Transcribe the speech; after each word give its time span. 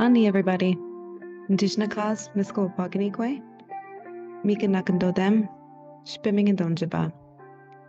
Ani 0.00 0.26
everybody. 0.26 0.78
Ndishnakas 1.50 2.30
misko 2.34 2.74
paganigwe. 2.74 3.42
Mika 4.44 4.66
nakandodem. 4.66 5.46
Spimming 6.04 6.48
and 6.48 6.58
donjaba. 6.58 7.12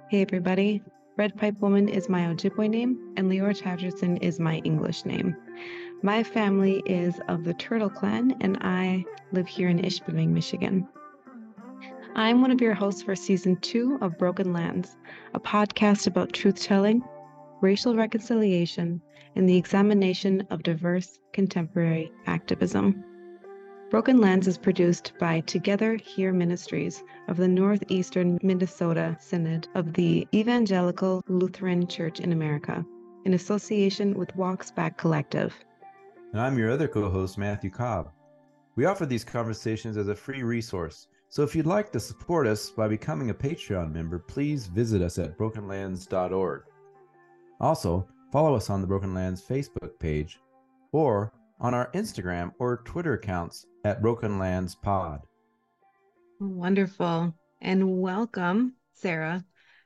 Hey 0.09 0.21
everybody. 0.21 0.83
Red 1.15 1.37
Pipe 1.37 1.57
Woman 1.61 1.87
is 1.87 2.09
my 2.09 2.23
Ojibwe 2.23 2.69
name, 2.69 3.13
and 3.15 3.31
Leora 3.31 3.55
Chatterton 3.55 4.17
is 4.17 4.41
my 4.41 4.57
English 4.65 5.05
name. 5.05 5.37
My 6.03 6.21
family 6.21 6.83
is 6.85 7.15
of 7.29 7.45
the 7.45 7.53
Turtle 7.53 7.89
Clan, 7.89 8.35
and 8.41 8.57
I 8.59 9.05
live 9.31 9.47
here 9.47 9.69
in 9.69 9.79
Ishpeming, 9.79 10.31
Michigan. 10.31 10.85
I'm 12.15 12.41
one 12.41 12.51
of 12.51 12.59
your 12.59 12.73
hosts 12.73 13.03
for 13.03 13.15
season 13.15 13.55
two 13.61 13.97
of 14.01 14.17
Broken 14.17 14.51
Lands, 14.51 14.97
a 15.33 15.39
podcast 15.39 16.07
about 16.07 16.33
truth 16.33 16.61
telling, 16.61 17.03
racial 17.61 17.95
reconciliation, 17.95 19.01
and 19.35 19.47
the 19.47 19.57
examination 19.57 20.45
of 20.49 20.63
diverse 20.63 21.19
contemporary 21.31 22.11
activism. 22.27 23.03
Broken 23.89 24.19
Lands 24.19 24.47
is 24.47 24.57
produced 24.57 25.13
by 25.19 25.41
Together 25.41 25.95
Here 25.95 26.31
Ministries 26.31 27.03
of 27.27 27.37
the 27.37 27.47
Northeastern 27.47 28.39
Minnesota 28.41 29.17
Synod 29.19 29.67
of 29.75 29.93
the 29.93 30.27
Evangelical 30.33 31.21
Lutheran 31.27 31.85
Church 31.87 32.19
in 32.19 32.31
America, 32.31 32.85
in 33.25 33.33
association 33.33 34.17
with 34.17 34.35
Walks 34.35 34.71
Back 34.71 34.97
Collective. 34.97 35.53
And 36.31 36.41
I'm 36.41 36.57
your 36.57 36.71
other 36.71 36.87
co 36.87 37.09
host, 37.09 37.37
Matthew 37.37 37.69
Cobb. 37.69 38.11
We 38.77 38.85
offer 38.85 39.05
these 39.05 39.25
conversations 39.25 39.97
as 39.97 40.07
a 40.07 40.15
free 40.15 40.43
resource, 40.43 41.07
so 41.27 41.43
if 41.43 41.55
you'd 41.55 41.65
like 41.65 41.91
to 41.91 41.99
support 41.99 42.47
us 42.47 42.69
by 42.69 42.87
becoming 42.87 43.29
a 43.29 43.33
Patreon 43.33 43.91
member, 43.93 44.19
please 44.19 44.67
visit 44.67 45.01
us 45.01 45.19
at 45.19 45.37
brokenlands.org. 45.37 46.63
Also, 47.61 48.07
follow 48.31 48.55
us 48.55 48.71
on 48.71 48.81
the 48.81 48.87
Broken 48.87 49.13
Lands 49.13 49.39
Facebook 49.39 49.99
page 49.99 50.39
or 50.91 51.31
on 51.59 51.75
our 51.75 51.91
Instagram 51.91 52.51
or 52.57 52.77
Twitter 52.77 53.13
accounts 53.13 53.67
at 53.85 54.01
Broken 54.01 54.39
Lands 54.39 54.73
Pod. 54.73 55.21
Wonderful. 56.39 57.35
And 57.61 58.01
welcome, 58.01 58.73
Sarah. 58.93 59.45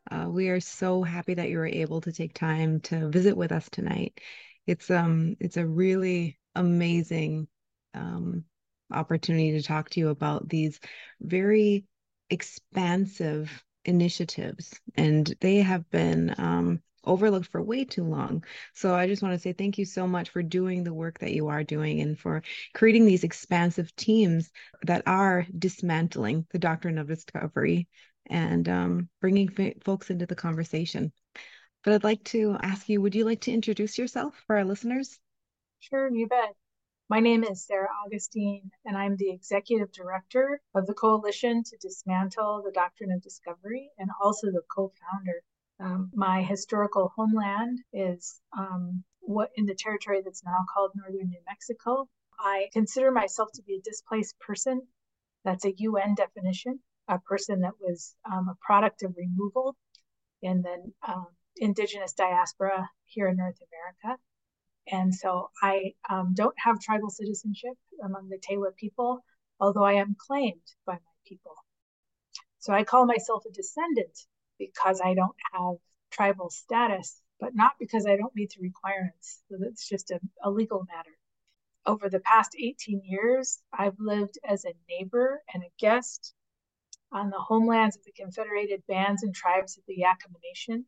Uh, 0.09 0.27
we 0.29 0.47
are 0.47 0.61
so 0.61 1.03
happy 1.03 1.33
that 1.33 1.49
you 1.49 1.57
were 1.57 1.67
able 1.67 1.99
to 1.99 2.13
take 2.13 2.33
time 2.33 2.79
to 2.79 3.09
visit 3.09 3.35
with 3.35 3.51
us 3.51 3.67
tonight. 3.69 4.21
It's 4.65 4.89
um 4.89 5.35
it's 5.41 5.57
a 5.57 5.67
really 5.67 6.39
amazing 6.55 7.47
um, 7.93 8.45
opportunity 8.89 9.51
to 9.51 9.61
talk 9.61 9.89
to 9.89 9.99
you 9.99 10.09
about 10.09 10.47
these 10.47 10.79
very 11.19 11.83
expansive 12.29 13.51
initiatives, 13.83 14.79
and 14.95 15.35
they 15.41 15.57
have 15.57 15.89
been 15.89 16.33
um, 16.37 16.81
overlooked 17.05 17.47
for 17.47 17.61
way 17.61 17.85
too 17.85 18.03
long. 18.03 18.43
So 18.73 18.93
I 18.95 19.07
just 19.07 19.21
want 19.21 19.33
to 19.33 19.39
say 19.39 19.53
thank 19.53 19.77
you 19.77 19.85
so 19.85 20.07
much 20.07 20.29
for 20.29 20.43
doing 20.43 20.83
the 20.83 20.93
work 20.93 21.19
that 21.19 21.33
you 21.33 21.47
are 21.47 21.63
doing 21.63 22.01
and 22.01 22.17
for 22.19 22.43
creating 22.73 23.05
these 23.05 23.23
expansive 23.23 23.95
teams 23.95 24.51
that 24.83 25.03
are 25.07 25.45
dismantling 25.57 26.45
the 26.51 26.59
doctrine 26.59 26.97
of 26.97 27.07
discovery 27.07 27.87
and 28.27 28.67
um, 28.69 29.09
bringing 29.21 29.49
f- 29.57 29.81
folks 29.83 30.09
into 30.09 30.25
the 30.25 30.35
conversation. 30.35 31.11
But 31.83 31.93
I'd 31.93 32.03
like 32.03 32.23
to 32.25 32.57
ask 32.61 32.89
you, 32.89 33.01
would 33.01 33.15
you 33.15 33.25
like 33.25 33.41
to 33.41 33.51
introduce 33.53 33.97
yourself 33.97 34.35
for 34.47 34.57
our 34.57 34.65
listeners? 34.65 35.19
Sure, 35.79 36.09
you 36.13 36.27
bet. 36.27 36.55
My 37.07 37.19
name 37.19 37.43
is 37.43 37.63
Sarah 37.65 37.89
Augustine, 38.05 38.71
and 38.83 38.97
I'm 38.97 39.15
the 39.15 39.29
executive 39.29 39.91
director 39.91 40.61
of 40.73 40.87
the 40.87 40.95
Coalition 40.95 41.63
to 41.63 41.77
Dismantle 41.77 42.63
the 42.63 42.71
Doctrine 42.71 43.11
of 43.11 43.21
Discovery 43.21 43.91
and 43.99 44.09
also 44.19 44.51
the 44.51 44.63
co 44.69 44.91
founder 44.99 45.43
um, 45.79 46.09
my 46.13 46.41
historical 46.41 47.11
homeland 47.15 47.79
is 47.91 48.39
um, 48.57 49.03
what 49.19 49.49
in 49.55 49.65
the 49.65 49.75
territory 49.75 50.21
that's 50.23 50.43
now 50.43 50.65
called 50.73 50.91
northern 50.95 51.29
New 51.29 51.41
Mexico. 51.47 52.07
I 52.39 52.69
consider 52.73 53.11
myself 53.11 53.49
to 53.55 53.63
be 53.63 53.75
a 53.75 53.81
displaced 53.81 54.39
person. 54.39 54.81
That's 55.43 55.65
a 55.65 55.73
UN 55.77 56.15
definition, 56.15 56.79
a 57.07 57.19
person 57.19 57.61
that 57.61 57.73
was 57.79 58.15
um, 58.29 58.49
a 58.49 58.57
product 58.61 59.03
of 59.03 59.15
removal 59.17 59.75
in 60.41 60.61
the 60.61 60.91
um, 61.07 61.27
indigenous 61.57 62.13
diaspora 62.13 62.89
here 63.05 63.27
in 63.27 63.37
North 63.37 63.59
America. 63.61 64.21
And 64.87 65.13
so 65.13 65.49
I 65.61 65.93
um, 66.09 66.33
don't 66.35 66.55
have 66.59 66.79
tribal 66.79 67.09
citizenship 67.09 67.73
among 68.03 68.29
the 68.29 68.37
Tewa 68.37 68.75
people, 68.75 69.23
although 69.59 69.83
I 69.83 69.93
am 69.93 70.15
claimed 70.17 70.61
by 70.85 70.93
my 70.93 71.15
people. 71.27 71.55
So 72.59 72.73
I 72.73 72.83
call 72.83 73.05
myself 73.05 73.43
a 73.45 73.51
descendant 73.51 74.17
because 74.59 75.01
I 75.03 75.13
don't 75.13 75.35
have 75.53 75.75
tribal 76.11 76.49
status, 76.49 77.21
but 77.39 77.55
not 77.55 77.73
because 77.79 78.05
I 78.05 78.15
don't 78.15 78.35
meet 78.35 78.53
the 78.55 78.61
requirements. 78.61 79.41
So 79.49 79.57
that's 79.59 79.87
just 79.87 80.11
a, 80.11 80.19
a 80.43 80.49
legal 80.49 80.85
matter. 80.95 81.17
Over 81.85 82.09
the 82.09 82.19
past 82.19 82.55
18 82.59 83.01
years, 83.05 83.59
I've 83.71 83.99
lived 83.99 84.39
as 84.47 84.65
a 84.65 84.73
neighbor 84.89 85.43
and 85.53 85.63
a 85.63 85.71
guest 85.79 86.33
on 87.11 87.29
the 87.29 87.39
homelands 87.39 87.95
of 87.95 88.03
the 88.03 88.11
Confederated 88.11 88.83
Bands 88.87 89.23
and 89.23 89.33
Tribes 89.33 89.77
of 89.77 89.83
the 89.87 89.97
Yakama 89.97 90.39
Nation. 90.43 90.85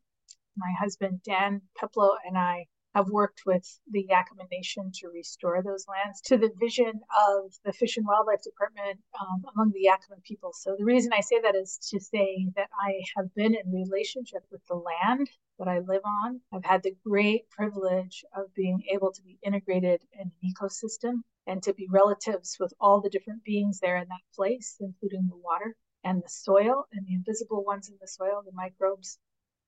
My 0.56 0.72
husband, 0.78 1.22
Dan 1.22 1.62
Peplow, 1.76 2.16
and 2.26 2.36
I 2.36 2.66
have 2.94 3.08
worked 3.10 3.42
with 3.46 3.78
the 3.90 4.06
Yakama 4.10 4.50
Nation 4.50 4.90
to 4.94 5.08
restore 5.08 5.62
those 5.62 5.86
lands 5.88 6.20
to 6.22 6.36
the 6.36 6.50
vision 6.58 6.92
of 7.28 7.52
the 7.64 7.72
Fish 7.72 7.96
and 7.96 8.06
Wildlife 8.06 8.42
Department 8.42 8.98
um, 9.20 9.44
among 9.54 9.72
the 9.72 9.88
Yakama 9.88 10.22
people. 10.24 10.52
So 10.52 10.74
the 10.78 10.84
reason 10.84 11.12
I 11.12 11.20
say 11.20 11.40
that 11.40 11.54
is 11.54 11.78
to 11.90 12.00
say 12.00 12.48
that 12.56 12.68
I 12.80 13.00
have 13.16 13.34
been 13.34 13.54
in 13.54 13.72
relationship 13.72 14.42
with 14.50 14.64
the 14.66 14.74
land 14.74 15.28
that 15.58 15.68
I 15.68 15.80
live 15.80 16.02
on. 16.24 16.40
I've 16.52 16.64
had 16.64 16.82
the 16.82 16.96
great 17.04 17.48
privilege 17.50 18.24
of 18.36 18.54
being 18.54 18.82
able 18.92 19.12
to 19.12 19.22
be 19.22 19.38
integrated 19.42 20.00
in 20.12 20.20
an 20.20 20.32
ecosystem 20.44 21.22
and 21.46 21.62
to 21.62 21.74
be 21.74 21.88
relatives 21.90 22.56
with 22.60 22.72
all 22.80 23.00
the 23.00 23.10
different 23.10 23.44
beings 23.44 23.80
there 23.80 23.96
in 23.96 24.08
that 24.08 24.34
place, 24.34 24.76
including 24.80 25.28
the 25.28 25.36
water 25.36 25.74
and 26.04 26.22
the 26.22 26.28
soil 26.28 26.86
and 26.92 27.06
the 27.06 27.14
invisible 27.14 27.64
ones 27.64 27.88
in 27.88 27.96
the 28.00 28.08
soil, 28.08 28.42
the 28.44 28.52
microbes 28.52 29.18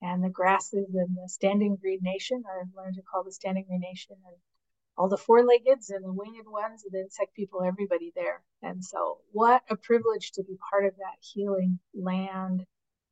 and 0.03 0.23
the 0.23 0.31
grasses 0.31 0.95
and 0.95 1.17
the 1.17 1.29
standing 1.29 1.77
green 1.77 2.01
nation, 2.03 2.43
or 2.47 2.61
I've 2.61 2.75
learned 2.77 2.97
to 2.97 3.03
call 3.03 3.25
the 3.25 3.33
standing 3.33 3.65
green 3.67 3.81
nation, 3.81 4.17
and 4.27 4.37
all 4.97 5.09
the 5.09 5.17
four-leggeds 5.17 5.91
and 5.91 6.05
the 6.05 6.13
winged 6.13 6.47
ones, 6.47 6.85
and 6.85 6.93
the 6.93 7.01
insect 7.01 7.35
people, 7.35 7.63
everybody 7.63 8.13
there. 8.15 8.43
And 8.63 8.85
so, 8.85 9.19
what 9.33 9.63
a 9.71 9.77
privilege 9.77 10.33
to 10.33 10.43
be 10.43 10.57
part 10.71 10.87
of 10.87 10.97
that 10.97 11.19
healing 11.21 11.79
land. 11.95 12.65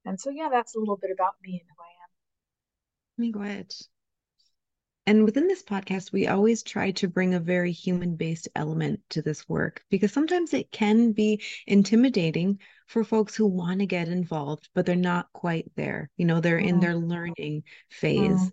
And 0.05 0.21
so, 0.21 0.31
yeah, 0.31 0.49
that's 0.51 0.77
a 0.77 0.79
little 0.79 0.97
bit 0.97 1.11
about 1.11 1.35
me 1.43 1.61
and 1.61 1.69
who 1.69 1.83
I 1.83 1.93
am. 2.03 2.11
Me 3.19 3.33
go 3.33 3.41
ahead. 3.41 3.75
And 5.09 5.25
within 5.25 5.49
this 5.49 5.63
podcast, 5.63 6.13
we 6.13 6.27
always 6.27 6.63
try 6.63 6.91
to 6.91 7.09
bring 7.09 7.33
a 7.33 7.41
very 7.41 7.73
human 7.73 8.17
based 8.17 8.47
element 8.55 9.01
to 9.09 9.23
this 9.23 9.49
work 9.49 9.83
because 9.89 10.13
sometimes 10.13 10.53
it 10.53 10.71
can 10.71 11.13
be 11.13 11.43
intimidating 11.67 12.59
for 12.89 13.05
folks 13.05 13.37
who 13.37 13.47
want 13.47 13.81
to 13.81 13.87
get 13.87 14.09
involved, 14.09 14.69
but 14.75 14.87
they're 14.87 14.97
not 14.97 15.33
quite 15.33 15.71
there. 15.77 16.11
You 16.17 16.25
know, 16.25 16.41
they're 16.41 16.61
mm. 16.61 16.67
in 16.67 16.81
their 16.81 16.97
learning 16.97 17.63
phase. 17.91 18.41
Mm. 18.41 18.51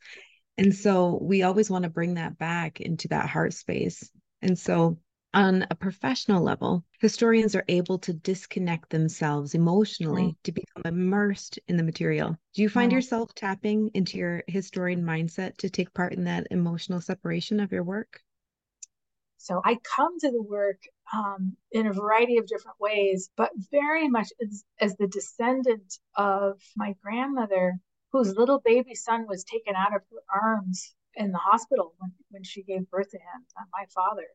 And 0.57 0.75
so 0.75 1.18
we 1.22 1.44
always 1.44 1.69
want 1.69 1.84
to 1.84 1.90
bring 1.90 2.16
that 2.16 2.38
back 2.38 2.81
into 2.81 3.07
that 3.07 3.29
heart 3.29 3.53
space. 3.53 4.09
And 4.41 4.59
so 4.59 5.00
on 5.34 5.66
a 5.69 5.75
professional 5.75 6.44
level, 6.44 6.84
historians 7.00 7.56
are 7.56 7.66
able 7.68 7.97
to 8.00 8.13
disconnect 8.13 8.90
themselves 8.90 9.53
emotionally 9.53 10.23
mm. 10.23 10.35
to 10.44 10.52
become 10.52 10.84
immersed 10.85 11.57
in 11.67 11.78
the 11.78 11.84
material. 11.84 12.35
Do 12.53 12.62
you 12.62 12.69
find 12.69 12.91
mm. 12.91 12.96
yourself 12.96 13.34
tapping 13.35 13.90
into 13.94 14.17
your 14.17 14.44
historian 14.47 15.03
mindset 15.03 15.57
to 15.57 15.69
take 15.69 15.94
part 15.94 16.13
in 16.13 16.25
that 16.25 16.47
emotional 16.52 17.00
separation 17.00 17.62
of 17.62 17.72
your 17.72 17.84
work? 17.84 18.22
So 19.38 19.62
I 19.63 19.78
come 19.96 20.19
to 20.19 20.31
the 20.31 20.41
work 20.41 20.81
um, 21.13 21.55
in 21.71 21.88
a 21.88 21.93
variety 21.93 22.38
of 22.38 22.47
different 22.47 22.79
ways, 22.79 23.29
but 23.38 23.51
very 23.71 24.07
much 24.07 24.29
as, 24.41 24.63
as 24.79 24.96
the 24.96 25.07
descendant 25.07 25.99
of 26.16 26.61
my 26.75 26.96
grandmother, 27.03 27.75
whose 28.11 28.35
little 28.35 28.59
baby 28.63 28.96
son 28.96 29.25
was 29.28 29.43
taken 29.43 29.75
out 29.75 29.96
of 29.96 30.02
her 30.11 30.23
arms 30.43 30.96
in 31.16 31.31
the 31.31 31.37
hospital 31.37 31.93
when, 31.99 32.11
when 32.29 32.43
she 32.43 32.63
gave 32.63 32.90
birth 32.90 33.09
to 33.11 33.17
him, 33.17 33.46
my 33.72 33.85
father. 33.93 34.25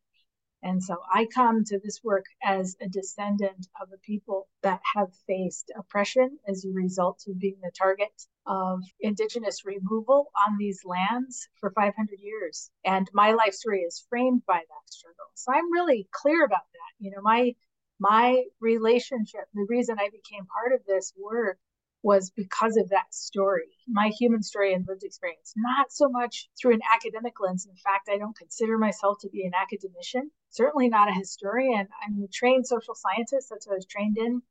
And 0.62 0.83
so 0.83 0.97
I 1.12 1.27
come 1.27 1.65
to 1.65 1.79
this 1.79 2.01
work 2.05 2.27
as 2.43 2.77
a 2.81 2.89
descendant 2.89 3.67
of 3.81 3.89
a 3.93 3.99
people 3.99 4.49
that 4.62 4.81
have 4.95 5.15
faced 5.27 5.73
oppression 5.77 6.39
as 6.47 6.65
a 6.65 6.71
result 6.71 7.25
of 7.29 7.39
being 7.39 7.59
the 7.62 7.71
target 7.71 8.27
of 8.47 8.83
indigenous 9.01 9.65
removal 9.65 10.31
on 10.47 10.59
these 10.59 10.85
lands 10.85 11.49
for 11.59 11.71
500 11.71 12.19
years. 12.21 12.71
And 12.85 13.09
my 13.15 13.33
life 13.33 13.55
story 13.55 13.81
is 13.81 14.05
framed 14.09 14.45
by 14.47 14.59
that 14.59 14.93
struggle. 14.93 15.31
So 15.35 15.53
I'm 15.53 15.73
really 15.73 16.09
clear 16.12 16.45
about 16.45 16.67
that. 16.73 17.05
You 17.05 17.12
know, 17.12 17.23
my 17.23 17.55
my 17.99 18.45
relationship, 18.61 19.45
the 19.53 19.67
reason 19.69 19.99
I 19.99 20.09
became 20.09 20.47
part 20.47 20.73
of 20.73 20.85
this 20.87 21.12
work 21.19 21.59
was 22.02 22.31
because 22.31 22.76
of 22.76 22.88
that 22.88 23.12
story, 23.12 23.67
my 23.87 24.08
human 24.19 24.43
story 24.43 24.73
and 24.73 24.87
lived 24.88 25.02
experience, 25.02 25.52
not 25.56 25.93
so 25.93 26.08
much 26.08 26.49
through 26.58 26.75
an 26.75 26.81
academic 26.94 27.35
lens. 27.41 27.67
In 27.67 27.76
fact, 27.76 28.08
I 28.11 28.17
don't 28.17 28.37
consider 28.37 28.79
myself 28.79 29.19
to 29.20 29.29
be 29.29 29.44
an 29.44 29.52
academician, 29.55 30.31
certainly 30.49 30.88
not 30.88 31.08
a 31.08 31.12
historian. 31.12 31.88
I'm 32.02 32.23
a 32.23 32.29
trained 32.29 32.67
social 32.67 32.94
scientist, 32.94 33.49
that's 33.50 33.67
what 33.67 33.75
I 33.75 33.76
was 33.76 33.87
trained 33.87 34.17
in. 34.19 34.43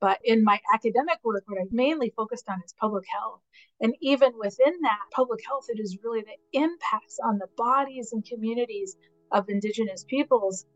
But 0.00 0.20
in 0.22 0.44
my 0.44 0.60
academic 0.72 1.18
work, 1.24 1.44
what 1.46 1.60
I 1.60 1.64
mainly 1.72 2.12
focused 2.16 2.48
on 2.48 2.62
is 2.64 2.74
public 2.78 3.04
health. 3.10 3.40
And 3.80 3.96
even 4.00 4.32
within 4.38 4.74
that 4.82 5.00
public 5.10 5.40
health, 5.44 5.66
it 5.68 5.80
is 5.80 5.98
really 6.04 6.22
the 6.22 6.58
impacts 6.58 7.18
on 7.24 7.38
the 7.38 7.48
bodies 7.56 8.12
and 8.12 8.24
communities 8.24 8.96
of 9.32 9.48
indigenous 9.48 10.04
peoples 10.04 10.66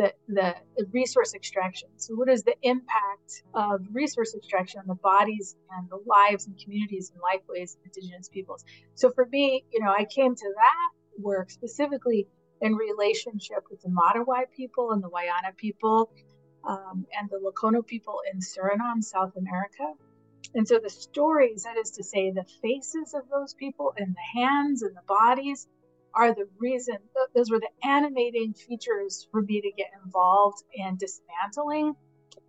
the, 0.00 0.54
the 0.76 0.86
resource 0.92 1.34
extraction. 1.34 1.88
So, 1.96 2.14
what 2.14 2.28
is 2.28 2.42
the 2.42 2.54
impact 2.62 3.42
of 3.54 3.80
resource 3.92 4.34
extraction 4.34 4.80
on 4.80 4.86
the 4.86 4.94
bodies 4.94 5.56
and 5.76 5.88
the 5.90 6.00
lives 6.06 6.46
and 6.46 6.58
communities 6.58 7.12
and 7.12 7.20
lifeways 7.20 7.76
of 7.76 7.80
indigenous 7.84 8.28
peoples? 8.28 8.64
So, 8.94 9.10
for 9.10 9.26
me, 9.26 9.64
you 9.72 9.80
know, 9.80 9.92
I 9.96 10.04
came 10.04 10.34
to 10.34 10.52
that 10.56 11.22
work 11.22 11.50
specifically 11.50 12.26
in 12.60 12.74
relationship 12.74 13.64
with 13.70 13.80
the 13.82 13.88
Matawai 13.88 14.44
people 14.56 14.92
and 14.92 15.02
the 15.02 15.08
Wayana 15.08 15.56
people 15.56 16.10
um, 16.68 17.06
and 17.18 17.28
the 17.30 17.38
Lokono 17.38 17.86
people 17.86 18.20
in 18.32 18.40
Suriname, 18.40 19.02
South 19.02 19.36
America. 19.36 19.94
And 20.54 20.66
so 20.66 20.78
the 20.82 20.90
stories, 20.90 21.62
that 21.62 21.76
is 21.76 21.92
to 21.92 22.04
say, 22.04 22.30
the 22.30 22.44
faces 22.62 23.14
of 23.14 23.22
those 23.30 23.54
people 23.54 23.92
and 23.96 24.14
the 24.14 24.40
hands 24.40 24.82
and 24.82 24.96
the 24.96 25.02
bodies 25.06 25.68
are 26.14 26.34
the 26.34 26.48
reason, 26.58 26.96
those 27.34 27.50
were 27.50 27.60
the 27.60 27.86
animating 27.86 28.54
features 28.54 29.28
for 29.30 29.42
me 29.42 29.60
to 29.60 29.70
get 29.76 29.88
involved 30.04 30.62
in 30.74 30.96
dismantling 30.96 31.94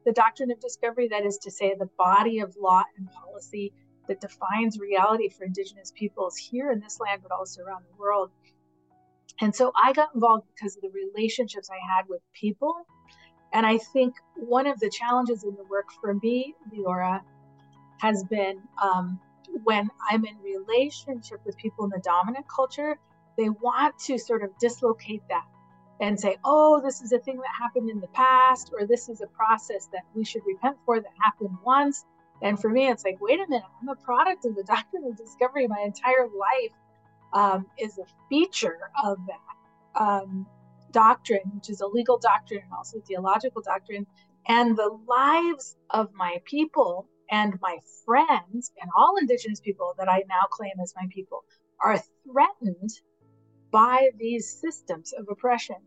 the 0.05 0.11
doctrine 0.11 0.51
of 0.51 0.59
discovery, 0.59 1.07
that 1.09 1.25
is 1.25 1.37
to 1.39 1.51
say, 1.51 1.75
the 1.77 1.89
body 1.97 2.39
of 2.39 2.55
law 2.59 2.83
and 2.97 3.07
policy 3.11 3.71
that 4.07 4.19
defines 4.19 4.79
reality 4.79 5.29
for 5.29 5.45
Indigenous 5.45 5.91
peoples 5.95 6.35
here 6.35 6.71
in 6.71 6.79
this 6.79 6.99
land, 6.99 7.21
but 7.21 7.31
also 7.31 7.61
around 7.61 7.83
the 7.89 7.95
world. 7.97 8.31
And 9.39 9.55
so 9.55 9.71
I 9.75 9.93
got 9.93 10.09
involved 10.13 10.45
because 10.55 10.75
of 10.75 10.81
the 10.81 10.89
relationships 10.89 11.69
I 11.69 11.95
had 11.95 12.05
with 12.09 12.21
people. 12.33 12.75
And 13.53 13.65
I 13.65 13.77
think 13.77 14.15
one 14.35 14.67
of 14.67 14.79
the 14.79 14.89
challenges 14.89 15.43
in 15.43 15.55
the 15.55 15.63
work 15.69 15.87
for 15.99 16.13
me, 16.15 16.55
Leora, 16.73 17.21
has 17.99 18.23
been 18.23 18.61
um, 18.81 19.19
when 19.63 19.89
I'm 20.09 20.25
in 20.25 20.37
relationship 20.39 21.39
with 21.45 21.57
people 21.57 21.85
in 21.85 21.91
the 21.91 22.01
dominant 22.03 22.45
culture, 22.53 22.97
they 23.41 23.49
want 23.49 23.97
to 23.97 24.19
sort 24.19 24.43
of 24.43 24.51
dislocate 24.59 25.23
that 25.29 25.45
and 25.99 26.19
say, 26.19 26.37
oh, 26.45 26.79
this 26.83 27.01
is 27.01 27.11
a 27.11 27.19
thing 27.19 27.37
that 27.37 27.49
happened 27.59 27.89
in 27.89 27.99
the 27.99 28.07
past, 28.07 28.71
or 28.77 28.85
this 28.85 29.09
is 29.09 29.21
a 29.21 29.27
process 29.27 29.87
that 29.91 30.03
we 30.13 30.23
should 30.23 30.43
repent 30.45 30.77
for 30.85 30.99
that 30.99 31.11
happened 31.19 31.55
once. 31.65 32.05
And 32.43 32.59
for 32.59 32.69
me, 32.69 32.87
it's 32.87 33.03
like, 33.03 33.17
wait 33.19 33.39
a 33.39 33.47
minute, 33.49 33.63
I'm 33.81 33.89
a 33.89 33.95
product 33.95 34.45
of 34.45 34.55
the 34.55 34.63
doctrine 34.67 35.05
of 35.05 35.17
discovery. 35.17 35.67
My 35.67 35.81
entire 35.83 36.27
life 36.27 36.73
um, 37.33 37.65
is 37.79 37.97
a 37.97 38.05
feature 38.29 38.79
of 39.03 39.17
that 39.27 40.01
um, 40.01 40.45
doctrine, 40.91 41.51
which 41.55 41.69
is 41.69 41.81
a 41.81 41.87
legal 41.87 42.19
doctrine 42.19 42.61
and 42.63 42.73
also 42.73 42.99
theological 43.07 43.61
doctrine. 43.63 44.05
And 44.47 44.77
the 44.77 44.97
lives 45.07 45.77
of 45.89 46.09
my 46.13 46.37
people 46.45 47.07
and 47.31 47.57
my 47.61 47.77
friends 48.05 48.71
and 48.81 48.91
all 48.95 49.17
Indigenous 49.17 49.59
people 49.59 49.93
that 49.97 50.09
I 50.09 50.23
now 50.27 50.45
claim 50.51 50.73
as 50.81 50.93
my 50.95 51.07
people 51.11 51.43
are 51.83 51.99
threatened 52.27 52.89
by 53.71 54.09
these 54.17 54.49
systems 54.61 55.13
of 55.13 55.27
oppression. 55.29 55.77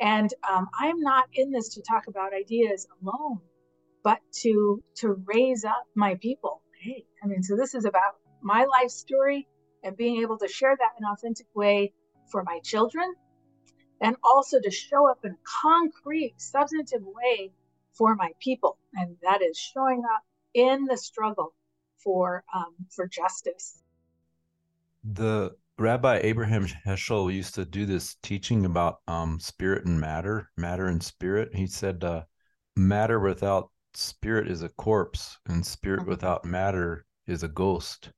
And 0.00 0.32
um, 0.48 0.68
I'm 0.78 1.00
not 1.00 1.28
in 1.32 1.50
this 1.50 1.74
to 1.74 1.82
talk 1.82 2.06
about 2.06 2.32
ideas 2.32 2.86
alone, 3.02 3.40
but 4.04 4.20
to 4.42 4.82
to 4.96 5.20
raise 5.24 5.64
up 5.64 5.84
my 5.94 6.14
people. 6.16 6.62
Hey, 6.80 7.04
I 7.22 7.26
mean, 7.26 7.42
so 7.42 7.56
this 7.56 7.74
is 7.74 7.84
about 7.84 8.14
my 8.40 8.64
life 8.64 8.90
story 8.90 9.48
and 9.82 9.96
being 9.96 10.22
able 10.22 10.38
to 10.38 10.46
share 10.46 10.76
that 10.76 10.90
in 10.98 11.04
an 11.04 11.10
authentic 11.12 11.46
way 11.54 11.92
for 12.30 12.44
my 12.44 12.60
children, 12.62 13.12
and 14.00 14.14
also 14.22 14.60
to 14.60 14.70
show 14.70 15.08
up 15.10 15.24
in 15.24 15.32
a 15.32 15.38
concrete, 15.62 16.34
substantive 16.36 17.02
way 17.02 17.50
for 17.94 18.14
my 18.14 18.30
people, 18.40 18.78
and 18.94 19.16
that 19.22 19.42
is 19.42 19.58
showing 19.58 20.02
up 20.14 20.22
in 20.54 20.84
the 20.84 20.96
struggle 20.96 21.54
for 21.96 22.44
um, 22.54 22.74
for 22.94 23.08
justice. 23.08 23.82
The 25.02 25.56
Rabbi 25.78 26.18
Abraham 26.24 26.66
Heschel 26.66 27.32
used 27.32 27.54
to 27.54 27.64
do 27.64 27.86
this 27.86 28.16
teaching 28.22 28.64
about 28.64 28.96
um, 29.06 29.38
spirit 29.38 29.86
and 29.86 30.00
matter, 30.00 30.50
matter 30.56 30.86
and 30.86 31.00
spirit. 31.00 31.54
He 31.54 31.68
said, 31.68 32.02
uh, 32.02 32.24
"Matter 32.74 33.20
without 33.20 33.70
spirit 33.94 34.50
is 34.50 34.62
a 34.62 34.70
corpse, 34.70 35.38
and 35.46 35.64
spirit 35.64 36.00
mm-hmm. 36.00 36.10
without 36.10 36.44
matter 36.44 37.06
is 37.28 37.44
a 37.44 37.48
ghost." 37.48 38.10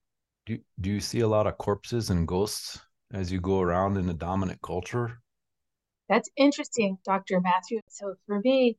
Do 0.46 0.58
do 0.80 0.90
you 0.90 1.00
see 1.00 1.20
a 1.20 1.28
lot 1.28 1.46
of 1.46 1.58
corpses 1.58 2.08
and 2.08 2.26
ghosts 2.26 2.80
as 3.12 3.30
you 3.30 3.40
go 3.40 3.60
around 3.60 3.98
in 3.98 4.06
the 4.06 4.14
dominant 4.14 4.62
culture? 4.62 5.20
That's 6.08 6.30
interesting, 6.36 6.96
Dr. 7.04 7.40
Matthew. 7.40 7.80
So 7.88 8.14
for 8.26 8.40
me, 8.40 8.78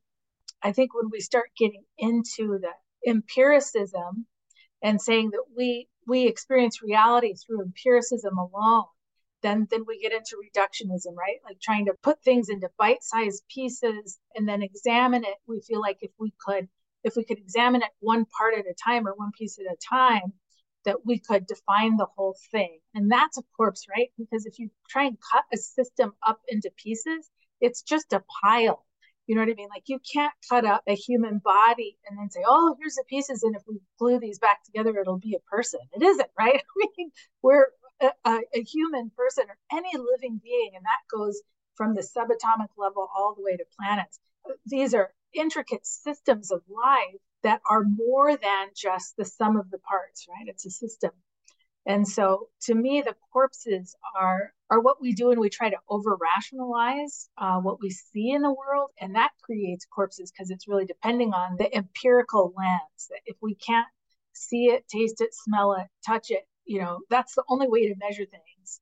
I 0.60 0.72
think 0.72 0.92
when 0.92 1.08
we 1.10 1.20
start 1.20 1.50
getting 1.56 1.84
into 1.98 2.58
the 2.58 2.72
empiricism 3.08 4.26
and 4.82 5.00
saying 5.00 5.30
that 5.30 5.44
we 5.56 5.88
we 6.06 6.26
experience 6.26 6.82
reality 6.82 7.34
through 7.34 7.62
empiricism 7.62 8.38
alone, 8.38 8.84
then 9.42 9.66
then 9.70 9.84
we 9.86 10.00
get 10.00 10.12
into 10.12 10.36
reductionism, 10.36 11.16
right? 11.16 11.38
Like 11.44 11.60
trying 11.60 11.86
to 11.86 11.94
put 12.02 12.22
things 12.22 12.48
into 12.48 12.70
bite-sized 12.78 13.42
pieces 13.48 14.18
and 14.34 14.48
then 14.48 14.62
examine 14.62 15.24
it. 15.24 15.34
We 15.46 15.60
feel 15.60 15.80
like 15.80 15.98
if 16.00 16.12
we 16.18 16.32
could 16.44 16.68
if 17.04 17.16
we 17.16 17.24
could 17.24 17.38
examine 17.38 17.82
it 17.82 17.90
one 18.00 18.26
part 18.26 18.54
at 18.54 18.66
a 18.66 18.74
time 18.74 19.06
or 19.06 19.14
one 19.14 19.32
piece 19.36 19.58
at 19.58 19.72
a 19.72 19.76
time, 19.76 20.32
that 20.84 21.04
we 21.04 21.18
could 21.18 21.46
define 21.46 21.96
the 21.96 22.06
whole 22.16 22.36
thing. 22.50 22.78
And 22.94 23.10
that's 23.10 23.38
a 23.38 23.42
corpse, 23.56 23.86
right? 23.88 24.10
Because 24.18 24.46
if 24.46 24.58
you 24.58 24.70
try 24.88 25.04
and 25.04 25.18
cut 25.32 25.44
a 25.52 25.56
system 25.56 26.12
up 26.26 26.40
into 26.48 26.70
pieces, 26.76 27.30
it's 27.60 27.82
just 27.82 28.12
a 28.12 28.22
pile. 28.42 28.84
You 29.26 29.36
know 29.36 29.42
what 29.42 29.50
I 29.50 29.54
mean? 29.54 29.68
Like 29.68 29.84
you 29.86 30.00
can't 30.12 30.32
cut 30.48 30.64
up 30.64 30.82
a 30.86 30.94
human 30.94 31.38
body 31.38 31.96
and 32.08 32.18
then 32.18 32.30
say, 32.30 32.42
"Oh, 32.46 32.76
here's 32.80 32.96
the 32.96 33.04
pieces," 33.08 33.42
and 33.42 33.54
if 33.54 33.62
we 33.68 33.80
glue 33.98 34.18
these 34.18 34.38
back 34.38 34.64
together, 34.64 34.98
it'll 34.98 35.18
be 35.18 35.36
a 35.36 35.50
person. 35.50 35.80
It 35.92 36.02
isn't, 36.02 36.28
right? 36.38 36.56
I 36.60 36.86
mean, 36.98 37.10
we're 37.42 37.66
a, 38.00 38.40
a, 38.54 38.62
human 38.62 39.10
person 39.16 39.44
or 39.48 39.56
any 39.70 39.90
living 39.96 40.40
being, 40.42 40.72
and 40.74 40.84
that 40.84 41.00
goes 41.14 41.40
from 41.74 41.94
the 41.94 42.02
subatomic 42.02 42.68
level 42.76 43.08
all 43.16 43.34
the 43.34 43.42
way 43.42 43.56
to 43.56 43.64
planets. 43.78 44.18
These 44.66 44.92
are 44.94 45.14
intricate 45.32 45.86
systems 45.86 46.50
of 46.50 46.62
life 46.68 47.20
that 47.42 47.60
are 47.68 47.84
more 47.84 48.36
than 48.36 48.68
just 48.76 49.16
the 49.16 49.24
sum 49.24 49.56
of 49.56 49.70
the 49.70 49.78
parts, 49.78 50.26
right? 50.28 50.48
It's 50.48 50.66
a 50.66 50.70
system. 50.70 51.10
And 51.86 52.06
so 52.06 52.48
to 52.62 52.74
me, 52.74 53.02
the 53.02 53.16
corpses 53.32 53.96
are 54.16 54.52
are 54.72 54.80
what 54.80 55.02
we 55.02 55.12
do 55.12 55.30
and 55.30 55.40
we 55.40 55.50
try 55.50 55.68
to 55.68 55.76
over 55.90 56.16
rationalize 56.16 57.28
uh, 57.36 57.58
what 57.58 57.78
we 57.82 57.90
see 57.90 58.30
in 58.30 58.40
the 58.40 58.52
world. 58.52 58.90
And 58.98 59.14
that 59.14 59.32
creates 59.42 59.84
corpses 59.84 60.32
because 60.32 60.50
it's 60.50 60.66
really 60.66 60.86
depending 60.86 61.34
on 61.34 61.56
the 61.58 61.74
empirical 61.76 62.54
lens. 62.56 63.10
If 63.26 63.36
we 63.42 63.54
can't 63.54 63.86
see 64.32 64.64
it, 64.66 64.88
taste 64.88 65.20
it, 65.20 65.34
smell 65.34 65.74
it, 65.74 65.88
touch 66.06 66.30
it, 66.30 66.44
you 66.64 66.80
know, 66.80 67.00
that's 67.10 67.34
the 67.34 67.44
only 67.50 67.68
way 67.68 67.86
to 67.88 67.94
measure 68.00 68.24
things. 68.24 68.80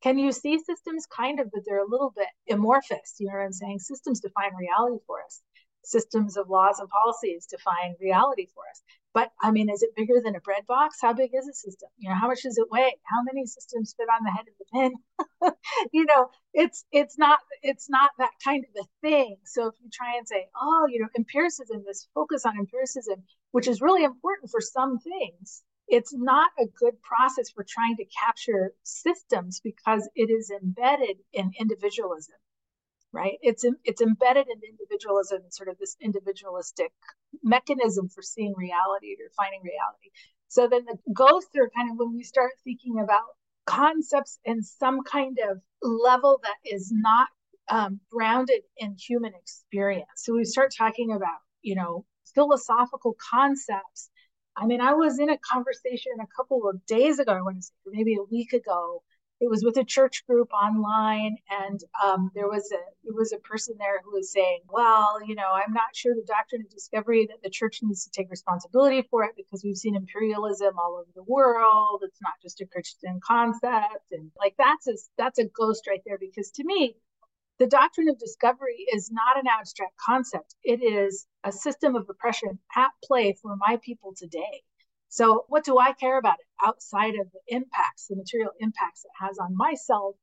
Can 0.00 0.16
you 0.16 0.30
see 0.30 0.60
systems? 0.60 1.06
Kind 1.06 1.40
of, 1.40 1.50
but 1.52 1.62
they're 1.66 1.84
a 1.84 1.90
little 1.90 2.12
bit 2.14 2.28
amorphous. 2.48 3.16
You 3.18 3.26
know 3.26 3.34
what 3.34 3.44
I'm 3.44 3.52
saying? 3.52 3.80
Systems 3.80 4.20
define 4.20 4.54
reality 4.54 5.02
for 5.06 5.22
us 5.24 5.42
systems 5.84 6.36
of 6.36 6.48
laws 6.48 6.78
and 6.78 6.88
policies 6.88 7.46
define 7.46 7.94
reality 8.00 8.46
for 8.54 8.62
us. 8.70 8.82
But 9.14 9.30
I 9.42 9.50
mean, 9.50 9.68
is 9.68 9.82
it 9.82 9.94
bigger 9.94 10.20
than 10.24 10.36
a 10.36 10.40
bread 10.40 10.66
box? 10.66 10.98
How 11.00 11.12
big 11.12 11.30
is 11.34 11.46
a 11.46 11.52
system? 11.52 11.88
You 11.98 12.08
know, 12.08 12.16
how 12.16 12.28
much 12.28 12.42
does 12.42 12.56
it 12.56 12.70
weigh? 12.70 12.94
How 13.04 13.22
many 13.22 13.46
systems 13.46 13.94
fit 13.96 14.08
on 14.08 14.24
the 14.24 14.30
head 14.30 14.46
of 14.48 14.54
the 14.58 14.64
pin? 14.72 15.52
you 15.92 16.06
know, 16.06 16.30
it's 16.54 16.84
it's 16.92 17.18
not 17.18 17.40
it's 17.62 17.90
not 17.90 18.10
that 18.18 18.32
kind 18.42 18.64
of 18.64 18.84
a 18.84 19.06
thing. 19.06 19.36
So 19.44 19.66
if 19.66 19.74
you 19.82 19.90
try 19.92 20.16
and 20.16 20.26
say, 20.26 20.46
oh, 20.60 20.86
you 20.88 21.00
know, 21.00 21.08
empiricism, 21.16 21.84
this 21.86 22.08
focus 22.14 22.46
on 22.46 22.58
empiricism, 22.58 23.22
which 23.50 23.68
is 23.68 23.82
really 23.82 24.04
important 24.04 24.50
for 24.50 24.60
some 24.60 24.98
things, 24.98 25.62
it's 25.88 26.14
not 26.14 26.50
a 26.58 26.66
good 26.66 26.94
process 27.02 27.50
for 27.50 27.64
trying 27.68 27.96
to 27.96 28.04
capture 28.24 28.72
systems 28.82 29.60
because 29.62 30.08
it 30.14 30.30
is 30.30 30.50
embedded 30.50 31.18
in 31.34 31.52
individualism 31.60 32.36
right? 33.12 33.38
It's 33.42 33.64
it's 33.84 34.00
embedded 34.00 34.46
in 34.48 34.60
individualism, 34.68 35.42
sort 35.50 35.68
of 35.68 35.78
this 35.78 35.96
individualistic 36.00 36.92
mechanism 37.42 38.08
for 38.08 38.22
seeing 38.22 38.54
reality 38.56 39.16
or 39.20 39.30
finding 39.36 39.60
reality. 39.62 40.10
So 40.48 40.68
then 40.68 40.84
the 40.84 40.98
ghosts 41.12 41.50
are 41.56 41.70
kind 41.76 41.90
of 41.90 41.98
when 41.98 42.14
we 42.14 42.22
start 42.22 42.52
thinking 42.64 42.98
about 43.00 43.24
concepts 43.66 44.38
in 44.44 44.62
some 44.62 45.02
kind 45.04 45.38
of 45.50 45.58
level 45.82 46.40
that 46.42 46.56
is 46.64 46.92
not 46.92 47.28
um, 47.68 48.00
grounded 48.10 48.62
in 48.76 48.96
human 48.98 49.32
experience. 49.34 50.10
So 50.16 50.34
we 50.34 50.44
start 50.44 50.72
talking 50.76 51.12
about, 51.12 51.38
you 51.62 51.74
know, 51.74 52.04
philosophical 52.34 53.16
concepts. 53.30 54.10
I 54.56 54.66
mean, 54.66 54.80
I 54.80 54.92
was 54.94 55.18
in 55.18 55.30
a 55.30 55.38
conversation 55.38 56.12
a 56.20 56.26
couple 56.36 56.68
of 56.68 56.84
days 56.86 57.18
ago, 57.18 57.32
I 57.32 57.40
want 57.40 57.56
to 57.56 57.62
say, 57.62 57.72
maybe 57.86 58.16
a 58.16 58.24
week 58.30 58.52
ago, 58.52 59.02
it 59.42 59.50
was 59.50 59.64
with 59.64 59.76
a 59.76 59.84
church 59.84 60.24
group 60.28 60.48
online 60.52 61.36
and 61.50 61.80
um, 62.02 62.30
there 62.32 62.46
was 62.46 62.70
a 62.72 63.08
it 63.08 63.12
was 63.12 63.32
a 63.32 63.38
person 63.38 63.74
there 63.78 64.00
who 64.04 64.12
was 64.12 64.32
saying 64.32 64.60
well 64.68 65.18
you 65.26 65.34
know 65.34 65.50
i'm 65.52 65.72
not 65.72 65.94
sure 65.94 66.14
the 66.14 66.24
doctrine 66.26 66.62
of 66.62 66.70
discovery 66.70 67.26
that 67.26 67.42
the 67.42 67.50
church 67.50 67.80
needs 67.82 68.04
to 68.04 68.10
take 68.10 68.30
responsibility 68.30 69.02
for 69.10 69.24
it 69.24 69.32
because 69.36 69.62
we've 69.64 69.76
seen 69.76 69.96
imperialism 69.96 70.74
all 70.78 70.94
over 70.94 71.10
the 71.14 71.24
world. 71.24 72.02
It's 72.04 72.22
not 72.22 72.34
just 72.40 72.60
a 72.60 72.66
christian 72.66 73.18
concept 73.26 74.12
and 74.12 74.30
like 74.38 74.54
that's 74.56 74.86
a 74.86 74.94
that's 75.18 75.40
a 75.40 75.44
ghost 75.44 75.88
right 75.88 76.02
there 76.06 76.18
because 76.18 76.52
to 76.52 76.64
me 76.64 76.96
the 77.58 77.66
doctrine 77.66 78.08
of 78.08 78.18
discovery 78.18 78.86
is 78.92 79.10
not 79.12 79.38
an 79.38 79.44
abstract 79.46 79.92
concept. 80.04 80.56
It 80.64 80.82
is 80.82 81.26
a 81.44 81.52
system 81.52 81.94
of 81.94 82.08
oppression 82.08 82.58
at 82.74 82.90
play 83.04 83.36
for 83.40 83.56
my 83.56 83.78
people 83.84 84.14
today 84.16 84.62
so, 85.12 85.44
what 85.48 85.62
do 85.62 85.78
I 85.78 85.92
care 85.92 86.16
about 86.16 86.38
it 86.40 86.46
outside 86.66 87.16
of 87.16 87.30
the 87.32 87.54
impacts, 87.54 88.06
the 88.06 88.16
material 88.16 88.52
impacts 88.58 89.04
it 89.04 89.10
has 89.20 89.36
on 89.38 89.54
myself 89.54 90.16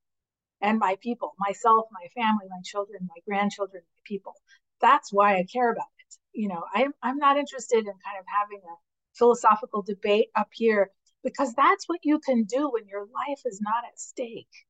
and 0.62 0.80
my 0.80 0.98
people, 1.00 1.36
myself, 1.38 1.86
my 1.92 2.08
family, 2.16 2.48
my 2.50 2.62
children, 2.64 3.08
my 3.08 3.22
grandchildren, 3.24 3.84
my 3.86 4.02
people. 4.04 4.34
That's 4.82 5.14
why 5.14 5.36
I 5.38 5.44
care 5.44 5.72
about 5.72 5.94
it. 6.00 6.16
You 6.34 6.48
know, 6.48 6.64
I'm 6.74 6.92
I'm 7.04 7.20
not 7.20 7.38
interested 7.38 7.78
in 7.78 7.86
kind 7.86 8.18
of 8.18 8.26
having 8.36 8.62
a 8.66 8.76
philosophical 9.14 9.84
debate 9.84 10.30
up 10.36 10.50
here 10.54 10.90
because 11.24 11.54
that's 11.54 11.88
what 11.88 12.00
you 12.02 12.18
can 12.18 12.46
do 12.46 12.72
when 12.72 12.88
your 12.88 13.04
life 13.04 13.42
is 13.46 13.62
not 13.62 13.84
at 13.86 14.00
stake. 14.00 14.66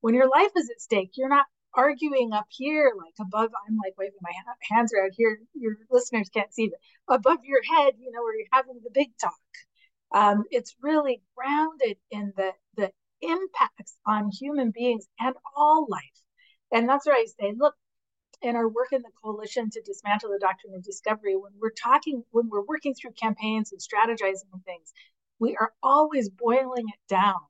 When 0.00 0.14
your 0.14 0.30
life 0.30 0.52
is 0.56 0.70
at 0.70 0.80
stake, 0.80 1.10
you're 1.16 1.28
not 1.28 1.44
arguing 1.74 2.32
up 2.32 2.46
here, 2.50 2.92
like 2.96 3.14
above. 3.20 3.50
I'm 3.68 3.76
like 3.76 3.94
waving 3.98 4.18
my 4.22 4.32
hands 4.70 4.92
around 4.92 5.12
here. 5.16 5.40
Your 5.54 5.76
listeners 5.90 6.28
can't 6.28 6.52
see, 6.52 6.70
but 7.06 7.16
above 7.16 7.38
your 7.44 7.60
head, 7.62 7.94
you 7.98 8.10
know, 8.12 8.22
where 8.22 8.36
you're 8.36 8.46
having 8.52 8.80
the 8.82 8.90
big 8.92 9.10
talk. 9.20 9.32
Um, 10.12 10.44
it's 10.50 10.74
really 10.82 11.22
grounded 11.36 11.96
in 12.10 12.32
the 12.36 12.52
the 12.76 12.90
impacts 13.22 13.96
on 14.06 14.30
human 14.30 14.70
beings 14.70 15.06
and 15.20 15.34
all 15.56 15.86
life. 15.88 16.00
And 16.72 16.88
that's 16.88 17.06
where 17.06 17.16
I 17.16 17.26
say, 17.40 17.52
look, 17.56 17.74
in 18.42 18.56
our 18.56 18.68
work 18.68 18.92
in 18.92 19.02
the 19.02 19.10
coalition 19.22 19.70
to 19.70 19.82
dismantle 19.82 20.30
the 20.30 20.38
doctrine 20.38 20.74
of 20.74 20.82
discovery, 20.82 21.36
when 21.36 21.52
we're 21.60 21.70
talking, 21.70 22.24
when 22.30 22.48
we're 22.48 22.64
working 22.64 22.94
through 22.94 23.12
campaigns 23.12 23.72
and 23.72 23.80
strategizing 23.80 24.64
things, 24.64 24.92
we 25.38 25.56
are 25.56 25.72
always 25.82 26.28
boiling 26.28 26.86
it 26.88 27.00
down. 27.08 27.40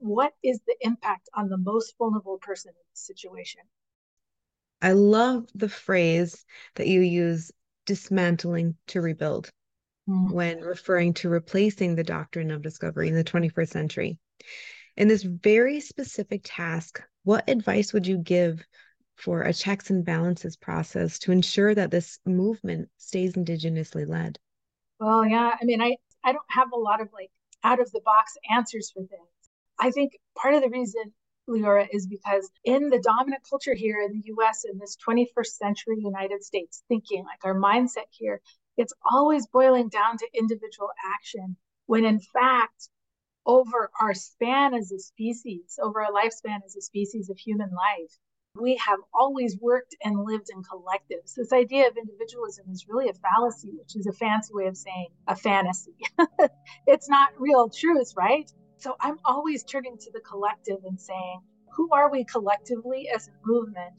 What 0.00 0.32
is 0.42 0.60
the 0.66 0.76
impact 0.80 1.28
on 1.34 1.48
the 1.48 1.58
most 1.58 1.94
vulnerable 1.98 2.38
person 2.38 2.70
in 2.70 2.82
this 2.90 3.06
situation? 3.06 3.60
I 4.82 4.92
love 4.92 5.46
the 5.54 5.68
phrase 5.68 6.44
that 6.76 6.88
you 6.88 7.02
use 7.02 7.52
dismantling 7.86 8.76
to 8.88 9.02
rebuild 9.02 9.50
mm-hmm. 10.08 10.32
when 10.32 10.60
referring 10.60 11.14
to 11.14 11.28
replacing 11.28 11.94
the 11.94 12.04
doctrine 12.04 12.50
of 12.50 12.62
discovery 12.62 13.08
in 13.08 13.14
the 13.14 13.24
21st 13.24 13.68
century. 13.68 14.18
In 14.96 15.08
this 15.08 15.22
very 15.22 15.80
specific 15.80 16.40
task, 16.44 17.02
what 17.24 17.48
advice 17.48 17.92
would 17.92 18.06
you 18.06 18.18
give 18.18 18.64
for 19.16 19.42
a 19.42 19.52
checks 19.52 19.90
and 19.90 20.04
balances 20.04 20.56
process 20.56 21.18
to 21.20 21.32
ensure 21.32 21.74
that 21.74 21.90
this 21.90 22.18
movement 22.24 22.88
stays 22.96 23.34
indigenously 23.34 24.08
led? 24.08 24.38
Well, 24.98 25.26
yeah, 25.26 25.56
I 25.60 25.64
mean, 25.64 25.80
I 25.82 25.96
I 26.24 26.32
don't 26.32 26.44
have 26.48 26.72
a 26.72 26.78
lot 26.78 27.00
of 27.00 27.08
like 27.12 27.30
out 27.62 27.80
of 27.80 27.90
the 27.92 28.00
box 28.04 28.36
answers 28.50 28.90
for 28.90 29.00
things. 29.00 29.39
I 29.80 29.90
think 29.90 30.12
part 30.36 30.54
of 30.54 30.62
the 30.62 30.68
reason 30.68 31.12
Leora 31.48 31.88
is 31.90 32.06
because 32.06 32.50
in 32.64 32.90
the 32.90 33.00
dominant 33.00 33.42
culture 33.48 33.74
here 33.74 34.00
in 34.02 34.12
the 34.12 34.32
US 34.36 34.64
in 34.70 34.78
this 34.78 34.96
21st 35.06 35.46
century 35.46 35.96
United 35.98 36.44
States 36.44 36.84
thinking, 36.86 37.24
like 37.24 37.44
our 37.44 37.54
mindset 37.54 38.06
here, 38.10 38.40
it's 38.76 38.92
always 39.10 39.46
boiling 39.46 39.88
down 39.88 40.18
to 40.18 40.28
individual 40.34 40.90
action 41.14 41.56
when 41.86 42.04
in 42.04 42.20
fact 42.20 42.88
over 43.46 43.90
our 44.00 44.14
span 44.14 44.74
as 44.74 44.92
a 44.92 44.98
species, 44.98 45.78
over 45.82 46.02
our 46.02 46.12
lifespan 46.12 46.58
as 46.64 46.76
a 46.76 46.82
species 46.82 47.30
of 47.30 47.38
human 47.38 47.70
life, 47.70 48.18
we 48.54 48.76
have 48.76 48.98
always 49.14 49.58
worked 49.60 49.96
and 50.04 50.24
lived 50.24 50.48
in 50.54 50.62
collectives. 50.62 51.34
This 51.34 51.52
idea 51.52 51.88
of 51.88 51.96
individualism 51.96 52.66
is 52.70 52.86
really 52.88 53.08
a 53.08 53.14
fallacy, 53.14 53.70
which 53.78 53.96
is 53.96 54.06
a 54.06 54.12
fancy 54.12 54.52
way 54.52 54.66
of 54.66 54.76
saying 54.76 55.08
a 55.26 55.36
fantasy. 55.36 55.94
it's 56.86 57.08
not 57.08 57.30
real 57.38 57.68
truth, 57.70 58.12
right? 58.16 58.52
So 58.80 58.96
I'm 58.98 59.18
always 59.26 59.62
turning 59.62 59.98
to 59.98 60.10
the 60.10 60.20
collective 60.20 60.78
and 60.84 60.98
saying, 60.98 61.42
who 61.74 61.90
are 61.92 62.10
we 62.10 62.24
collectively 62.24 63.10
as 63.14 63.28
a 63.28 63.32
movement? 63.44 63.92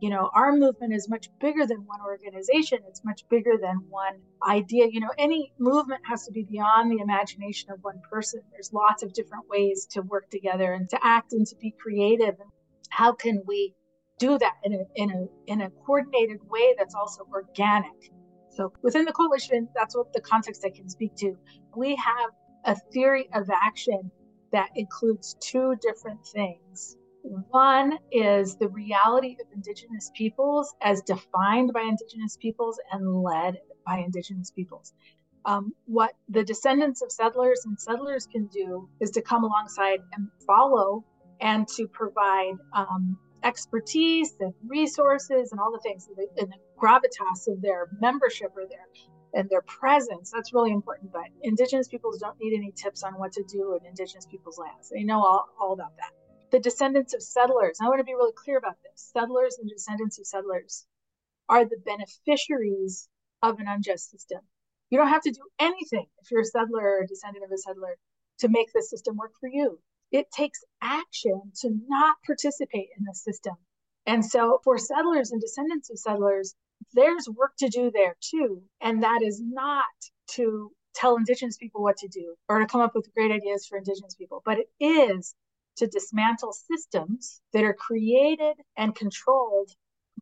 You 0.00 0.10
know 0.10 0.30
our 0.32 0.52
movement 0.52 0.94
is 0.94 1.08
much 1.08 1.28
bigger 1.40 1.66
than 1.66 1.78
one 1.78 2.00
organization. 2.00 2.78
It's 2.86 3.04
much 3.04 3.28
bigger 3.28 3.58
than 3.60 3.78
one 3.88 4.20
idea. 4.46 4.86
You 4.86 5.00
know 5.00 5.10
any 5.18 5.52
movement 5.58 6.02
has 6.06 6.24
to 6.26 6.32
be 6.32 6.44
beyond 6.44 6.92
the 6.92 7.02
imagination 7.02 7.72
of 7.72 7.82
one 7.82 8.00
person. 8.08 8.40
There's 8.52 8.72
lots 8.72 9.02
of 9.02 9.12
different 9.12 9.48
ways 9.48 9.86
to 9.90 10.02
work 10.02 10.30
together 10.30 10.72
and 10.72 10.88
to 10.90 10.98
act 11.04 11.32
and 11.32 11.44
to 11.48 11.56
be 11.56 11.74
creative. 11.82 12.36
And 12.38 12.50
how 12.90 13.12
can 13.14 13.42
we 13.44 13.74
do 14.20 14.38
that 14.38 14.54
in 14.62 14.74
a 14.74 14.84
in 14.94 15.10
a 15.10 15.52
in 15.52 15.60
a 15.62 15.70
coordinated 15.84 16.48
way 16.48 16.76
that's 16.78 16.94
also 16.94 17.26
organic? 17.32 18.12
So 18.50 18.72
within 18.82 19.04
the 19.04 19.12
coalition 19.12 19.68
that's 19.74 19.96
what 19.96 20.12
the 20.12 20.20
context 20.20 20.64
i 20.64 20.70
can 20.70 20.88
speak 20.88 21.16
to. 21.16 21.36
We 21.74 21.96
have 21.96 22.30
a 22.64 22.76
theory 22.92 23.28
of 23.32 23.50
action 23.50 24.12
that 24.52 24.70
includes 24.74 25.36
two 25.40 25.74
different 25.82 26.24
things 26.26 26.96
one 27.50 27.98
is 28.10 28.56
the 28.56 28.68
reality 28.68 29.36
of 29.40 29.46
Indigenous 29.52 30.10
peoples 30.14 30.74
as 30.80 31.02
defined 31.02 31.72
by 31.72 31.82
Indigenous 31.82 32.36
peoples 32.36 32.80
and 32.92 33.22
led 33.22 33.58
by 33.86 33.98
Indigenous 33.98 34.50
peoples. 34.50 34.92
Um, 35.44 35.72
what 35.86 36.12
the 36.28 36.44
descendants 36.44 37.02
of 37.02 37.12
settlers 37.12 37.62
and 37.64 37.78
settlers 37.78 38.26
can 38.26 38.46
do 38.46 38.88
is 39.00 39.10
to 39.12 39.22
come 39.22 39.44
alongside 39.44 40.00
and 40.12 40.28
follow 40.46 41.04
and 41.40 41.66
to 41.76 41.86
provide 41.88 42.54
um, 42.72 43.18
expertise 43.44 44.34
and 44.40 44.52
resources 44.66 45.52
and 45.52 45.60
all 45.60 45.70
the 45.70 45.80
things 45.80 46.08
and 46.08 46.16
the 46.50 46.58
gravitas 46.80 47.46
of 47.48 47.62
their 47.62 47.88
membership 48.00 48.52
or 48.56 48.66
their 48.68 48.86
and 49.34 49.48
their 49.50 49.62
presence 49.62 50.30
that's 50.30 50.52
really 50.52 50.72
important 50.72 51.12
but 51.12 51.24
indigenous 51.42 51.88
peoples 51.88 52.18
don't 52.18 52.38
need 52.40 52.56
any 52.56 52.72
tips 52.72 53.02
on 53.02 53.14
what 53.14 53.32
to 53.32 53.42
do 53.44 53.76
in 53.78 53.86
indigenous 53.86 54.26
people's 54.26 54.58
lands 54.58 54.90
they 54.90 55.04
know 55.04 55.24
all, 55.24 55.48
all 55.60 55.72
about 55.72 55.96
that 55.96 56.12
the 56.50 56.60
descendants 56.60 57.12
of 57.12 57.22
settlers, 57.22 57.78
I 57.80 57.88
want 57.88 58.00
to 58.00 58.04
be 58.04 58.14
really 58.14 58.32
clear 58.32 58.56
about 58.56 58.82
this 58.82 59.10
settlers 59.12 59.58
and 59.58 59.68
descendants 59.68 60.18
of 60.18 60.26
settlers 60.26 60.86
are 61.48 61.64
the 61.64 61.76
beneficiaries 61.76 63.08
of 63.42 63.60
an 63.60 63.68
unjust 63.68 64.10
system. 64.10 64.40
You 64.88 64.98
don't 64.98 65.08
have 65.08 65.22
to 65.22 65.30
do 65.30 65.42
anything 65.58 66.06
if 66.22 66.30
you're 66.30 66.40
a 66.40 66.46
settler 66.46 66.80
or 66.80 67.02
a 67.02 67.06
descendant 67.06 67.44
of 67.44 67.52
a 67.52 67.58
settler 67.58 67.98
to 68.38 68.48
make 68.48 68.72
the 68.72 68.82
system 68.82 69.16
work 69.16 69.34
for 69.38 69.48
you. 69.48 69.78
It 70.10 70.30
takes 70.30 70.64
action 70.80 71.52
to 71.60 71.78
not 71.86 72.16
participate 72.24 72.88
in 72.96 73.04
the 73.04 73.14
system. 73.14 73.56
And 74.06 74.24
so 74.24 74.60
for 74.64 74.78
settlers 74.78 75.32
and 75.32 75.40
descendants 75.42 75.90
of 75.90 75.98
settlers, 75.98 76.54
there's 76.92 77.28
work 77.28 77.52
to 77.58 77.68
do 77.68 77.90
there 77.90 78.16
too. 78.20 78.62
And 78.80 79.02
that 79.02 79.22
is 79.22 79.40
not 79.42 79.84
to 80.32 80.72
tell 80.94 81.16
Indigenous 81.16 81.56
people 81.56 81.82
what 81.82 81.96
to 81.98 82.08
do 82.08 82.34
or 82.48 82.58
to 82.58 82.66
come 82.66 82.80
up 82.80 82.94
with 82.94 83.12
great 83.14 83.30
ideas 83.30 83.66
for 83.66 83.78
Indigenous 83.78 84.14
people, 84.14 84.42
but 84.44 84.58
it 84.58 84.68
is 84.80 85.34
to 85.76 85.86
dismantle 85.86 86.52
systems 86.52 87.40
that 87.52 87.64
are 87.64 87.74
created 87.74 88.56
and 88.76 88.94
controlled 88.94 89.70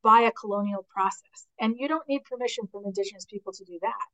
by 0.03 0.21
a 0.21 0.33
colonial 0.33 0.87
process. 0.93 1.47
And 1.59 1.77
you 1.79 1.89
don't 1.89 2.07
need 2.09 2.25
permission 2.25 2.67
from 2.71 2.85
Indigenous 2.85 3.25
people 3.25 3.53
to 3.55 3.65
do 3.65 3.79
that. 3.81 4.07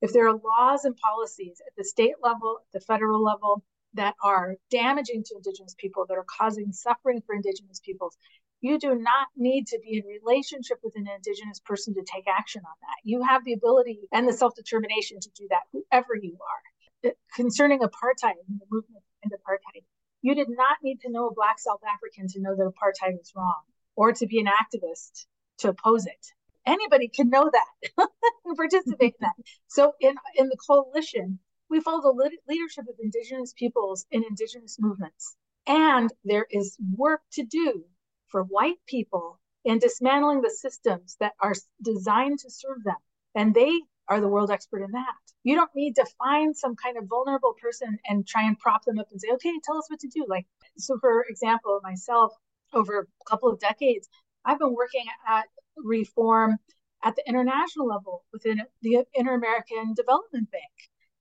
If 0.00 0.12
there 0.12 0.28
are 0.28 0.34
laws 0.34 0.84
and 0.84 0.96
policies 0.96 1.60
at 1.66 1.72
the 1.76 1.84
state 1.84 2.16
level, 2.22 2.58
at 2.60 2.80
the 2.80 2.84
federal 2.84 3.22
level, 3.22 3.62
that 3.94 4.14
are 4.22 4.56
damaging 4.70 5.24
to 5.24 5.34
Indigenous 5.36 5.74
people, 5.78 6.04
that 6.06 6.18
are 6.18 6.26
causing 6.38 6.72
suffering 6.72 7.22
for 7.24 7.34
Indigenous 7.34 7.80
peoples, 7.80 8.16
you 8.60 8.78
do 8.78 8.94
not 8.94 9.28
need 9.36 9.66
to 9.68 9.78
be 9.82 9.98
in 9.98 10.04
relationship 10.04 10.78
with 10.82 10.94
an 10.96 11.06
Indigenous 11.06 11.60
person 11.60 11.94
to 11.94 12.02
take 12.02 12.24
action 12.26 12.62
on 12.64 12.74
that. 12.80 12.98
You 13.04 13.22
have 13.22 13.44
the 13.44 13.52
ability 13.52 14.00
and 14.12 14.28
the 14.28 14.32
self 14.32 14.54
determination 14.56 15.20
to 15.20 15.30
do 15.36 15.46
that, 15.50 15.62
whoever 15.72 16.16
you 16.20 16.36
are. 16.40 17.10
Uh, 17.10 17.14
concerning 17.34 17.78
apartheid 17.80 18.34
and 18.48 18.58
the 18.58 18.66
movement 18.70 19.04
and 19.22 19.32
apartheid, 19.32 19.84
you 20.22 20.34
did 20.34 20.48
not 20.50 20.78
need 20.82 21.00
to 21.00 21.10
know 21.10 21.28
a 21.28 21.34
Black 21.34 21.58
South 21.58 21.80
African 21.86 22.26
to 22.28 22.40
know 22.40 22.56
that 22.56 22.64
apartheid 22.64 23.16
was 23.16 23.32
wrong 23.36 23.62
or 23.94 24.12
to 24.12 24.26
be 24.26 24.40
an 24.40 24.46
activist 24.46 25.26
to 25.58 25.68
oppose 25.68 26.06
it. 26.06 26.26
Anybody 26.66 27.08
can 27.08 27.30
know 27.30 27.48
that 27.50 28.08
and 28.44 28.56
participate 28.56 29.14
in 29.20 29.20
that. 29.20 29.34
So, 29.68 29.92
in, 30.00 30.14
in 30.36 30.48
the 30.48 30.56
coalition, 30.56 31.38
we 31.70 31.80
follow 31.80 32.00
the 32.02 32.30
leadership 32.48 32.86
of 32.88 32.96
Indigenous 33.00 33.52
peoples 33.56 34.04
in 34.10 34.24
Indigenous 34.28 34.76
movements. 34.80 35.36
And 35.66 36.10
there 36.24 36.46
is 36.50 36.76
work 36.96 37.20
to 37.32 37.44
do 37.44 37.84
for 38.28 38.42
white 38.44 38.78
people 38.86 39.38
in 39.64 39.78
dismantling 39.78 40.40
the 40.40 40.50
systems 40.50 41.16
that 41.20 41.32
are 41.40 41.54
designed 41.82 42.38
to 42.40 42.50
serve 42.50 42.82
them. 42.84 42.96
And 43.34 43.54
they 43.54 43.80
are 44.08 44.20
the 44.20 44.28
world 44.28 44.50
expert 44.50 44.82
in 44.82 44.92
that. 44.92 45.14
You 45.44 45.54
don't 45.54 45.70
need 45.74 45.96
to 45.96 46.06
find 46.18 46.56
some 46.56 46.76
kind 46.76 46.96
of 46.96 47.04
vulnerable 47.08 47.54
person 47.60 47.98
and 48.06 48.26
try 48.26 48.44
and 48.44 48.58
prop 48.58 48.84
them 48.84 48.98
up 48.98 49.08
and 49.10 49.20
say, 49.20 49.28
okay, 49.34 49.52
tell 49.64 49.76
us 49.76 49.88
what 49.88 50.00
to 50.00 50.08
do. 50.08 50.24
Like, 50.28 50.46
so 50.76 50.98
for 50.98 51.24
example, 51.28 51.80
myself, 51.82 52.32
over 52.72 53.00
a 53.00 53.30
couple 53.30 53.50
of 53.50 53.60
decades, 53.60 54.08
I've 54.44 54.58
been 54.58 54.74
working 54.74 55.04
at 55.26 55.44
reform 55.76 56.58
at 57.04 57.16
the 57.16 57.28
international 57.28 57.86
level 57.86 58.24
within 58.32 58.62
the 58.82 59.04
Inter 59.14 59.34
American 59.34 59.94
Development 59.94 60.50
Bank 60.50 60.64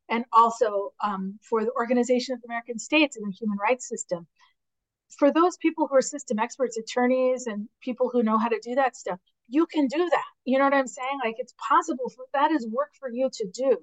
and 0.10 0.26
also 0.32 0.94
um, 1.04 1.38
for 1.42 1.64
the 1.64 1.72
Organization 1.72 2.34
of 2.34 2.42
American 2.46 2.80
States 2.80 3.18
and 3.18 3.26
the 3.28 3.36
human 3.36 3.58
rights 3.58 3.88
system. 3.88 4.28
For 5.10 5.32
those 5.32 5.58
people 5.58 5.88
who 5.88 5.96
are 5.96 6.02
system 6.02 6.40
experts, 6.40 6.78
attorneys, 6.78 7.48
and 7.48 7.70
people 7.82 8.10
who 8.10 8.24
know 8.24 8.38
how 8.38 8.50
to 8.50 8.60
do 8.62 8.76
that 8.76 8.96
stuff, 8.96 9.20
you 9.48 9.66
can 9.66 9.88
do 9.88 10.10
that. 10.10 10.26
You 10.46 10.58
know 10.58 10.66
what 10.66 10.74
I'm 10.74 10.88
saying? 10.88 11.20
Like 11.24 11.36
it's 11.38 11.54
possible 11.70 12.10
for 12.10 12.26
that 12.34 12.52
is 12.52 12.68
work 12.68 12.92
for 13.00 13.10
you 13.10 13.30
to 13.32 13.48
do. 13.54 13.78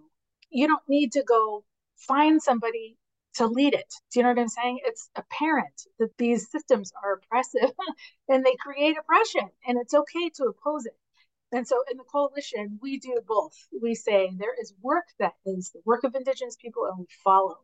You 0.51 0.67
don't 0.67 0.89
need 0.89 1.13
to 1.13 1.23
go 1.23 1.65
find 1.97 2.43
somebody 2.43 2.97
to 3.35 3.47
lead 3.47 3.75
it. 3.75 3.93
Do 4.13 4.21
you 4.21 4.23
know 4.23 4.31
what 4.31 4.39
I'm 4.39 4.49
saying? 4.49 4.81
It's 4.85 5.11
apparent 5.17 5.83
that 5.99 6.17
these 6.19 6.51
systems 6.51 6.93
are 7.03 7.15
oppressive 7.15 7.73
and 8.29 8.45
they 8.45 8.55
create 8.61 8.97
oppression, 8.99 9.51
and 9.67 9.79
it's 9.81 9.95
okay 9.95 10.31
to 10.37 10.45
oppose 10.45 10.87
it. 10.87 10.97
And 11.53 11.67
so 11.67 11.83
in 11.91 11.97
the 11.97 12.05
coalition, 12.05 12.79
we 12.83 12.99
do 12.99 13.21
both. 13.27 13.55
We 13.81 13.95
say 13.95 14.33
there 14.37 14.55
is 14.61 14.75
work 14.83 15.05
that 15.19 15.35
is 15.47 15.71
the 15.71 15.81
work 15.85 16.05
of 16.05 16.15
Indigenous 16.15 16.57
people, 16.57 16.87
and 16.87 16.99
we 16.99 17.07
follow. 17.23 17.59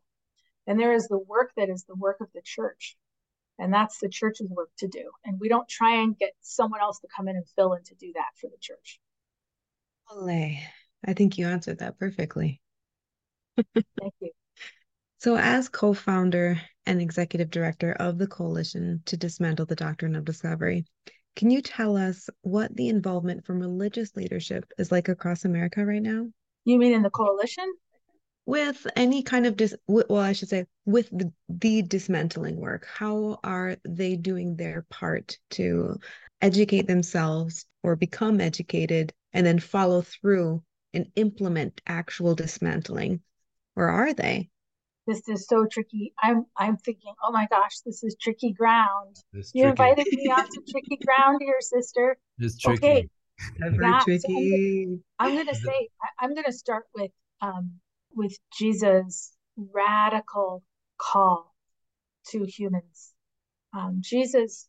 And 0.67 0.79
there 0.79 0.93
is 0.93 1.07
the 1.07 1.17
work 1.17 1.51
that 1.57 1.69
is 1.69 1.83
the 1.83 1.95
work 1.95 2.21
of 2.21 2.27
the 2.33 2.41
church. 2.41 2.95
And 3.61 3.71
that's 3.71 3.99
the 3.99 4.09
church's 4.09 4.49
work 4.49 4.71
to 4.79 4.87
do. 4.87 5.11
And 5.23 5.39
we 5.39 5.47
don't 5.47 5.69
try 5.69 6.01
and 6.01 6.17
get 6.17 6.31
someone 6.41 6.81
else 6.81 6.99
to 7.01 7.07
come 7.15 7.27
in 7.27 7.35
and 7.35 7.45
fill 7.55 7.73
in 7.73 7.83
to 7.83 7.95
do 7.95 8.11
that 8.15 8.31
for 8.39 8.49
the 8.49 8.57
church. 8.59 8.99
Olay. 10.09 10.57
I 11.05 11.13
think 11.13 11.37
you 11.37 11.47
answered 11.47 11.77
that 11.79 11.99
perfectly. 11.99 12.59
Thank 13.55 14.13
you. 14.19 14.31
So, 15.19 15.37
as 15.37 15.69
co 15.69 15.93
founder 15.93 16.59
and 16.87 16.99
executive 16.99 17.51
director 17.51 17.91
of 17.93 18.17
the 18.17 18.25
Coalition 18.25 19.03
to 19.05 19.15
Dismantle 19.15 19.67
the 19.67 19.75
Doctrine 19.75 20.15
of 20.15 20.25
Discovery, 20.25 20.85
can 21.35 21.51
you 21.51 21.61
tell 21.61 21.95
us 21.95 22.29
what 22.41 22.75
the 22.75 22.89
involvement 22.89 23.45
from 23.45 23.59
religious 23.59 24.15
leadership 24.15 24.65
is 24.79 24.91
like 24.91 25.07
across 25.07 25.45
America 25.45 25.85
right 25.85 26.01
now? 26.01 26.27
You 26.65 26.79
mean 26.79 26.93
in 26.93 27.03
the 27.03 27.11
coalition? 27.11 27.71
With 28.51 28.85
any 28.97 29.23
kind 29.23 29.45
of 29.45 29.55
dis, 29.55 29.73
well, 29.87 30.17
I 30.17 30.33
should 30.33 30.49
say, 30.49 30.65
with 30.85 31.09
the, 31.09 31.31
the 31.47 31.83
dismantling 31.83 32.57
work, 32.57 32.85
how 32.85 33.39
are 33.45 33.77
they 33.85 34.17
doing 34.17 34.57
their 34.57 34.85
part 34.89 35.37
to 35.51 35.97
educate 36.41 36.85
themselves 36.85 37.65
or 37.81 37.95
become 37.95 38.41
educated 38.41 39.13
and 39.31 39.45
then 39.45 39.59
follow 39.59 40.01
through 40.01 40.63
and 40.93 41.09
implement 41.15 41.79
actual 41.87 42.35
dismantling? 42.35 43.21
Or 43.77 43.87
are 43.87 44.13
they? 44.13 44.49
this 45.07 45.29
is 45.29 45.47
so 45.47 45.65
tricky. 45.65 46.13
I'm 46.21 46.45
I'm 46.57 46.75
thinking, 46.75 47.13
oh 47.23 47.31
my 47.31 47.47
gosh, 47.49 47.79
this 47.85 48.03
is 48.03 48.17
tricky 48.21 48.51
ground. 48.51 49.15
It's 49.31 49.51
you 49.55 49.63
tricky. 49.63 49.81
invited 49.81 50.07
me 50.11 50.29
out 50.29 50.51
to 50.51 50.61
tricky 50.69 50.99
ground 51.05 51.39
here, 51.41 51.55
sister. 51.61 52.17
It's 52.37 52.59
tricky. 52.59 52.85
Okay. 52.85 53.09
Ever 53.65 53.81
Yeah, 53.81 53.99
so 53.99 54.05
tricky. 54.05 54.99
I'm 55.19 55.37
gonna 55.37 55.55
say 55.55 55.87
I, 56.03 56.25
I'm 56.25 56.35
gonna 56.35 56.51
start 56.51 56.83
with 56.93 57.11
um 57.39 57.79
with 58.15 58.37
Jesus' 58.53 59.35
radical 59.55 60.63
call 60.97 61.53
to 62.27 62.45
humans. 62.45 63.13
Um, 63.73 64.01
Jesus 64.01 64.67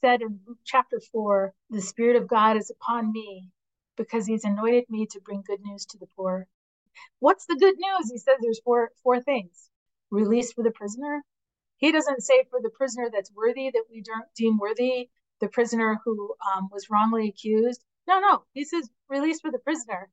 said 0.00 0.22
in 0.22 0.40
Luke 0.46 0.58
chapter 0.64 1.00
four, 1.12 1.54
the 1.70 1.80
Spirit 1.80 2.16
of 2.16 2.28
God 2.28 2.56
is 2.56 2.70
upon 2.70 3.12
me 3.12 3.50
because 3.96 4.26
He's 4.26 4.44
anointed 4.44 4.84
me 4.88 5.06
to 5.10 5.20
bring 5.20 5.42
good 5.46 5.60
news 5.62 5.86
to 5.86 5.98
the 5.98 6.06
poor. 6.16 6.46
What's 7.18 7.46
the 7.46 7.56
good 7.56 7.74
news? 7.78 8.10
He 8.10 8.18
says 8.18 8.36
there's 8.40 8.60
four 8.60 8.90
four 9.02 9.20
things: 9.20 9.70
release 10.10 10.52
for 10.52 10.62
the 10.62 10.70
prisoner. 10.70 11.22
He 11.78 11.92
doesn't 11.92 12.22
say 12.22 12.44
for 12.50 12.60
the 12.62 12.70
prisoner 12.70 13.10
that's 13.12 13.32
worthy 13.32 13.70
that 13.70 13.84
we 13.90 14.00
don't 14.00 14.32
deem 14.34 14.58
worthy, 14.58 15.10
the 15.40 15.48
prisoner 15.48 16.00
who 16.04 16.34
um, 16.54 16.68
was 16.72 16.88
wrongly 16.90 17.28
accused. 17.28 17.84
No, 18.08 18.20
no. 18.20 18.44
He 18.52 18.64
says 18.64 18.88
release 19.08 19.40
for 19.40 19.50
the 19.50 19.58
prisoner. 19.58 20.08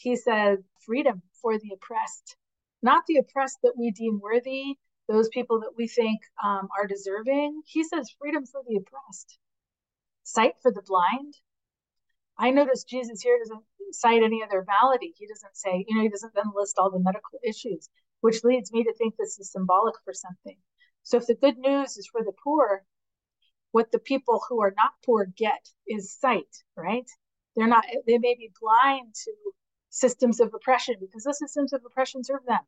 He 0.00 0.14
says 0.14 0.60
freedom 0.86 1.22
for 1.42 1.58
the 1.58 1.72
oppressed, 1.74 2.36
not 2.82 3.04
the 3.06 3.16
oppressed 3.16 3.58
that 3.64 3.76
we 3.76 3.90
deem 3.90 4.20
worthy, 4.20 4.78
those 5.08 5.28
people 5.30 5.58
that 5.60 5.72
we 5.76 5.88
think 5.88 6.20
um, 6.44 6.68
are 6.78 6.86
deserving. 6.86 7.62
He 7.66 7.82
says 7.82 8.14
freedom 8.20 8.46
for 8.46 8.62
the 8.64 8.76
oppressed, 8.76 9.38
sight 10.22 10.54
for 10.62 10.70
the 10.70 10.82
blind. 10.82 11.34
I 12.38 12.52
notice 12.52 12.84
Jesus 12.84 13.22
here 13.22 13.40
doesn't 13.40 13.64
cite 13.90 14.22
any 14.22 14.40
other 14.40 14.64
malady. 14.68 15.14
He 15.18 15.26
doesn't 15.26 15.56
say, 15.56 15.84
you 15.88 15.96
know, 15.96 16.02
he 16.02 16.08
doesn't 16.08 16.34
then 16.34 16.52
list 16.54 16.78
all 16.78 16.92
the 16.92 17.00
medical 17.00 17.40
issues, 17.44 17.88
which 18.20 18.44
leads 18.44 18.72
me 18.72 18.84
to 18.84 18.94
think 18.94 19.16
this 19.16 19.40
is 19.40 19.50
symbolic 19.50 19.96
for 20.04 20.14
something. 20.14 20.58
So 21.02 21.16
if 21.16 21.26
the 21.26 21.34
good 21.34 21.58
news 21.58 21.96
is 21.96 22.06
for 22.06 22.22
the 22.22 22.34
poor, 22.44 22.84
what 23.72 23.90
the 23.90 23.98
people 23.98 24.40
who 24.48 24.62
are 24.62 24.74
not 24.76 24.92
poor 25.04 25.26
get 25.26 25.68
is 25.88 26.16
sight, 26.16 26.62
right? 26.76 27.10
They're 27.56 27.66
not, 27.66 27.84
they 28.06 28.18
may 28.18 28.36
be 28.36 28.52
blind 28.60 29.14
to 29.24 29.32
systems 29.98 30.40
of 30.40 30.54
oppression 30.54 30.96
because 31.00 31.24
those 31.24 31.38
systems 31.38 31.72
of 31.72 31.82
oppression 31.84 32.22
serve 32.22 32.44
them. 32.46 32.60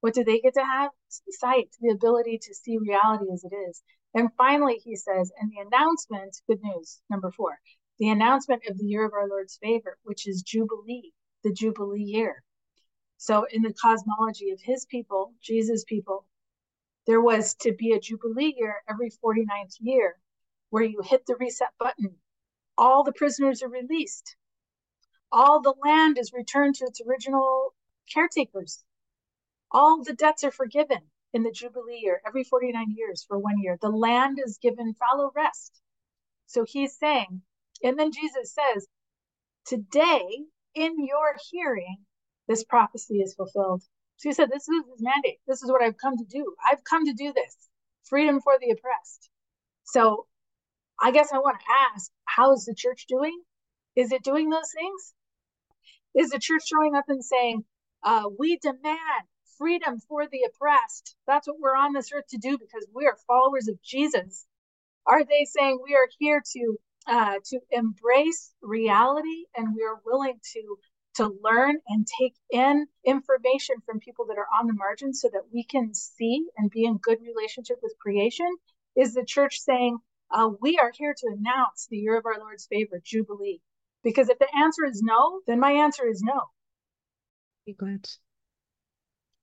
What 0.00 0.14
do 0.14 0.24
they 0.24 0.40
get 0.40 0.54
to 0.54 0.64
have? 0.64 0.90
Sight, 1.08 1.68
the 1.80 1.90
ability 1.90 2.38
to 2.38 2.54
see 2.54 2.78
reality 2.78 3.26
as 3.32 3.44
it 3.44 3.54
is. 3.54 3.82
And 4.14 4.30
finally, 4.36 4.80
he 4.82 4.96
says, 4.96 5.32
and 5.38 5.50
the 5.50 5.60
announcement, 5.60 6.36
good 6.48 6.60
news, 6.62 7.00
number 7.08 7.30
four, 7.30 7.58
the 7.98 8.08
announcement 8.08 8.62
of 8.68 8.78
the 8.78 8.84
year 8.84 9.06
of 9.06 9.12
our 9.12 9.28
Lord's 9.28 9.58
favor, 9.62 9.98
which 10.02 10.26
is 10.26 10.42
Jubilee, 10.42 11.12
the 11.44 11.52
Jubilee 11.52 12.02
year. 12.02 12.42
So, 13.16 13.46
in 13.52 13.62
the 13.62 13.72
cosmology 13.72 14.50
of 14.50 14.60
his 14.60 14.84
people, 14.86 15.34
Jesus' 15.40 15.84
people, 15.84 16.26
there 17.06 17.20
was 17.20 17.54
to 17.60 17.72
be 17.72 17.92
a 17.92 18.00
Jubilee 18.00 18.54
year 18.56 18.82
every 18.88 19.10
49th 19.10 19.76
year 19.78 20.16
where 20.70 20.82
you 20.82 21.00
hit 21.04 21.26
the 21.26 21.36
reset 21.36 21.72
button. 21.78 22.16
All 22.76 23.04
the 23.04 23.12
prisoners 23.12 23.62
are 23.62 23.68
released, 23.68 24.36
all 25.32 25.60
the 25.62 25.74
land 25.84 26.18
is 26.18 26.32
returned 26.32 26.76
to 26.76 26.86
its 26.86 27.00
original 27.00 27.74
caretakers, 28.12 28.84
all 29.72 30.04
the 30.04 30.14
debts 30.14 30.44
are 30.44 30.52
forgiven 30.52 31.00
in 31.32 31.42
the 31.42 31.52
Jubilee 31.52 32.00
year 32.02 32.20
every 32.26 32.44
49 32.44 32.92
years 32.96 33.24
for 33.26 33.38
one 33.38 33.60
year. 33.60 33.78
The 33.80 33.90
land 33.90 34.38
is 34.44 34.58
given 34.58 34.94
fallow 34.94 35.32
rest. 35.34 35.80
So, 36.46 36.64
he's 36.64 36.96
saying, 36.98 37.42
and 37.82 37.98
then 37.98 38.12
Jesus 38.12 38.54
says, 38.54 38.86
Today, 39.66 40.44
in 40.74 41.06
your 41.06 41.36
hearing, 41.50 41.98
this 42.48 42.64
prophecy 42.64 43.20
is 43.22 43.34
fulfilled. 43.34 43.82
So 44.18 44.28
he 44.30 44.34
said, 44.34 44.50
This 44.50 44.68
is 44.68 44.84
his 44.90 45.02
mandate. 45.02 45.40
This 45.46 45.62
is 45.62 45.70
what 45.70 45.82
I've 45.82 45.98
come 45.98 46.18
to 46.18 46.24
do. 46.24 46.54
I've 46.70 46.84
come 46.84 47.06
to 47.06 47.14
do 47.14 47.32
this 47.32 47.56
freedom 48.04 48.40
for 48.40 48.54
the 48.60 48.70
oppressed. 48.70 49.30
So 49.84 50.26
I 51.00 51.12
guess 51.12 51.32
I 51.32 51.38
want 51.38 51.58
to 51.60 51.66
ask, 51.94 52.10
how 52.24 52.52
is 52.54 52.64
the 52.64 52.74
church 52.74 53.06
doing? 53.08 53.42
Is 53.96 54.12
it 54.12 54.24
doing 54.24 54.50
those 54.50 54.70
things? 54.74 55.14
Is 56.14 56.30
the 56.30 56.38
church 56.38 56.62
showing 56.66 56.94
up 56.94 57.06
and 57.08 57.24
saying, 57.24 57.64
uh, 58.02 58.24
We 58.38 58.58
demand 58.58 58.98
freedom 59.58 60.00
for 60.08 60.26
the 60.26 60.42
oppressed? 60.48 61.16
That's 61.26 61.46
what 61.48 61.60
we're 61.60 61.76
on 61.76 61.92
this 61.92 62.10
earth 62.12 62.26
to 62.30 62.38
do 62.38 62.58
because 62.58 62.86
we 62.94 63.06
are 63.06 63.16
followers 63.26 63.68
of 63.68 63.82
Jesus. 63.82 64.46
Are 65.06 65.24
they 65.24 65.44
saying 65.44 65.80
we 65.82 65.94
are 65.94 66.08
here 66.18 66.42
to 66.52 66.78
uh, 67.06 67.38
to 67.46 67.58
embrace 67.70 68.54
reality 68.62 69.46
and 69.56 69.74
we 69.74 69.82
are 69.82 70.00
willing 70.04 70.38
to 70.52 70.78
to 71.16 71.28
learn 71.42 71.76
and 71.88 72.06
take 72.20 72.34
in 72.50 72.86
information 73.04 73.76
from 73.84 73.98
people 73.98 74.26
that 74.26 74.38
are 74.38 74.46
on 74.58 74.66
the 74.68 74.72
margins 74.72 75.20
so 75.20 75.28
that 75.32 75.42
we 75.52 75.64
can 75.64 75.92
see 75.94 76.46
and 76.56 76.70
be 76.70 76.84
in 76.84 76.96
good 76.98 77.18
relationship 77.22 77.78
with 77.82 77.94
creation 78.00 78.46
is 78.96 79.12
the 79.14 79.24
church 79.24 79.58
saying 79.60 79.98
uh, 80.30 80.48
we 80.60 80.78
are 80.78 80.92
here 80.94 81.14
to 81.14 81.26
announce 81.36 81.86
the 81.90 81.98
year 81.98 82.16
of 82.16 82.24
our 82.24 82.38
lord's 82.38 82.66
favor 82.66 83.00
jubilee 83.04 83.60
because 84.02 84.28
if 84.28 84.38
the 84.38 84.48
answer 84.56 84.84
is 84.84 85.02
no 85.02 85.40
then 85.46 85.60
my 85.60 85.72
answer 85.72 86.06
is 86.06 86.22
no 86.22 86.40
Good. 87.78 88.08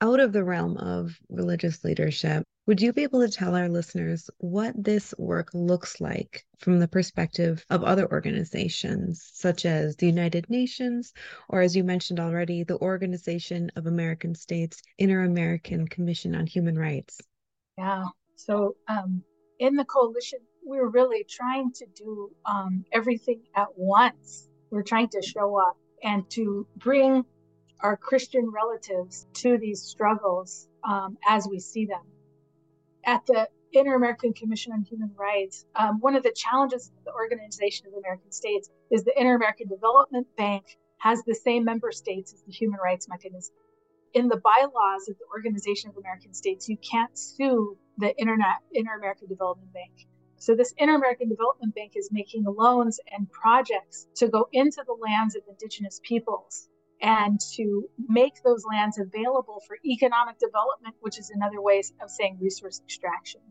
Out 0.02 0.20
of 0.20 0.34
the 0.34 0.44
realm 0.44 0.76
of 0.78 1.18
religious 1.30 1.86
leadership, 1.86 2.44
would 2.68 2.82
you 2.82 2.92
be 2.92 3.04
able 3.04 3.22
to 3.22 3.32
tell 3.32 3.56
our 3.56 3.70
listeners 3.70 4.30
what 4.40 4.76
this 4.76 5.14
work 5.18 5.50
looks 5.54 6.02
like 6.02 6.46
from 6.58 6.80
the 6.80 6.88
perspective 6.88 7.66
of 7.70 7.84
other 7.84 8.12
organizations, 8.12 9.28
such 9.34 9.66
as 9.66 9.96
the 9.96 10.06
United 10.06 10.50
Nations, 10.50 11.14
or 11.48 11.62
as 11.62 11.78
you 11.78 11.84
mentioned 11.86 12.20
already, 12.20 12.64
the 12.64 12.78
Organization 12.80 13.72
of 13.78 13.88
American 13.88 14.36
States 14.36 14.82
Inter 14.98 15.24
American 15.24 15.88
Commission 15.88 16.36
on 16.36 16.46
Human 16.46 16.78
Rights? 16.78 17.22
Yeah. 17.78 18.04
So 18.36 18.76
um, 18.90 19.24
in 19.60 19.76
the 19.76 19.86
coalition, 19.86 20.40
we're 20.62 20.90
really 20.90 21.24
trying 21.24 21.72
to 21.72 21.86
do 21.96 22.32
um, 22.46 22.84
everything 22.92 23.44
at 23.56 23.70
once. 23.78 24.49
We're 24.72 24.84
trying 24.84 25.10
to 25.10 25.22
show 25.22 25.58
up 25.58 25.78
and 26.04 26.30
to 26.32 26.68
bring 26.78 27.26
our 27.82 27.98
Christian 27.98 28.52
relatives 28.52 29.28
to 29.34 29.58
these 29.58 29.82
struggles 29.82 30.68
um, 30.84 31.18
as 31.28 31.48
we 31.50 31.60
see 31.60 31.86
them. 31.86 32.02
At 33.06 33.26
the 33.26 33.48
Inter 33.72 33.96
American 33.96 34.34
Commission 34.34 34.74
on 34.74 34.84
Human 34.84 35.12
Rights, 35.16 35.66
um, 35.76 36.00
one 36.00 36.16
of 36.16 36.24
the 36.24 36.32
challenges 36.32 36.92
of 36.98 37.06
the 37.06 37.14
Organization 37.14 37.88
of 37.88 37.94
American 37.94 38.32
States 38.32 38.70
is 38.92 39.04
the 39.04 39.18
Inter 39.20 39.36
American 39.36 39.68
Development 39.68 40.28
Bank 40.38 40.78
has 40.98 41.24
the 41.24 41.36
same 41.36 41.64
member 41.64 41.92
states 41.92 42.34
as 42.34 42.42
the 42.42 42.52
Human 42.52 42.80
Rights 42.84 43.08
Mechanism. 43.08 43.56
In 44.14 44.28
the 44.28 44.38
bylaws 44.38 45.08
of 45.08 45.18
the 45.18 45.26
Organization 45.34 45.90
of 45.90 45.98
American 45.98 46.34
States, 46.34 46.68
you 46.68 46.78
can't 46.78 47.18
sue 47.18 47.78
the 47.98 48.14
Inter 48.18 48.36
American 48.98 49.28
Development 49.28 49.72
Bank. 49.72 50.08
So 50.40 50.56
this 50.56 50.74
Inter 50.78 50.96
American 50.96 51.28
Development 51.28 51.76
Bank 51.76 51.94
is 51.96 52.10
making 52.14 52.46
loans 52.46 53.00
and 53.12 53.30
projects 53.30 54.08
to 54.16 54.30
go 54.30 54.48
into 54.54 54.82
the 54.88 54.94
lands 54.94 55.36
of 55.36 55.44
indigenous 55.50 56.00
peoples 56.02 56.70
and 57.02 57.40
to 57.56 57.90
make 58.08 58.42
those 58.44 58.64
lands 58.66 58.98
available 58.98 59.62
for 59.68 59.78
economic 59.86 60.40
development, 60.40 60.96
which 61.02 61.20
is 61.20 61.30
another 61.30 61.62
way 61.62 61.82
of 62.02 62.10
saying 62.10 62.38
resource 62.40 62.82
extraction. 62.84 63.42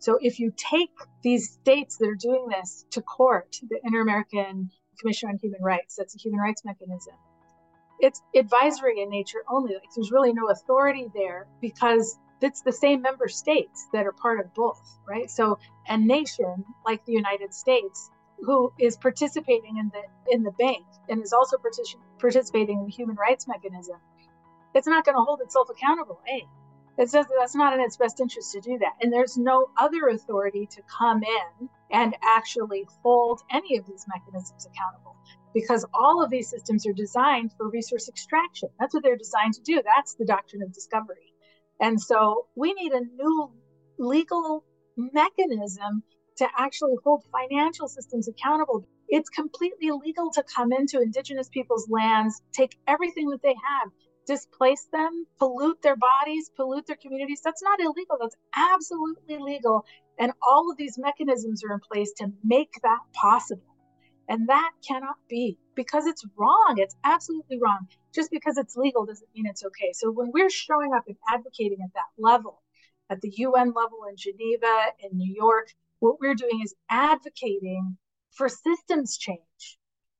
So 0.00 0.18
if 0.20 0.40
you 0.40 0.52
take 0.56 0.90
these 1.22 1.52
states 1.52 1.96
that 1.98 2.08
are 2.08 2.16
doing 2.16 2.48
this 2.48 2.86
to 2.90 3.02
court, 3.02 3.56
the 3.70 3.78
Inter 3.84 4.00
American 4.00 4.68
Commission 4.98 5.28
on 5.28 5.38
Human 5.38 5.62
Rights, 5.62 5.94
that's 5.94 6.16
a 6.16 6.18
human 6.18 6.40
rights 6.40 6.64
mechanism, 6.64 7.14
it's 8.00 8.20
advisory 8.34 9.00
in 9.00 9.10
nature 9.10 9.44
only. 9.48 9.74
Like 9.74 9.84
there's 9.94 10.10
really 10.10 10.32
no 10.32 10.48
authority 10.48 11.06
there 11.14 11.46
because 11.60 12.18
it's 12.42 12.62
the 12.62 12.72
same 12.72 13.02
member 13.02 13.28
states 13.28 13.88
that 13.92 14.06
are 14.06 14.12
part 14.12 14.40
of 14.40 14.54
both, 14.54 14.80
right? 15.08 15.30
So 15.30 15.58
a 15.88 15.98
nation 15.98 16.64
like 16.86 17.04
the 17.06 17.12
United 17.12 17.54
States 17.54 18.10
who 18.40 18.72
is 18.78 18.96
participating 18.96 19.78
in 19.78 19.90
the 19.92 20.34
in 20.34 20.42
the 20.42 20.52
bank 20.52 20.84
and 21.08 21.22
is 21.22 21.32
also 21.32 21.56
partic- 21.58 21.96
participating 22.20 22.78
in 22.78 22.84
the 22.86 22.92
human 22.92 23.16
rights 23.16 23.46
mechanism, 23.48 23.96
it's 24.74 24.86
not 24.88 25.04
going 25.04 25.16
to 25.16 25.22
hold 25.22 25.40
itself 25.42 25.68
accountable. 25.70 26.20
A, 26.28 26.42
It's 26.98 27.12
just, 27.12 27.28
that's 27.38 27.56
not 27.56 27.74
in 27.74 27.80
its 27.80 27.96
best 27.98 28.20
interest 28.20 28.52
to 28.52 28.60
do 28.60 28.78
that. 28.78 28.94
And 29.02 29.12
there's 29.12 29.36
no 29.38 29.68
other 29.78 30.08
authority 30.08 30.68
to 30.72 30.82
come 30.98 31.22
in 31.24 31.68
and 31.92 32.16
actually 32.22 32.86
hold 33.02 33.40
any 33.50 33.78
of 33.78 33.86
these 33.86 34.04
mechanisms 34.08 34.66
accountable 34.66 35.16
because 35.54 35.86
all 35.94 36.22
of 36.24 36.30
these 36.30 36.50
systems 36.50 36.86
are 36.86 36.94
designed 36.94 37.52
for 37.56 37.70
resource 37.70 38.08
extraction. 38.08 38.70
That's 38.80 38.94
what 38.94 39.02
they're 39.04 39.16
designed 39.16 39.54
to 39.54 39.62
do. 39.62 39.82
That's 39.84 40.14
the 40.16 40.26
doctrine 40.26 40.62
of 40.62 40.72
discovery. 40.72 41.31
And 41.80 42.00
so 42.00 42.46
we 42.54 42.72
need 42.74 42.92
a 42.92 43.00
new 43.00 43.50
legal 43.98 44.64
mechanism 44.96 46.02
to 46.36 46.48
actually 46.56 46.94
hold 47.04 47.24
financial 47.30 47.88
systems 47.88 48.28
accountable. 48.28 48.84
It's 49.08 49.28
completely 49.28 49.88
illegal 49.88 50.30
to 50.32 50.42
come 50.42 50.72
into 50.72 51.00
indigenous 51.00 51.48
people's 51.48 51.88
lands, 51.90 52.40
take 52.52 52.76
everything 52.86 53.28
that 53.30 53.42
they 53.42 53.54
have, 53.54 53.90
displace 54.26 54.88
them, 54.92 55.26
pollute 55.38 55.82
their 55.82 55.96
bodies, 55.96 56.50
pollute 56.56 56.86
their 56.86 56.96
communities. 56.96 57.40
That's 57.44 57.62
not 57.62 57.80
illegal. 57.80 58.16
That's 58.20 58.36
absolutely 58.56 59.38
legal. 59.38 59.84
And 60.18 60.32
all 60.42 60.70
of 60.70 60.76
these 60.76 60.96
mechanisms 60.98 61.62
are 61.64 61.74
in 61.74 61.80
place 61.80 62.12
to 62.18 62.32
make 62.44 62.72
that 62.82 63.00
possible. 63.12 63.71
And 64.28 64.48
that 64.48 64.70
cannot 64.86 65.16
be 65.28 65.58
because 65.74 66.06
it's 66.06 66.24
wrong. 66.36 66.76
It's 66.78 66.96
absolutely 67.04 67.58
wrong. 67.58 67.88
Just 68.14 68.30
because 68.30 68.56
it's 68.56 68.76
legal 68.76 69.04
doesn't 69.04 69.28
mean 69.34 69.46
it's 69.46 69.64
okay. 69.64 69.92
So 69.92 70.10
when 70.10 70.30
we're 70.32 70.50
showing 70.50 70.92
up 70.94 71.04
and 71.06 71.16
advocating 71.28 71.78
at 71.82 71.92
that 71.94 72.10
level, 72.18 72.62
at 73.10 73.20
the 73.20 73.32
UN 73.36 73.72
level 73.72 73.98
in 74.08 74.16
Geneva, 74.16 74.86
in 75.00 75.16
New 75.16 75.34
York, 75.34 75.68
what 75.98 76.20
we're 76.20 76.34
doing 76.34 76.60
is 76.62 76.74
advocating 76.88 77.96
for 78.32 78.48
systems 78.48 79.16
change. 79.18 79.78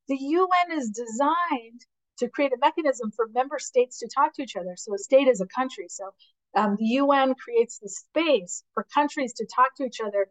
The 0.08 0.16
UN 0.16 0.72
is 0.72 0.90
designed 0.90 1.86
to 2.18 2.28
create 2.28 2.52
a 2.52 2.58
mechanism 2.60 3.10
for 3.10 3.28
member 3.28 3.58
states 3.58 3.98
to 4.00 4.08
talk 4.14 4.34
to 4.34 4.42
each 4.42 4.56
other. 4.56 4.74
So 4.76 4.94
a 4.94 4.98
state 4.98 5.28
is 5.28 5.40
a 5.40 5.46
country. 5.46 5.86
So 5.88 6.10
um, 6.54 6.76
the 6.78 6.84
UN 6.84 7.34
creates 7.34 7.78
the 7.78 7.88
space 7.88 8.62
for 8.74 8.86
countries 8.94 9.32
to 9.34 9.46
talk 9.46 9.74
to 9.76 9.84
each 9.84 10.00
other. 10.00 10.26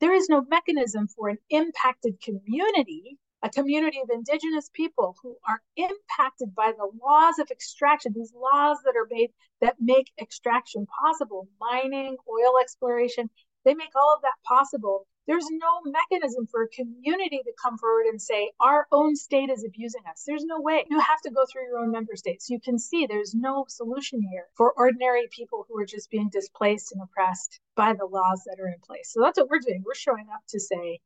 There 0.00 0.14
is 0.14 0.28
no 0.30 0.42
mechanism 0.42 1.08
for 1.08 1.28
an 1.28 1.38
impacted 1.50 2.20
community, 2.22 3.18
a 3.42 3.50
community 3.50 4.00
of 4.00 4.10
indigenous 4.10 4.70
people 4.72 5.16
who 5.22 5.36
are 5.46 5.62
impacted 5.76 6.54
by 6.54 6.72
the 6.72 6.90
laws 7.02 7.38
of 7.38 7.50
extraction, 7.50 8.12
these 8.14 8.32
laws 8.34 8.78
that 8.84 8.96
are 8.96 9.06
made 9.10 9.30
that 9.60 9.76
make 9.78 10.10
extraction 10.20 10.86
possible, 11.02 11.48
mining, 11.60 12.16
oil 12.28 12.54
exploration, 12.60 13.28
they 13.64 13.74
make 13.74 13.94
all 13.94 14.14
of 14.14 14.22
that 14.22 14.36
possible. 14.44 15.06
There's 15.30 15.48
no 15.48 15.80
mechanism 15.84 16.48
for 16.48 16.64
a 16.64 16.68
community 16.68 17.40
to 17.44 17.52
come 17.62 17.78
forward 17.78 18.06
and 18.06 18.20
say, 18.20 18.50
our 18.58 18.88
own 18.90 19.14
state 19.14 19.48
is 19.48 19.64
abusing 19.64 20.02
us. 20.10 20.24
There's 20.26 20.44
no 20.44 20.60
way. 20.60 20.84
You 20.90 20.98
have 20.98 21.20
to 21.20 21.30
go 21.30 21.46
through 21.46 21.68
your 21.68 21.78
own 21.78 21.92
member 21.92 22.16
states. 22.16 22.50
You 22.50 22.58
can 22.58 22.80
see 22.80 23.06
there's 23.06 23.32
no 23.32 23.64
solution 23.68 24.20
here 24.28 24.46
for 24.56 24.72
ordinary 24.76 25.28
people 25.30 25.66
who 25.68 25.78
are 25.78 25.86
just 25.86 26.10
being 26.10 26.30
displaced 26.32 26.90
and 26.90 27.00
oppressed 27.00 27.60
by 27.76 27.92
the 27.92 28.06
laws 28.06 28.42
that 28.46 28.58
are 28.60 28.66
in 28.66 28.80
place. 28.84 29.12
So 29.12 29.20
that's 29.20 29.38
what 29.38 29.48
we're 29.48 29.60
doing. 29.60 29.84
We're 29.86 29.94
showing 29.94 30.26
up 30.34 30.40
to 30.48 30.58
say, 30.58 30.98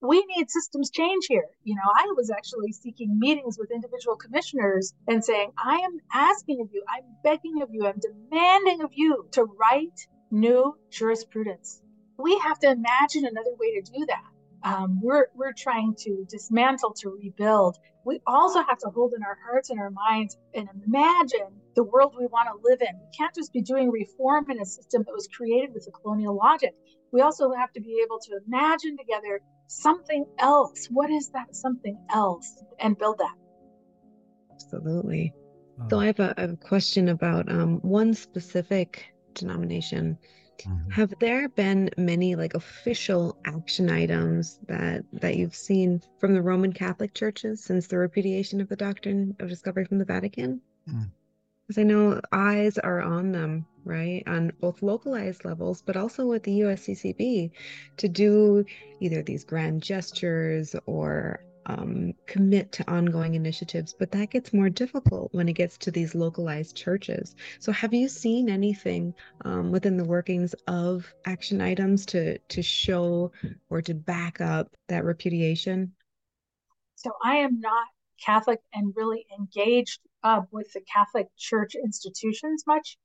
we 0.00 0.24
need 0.34 0.48
systems 0.48 0.90
change 0.90 1.26
here. 1.28 1.48
You 1.62 1.74
know, 1.74 1.92
I 1.94 2.06
was 2.16 2.30
actually 2.30 2.72
seeking 2.72 3.18
meetings 3.18 3.58
with 3.58 3.70
individual 3.70 4.16
commissioners 4.16 4.94
and 5.08 5.22
saying, 5.22 5.52
I 5.62 5.74
am 5.74 5.98
asking 6.14 6.62
of 6.62 6.70
you, 6.72 6.82
I'm 6.88 7.04
begging 7.22 7.60
of 7.60 7.68
you, 7.70 7.86
I'm 7.86 8.00
demanding 8.00 8.80
of 8.80 8.92
you 8.94 9.28
to 9.32 9.44
write 9.44 10.06
new 10.30 10.74
jurisprudence 10.90 11.82
we 12.18 12.36
have 12.38 12.58
to 12.58 12.70
imagine 12.70 13.24
another 13.24 13.54
way 13.58 13.80
to 13.80 13.92
do 13.92 14.06
that. 14.06 14.24
Um, 14.64 15.00
we're 15.00 15.26
we're 15.34 15.52
trying 15.52 15.94
to 16.00 16.26
dismantle 16.28 16.92
to 16.94 17.10
rebuild. 17.10 17.78
We 18.04 18.20
also 18.26 18.60
have 18.62 18.78
to 18.78 18.88
hold 18.88 19.12
in 19.14 19.22
our 19.22 19.38
hearts 19.46 19.70
and 19.70 19.78
our 19.78 19.90
minds 19.90 20.36
and 20.52 20.68
imagine 20.84 21.60
the 21.76 21.84
world 21.84 22.14
we 22.18 22.26
want 22.26 22.48
to 22.48 22.68
live 22.68 22.80
in. 22.80 22.98
We 22.98 23.06
can't 23.16 23.34
just 23.34 23.52
be 23.52 23.62
doing 23.62 23.90
reform 23.90 24.50
in 24.50 24.60
a 24.60 24.64
system 24.64 25.04
that 25.06 25.12
was 25.12 25.28
created 25.28 25.72
with 25.74 25.86
a 25.86 25.92
colonial 25.92 26.34
logic. 26.34 26.74
We 27.12 27.20
also 27.20 27.52
have 27.52 27.72
to 27.74 27.80
be 27.80 28.02
able 28.04 28.18
to 28.18 28.40
imagine 28.46 28.96
together 28.98 29.40
something 29.68 30.26
else. 30.38 30.88
What 30.90 31.10
is 31.10 31.30
that 31.30 31.54
something 31.54 31.96
else? 32.12 32.62
And 32.80 32.98
build 32.98 33.18
that. 33.18 33.34
Absolutely. 34.52 35.32
So 35.88 36.00
I 36.00 36.06
have 36.06 36.18
a, 36.18 36.34
a 36.36 36.56
question 36.56 37.08
about 37.08 37.48
um, 37.48 37.78
one 37.82 38.12
specific 38.12 39.14
denomination 39.34 40.18
Mm-hmm. 40.58 40.90
Have 40.90 41.14
there 41.20 41.48
been 41.48 41.90
many 41.96 42.34
like 42.34 42.54
official 42.54 43.36
action 43.44 43.90
items 43.90 44.58
that 44.66 45.04
that 45.12 45.36
you've 45.36 45.54
seen 45.54 46.02
from 46.18 46.34
the 46.34 46.42
Roman 46.42 46.72
Catholic 46.72 47.14
churches 47.14 47.62
since 47.62 47.86
the 47.86 47.98
repudiation 47.98 48.60
of 48.60 48.68
the 48.68 48.76
doctrine 48.76 49.36
of 49.40 49.48
discovery 49.48 49.84
from 49.84 49.98
the 49.98 50.04
Vatican? 50.04 50.60
Mm. 50.88 51.10
Because 51.66 51.78
I 51.78 51.84
know 51.84 52.20
eyes 52.32 52.78
are 52.78 53.02
on 53.02 53.30
them, 53.30 53.66
right, 53.84 54.22
on 54.26 54.52
both 54.58 54.82
localized 54.82 55.44
levels, 55.44 55.82
but 55.82 55.98
also 55.98 56.26
with 56.26 56.42
the 56.42 56.60
USCCB 56.60 57.50
to 57.98 58.08
do 58.08 58.64
either 59.00 59.22
these 59.22 59.44
grand 59.44 59.82
gestures 59.82 60.74
or 60.86 61.40
um, 61.68 62.14
commit 62.26 62.72
to 62.72 62.90
ongoing 62.90 63.34
initiatives, 63.34 63.94
but 63.98 64.10
that 64.12 64.30
gets 64.30 64.52
more 64.52 64.70
difficult 64.70 65.32
when 65.32 65.48
it 65.48 65.52
gets 65.52 65.76
to 65.78 65.90
these 65.90 66.14
localized 66.14 66.76
churches. 66.76 67.36
So, 67.60 67.70
have 67.72 67.92
you 67.94 68.08
seen 68.08 68.48
anything 68.48 69.14
um, 69.44 69.70
within 69.70 69.96
the 69.96 70.04
workings 70.04 70.54
of 70.66 71.12
action 71.26 71.60
items 71.60 72.06
to 72.06 72.38
to 72.38 72.62
show 72.62 73.32
or 73.68 73.82
to 73.82 73.94
back 73.94 74.40
up 74.40 74.74
that 74.88 75.04
repudiation? 75.04 75.92
So, 76.96 77.12
I 77.22 77.36
am 77.36 77.60
not 77.60 77.86
Catholic 78.24 78.60
and 78.72 78.92
really 78.96 79.26
engaged 79.38 80.00
uh, 80.22 80.42
with 80.50 80.72
the 80.72 80.80
Catholic 80.92 81.28
Church 81.36 81.74
institutions 81.74 82.64
much. 82.66 82.96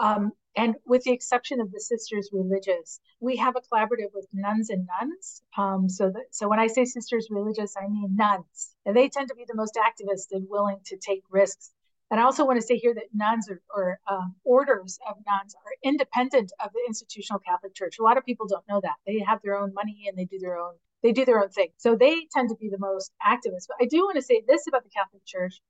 Um, 0.00 0.32
and 0.56 0.74
with 0.84 1.04
the 1.04 1.12
exception 1.12 1.60
of 1.60 1.70
the 1.70 1.78
Sisters 1.78 2.30
Religious, 2.32 3.00
we 3.20 3.36
have 3.36 3.54
a 3.54 3.60
collaborative 3.60 4.12
with 4.12 4.26
nuns 4.32 4.70
and 4.70 4.88
nuns. 5.00 5.42
Um, 5.56 5.88
so 5.88 6.10
that 6.10 6.24
so 6.32 6.48
when 6.48 6.58
I 6.58 6.66
say 6.66 6.84
Sisters 6.84 7.28
Religious, 7.30 7.76
I 7.76 7.86
mean 7.86 8.16
nuns, 8.16 8.74
and 8.84 8.96
they 8.96 9.08
tend 9.08 9.28
to 9.28 9.34
be 9.34 9.44
the 9.46 9.54
most 9.54 9.78
activist 9.78 10.32
and 10.32 10.48
willing 10.48 10.78
to 10.86 10.96
take 10.96 11.22
risks. 11.30 11.70
And 12.10 12.18
I 12.18 12.24
also 12.24 12.44
want 12.44 12.60
to 12.60 12.66
say 12.66 12.76
here 12.76 12.94
that 12.94 13.04
nuns 13.14 13.48
or, 13.72 14.00
um, 14.10 14.34
orders 14.42 14.98
of 15.08 15.16
nuns 15.28 15.54
are 15.54 15.72
independent 15.84 16.50
of 16.64 16.72
the 16.72 16.82
institutional 16.88 17.38
Catholic 17.38 17.74
Church. 17.74 18.00
A 18.00 18.02
lot 18.02 18.18
of 18.18 18.24
people 18.24 18.48
don't 18.48 18.66
know 18.68 18.80
that 18.80 18.96
they 19.06 19.20
have 19.20 19.40
their 19.42 19.56
own 19.56 19.72
money 19.72 20.06
and 20.08 20.18
they 20.18 20.24
do 20.24 20.38
their 20.40 20.56
own 20.56 20.74
they 21.02 21.12
do 21.12 21.24
their 21.24 21.40
own 21.40 21.48
thing. 21.50 21.68
So 21.76 21.94
they 21.94 22.26
tend 22.32 22.48
to 22.48 22.56
be 22.56 22.68
the 22.68 22.78
most 22.78 23.12
activist. 23.22 23.68
But 23.68 23.76
I 23.80 23.86
do 23.86 23.98
want 23.98 24.16
to 24.16 24.22
say 24.22 24.42
this 24.46 24.66
about 24.66 24.82
the 24.82 24.90
Catholic 24.90 25.24
Church: 25.24 25.60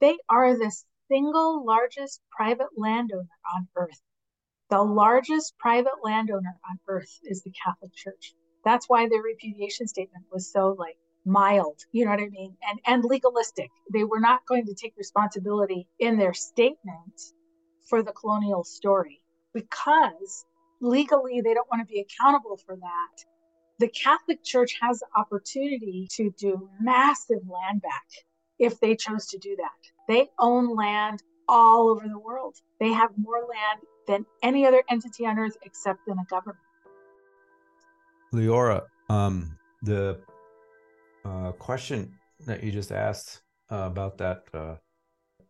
they 0.00 0.18
are 0.28 0.56
the 0.58 0.70
single 1.10 1.64
largest 1.66 2.20
private 2.30 2.68
landowner 2.76 3.38
on 3.56 3.66
earth. 3.76 4.00
The 4.70 4.80
largest 4.80 5.58
private 5.58 6.04
landowner 6.04 6.56
on 6.70 6.78
earth 6.86 7.18
is 7.24 7.42
the 7.42 7.50
Catholic 7.50 7.92
Church. 7.94 8.34
That's 8.64 8.88
why 8.88 9.08
their 9.08 9.22
repudiation 9.22 9.88
statement 9.88 10.26
was 10.30 10.52
so 10.52 10.76
like 10.78 10.96
mild, 11.24 11.80
you 11.90 12.04
know 12.04 12.12
what 12.12 12.20
I 12.20 12.28
mean? 12.28 12.56
And 12.68 12.78
and 12.86 13.04
legalistic. 13.04 13.70
They 13.92 14.04
were 14.04 14.20
not 14.20 14.46
going 14.46 14.66
to 14.66 14.74
take 14.74 14.94
responsibility 14.96 15.88
in 15.98 16.16
their 16.16 16.32
statement 16.32 17.20
for 17.88 18.02
the 18.02 18.12
colonial 18.12 18.62
story 18.62 19.20
because 19.52 20.44
legally 20.80 21.40
they 21.40 21.54
don't 21.54 21.68
want 21.70 21.80
to 21.86 21.92
be 21.92 22.06
accountable 22.06 22.58
for 22.64 22.76
that. 22.76 23.24
The 23.80 23.88
Catholic 23.88 24.44
Church 24.44 24.78
has 24.80 25.00
the 25.00 25.06
opportunity 25.16 26.06
to 26.12 26.30
do 26.38 26.70
massive 26.80 27.40
land 27.48 27.82
back 27.82 28.06
if 28.60 28.78
they 28.78 28.94
chose 28.94 29.26
to 29.26 29.38
do 29.38 29.56
that. 29.56 29.90
They 30.06 30.28
own 30.38 30.76
land 30.76 31.22
all 31.48 31.88
over 31.88 32.06
the 32.06 32.18
world. 32.18 32.54
They 32.78 32.92
have 32.92 33.10
more 33.16 33.40
land 33.40 33.80
than 34.06 34.26
any 34.42 34.66
other 34.66 34.82
entity 34.88 35.26
on 35.26 35.38
earth 35.38 35.56
except 35.64 36.00
than 36.06 36.18
a 36.18 36.24
government. 36.30 36.58
Leora, 38.32 38.82
um, 39.08 39.56
the 39.82 40.20
uh, 41.24 41.52
question 41.52 42.12
that 42.46 42.62
you 42.62 42.70
just 42.70 42.92
asked 42.92 43.42
uh, 43.72 43.86
about 43.86 44.18
that 44.18 44.42
uh, 44.54 44.76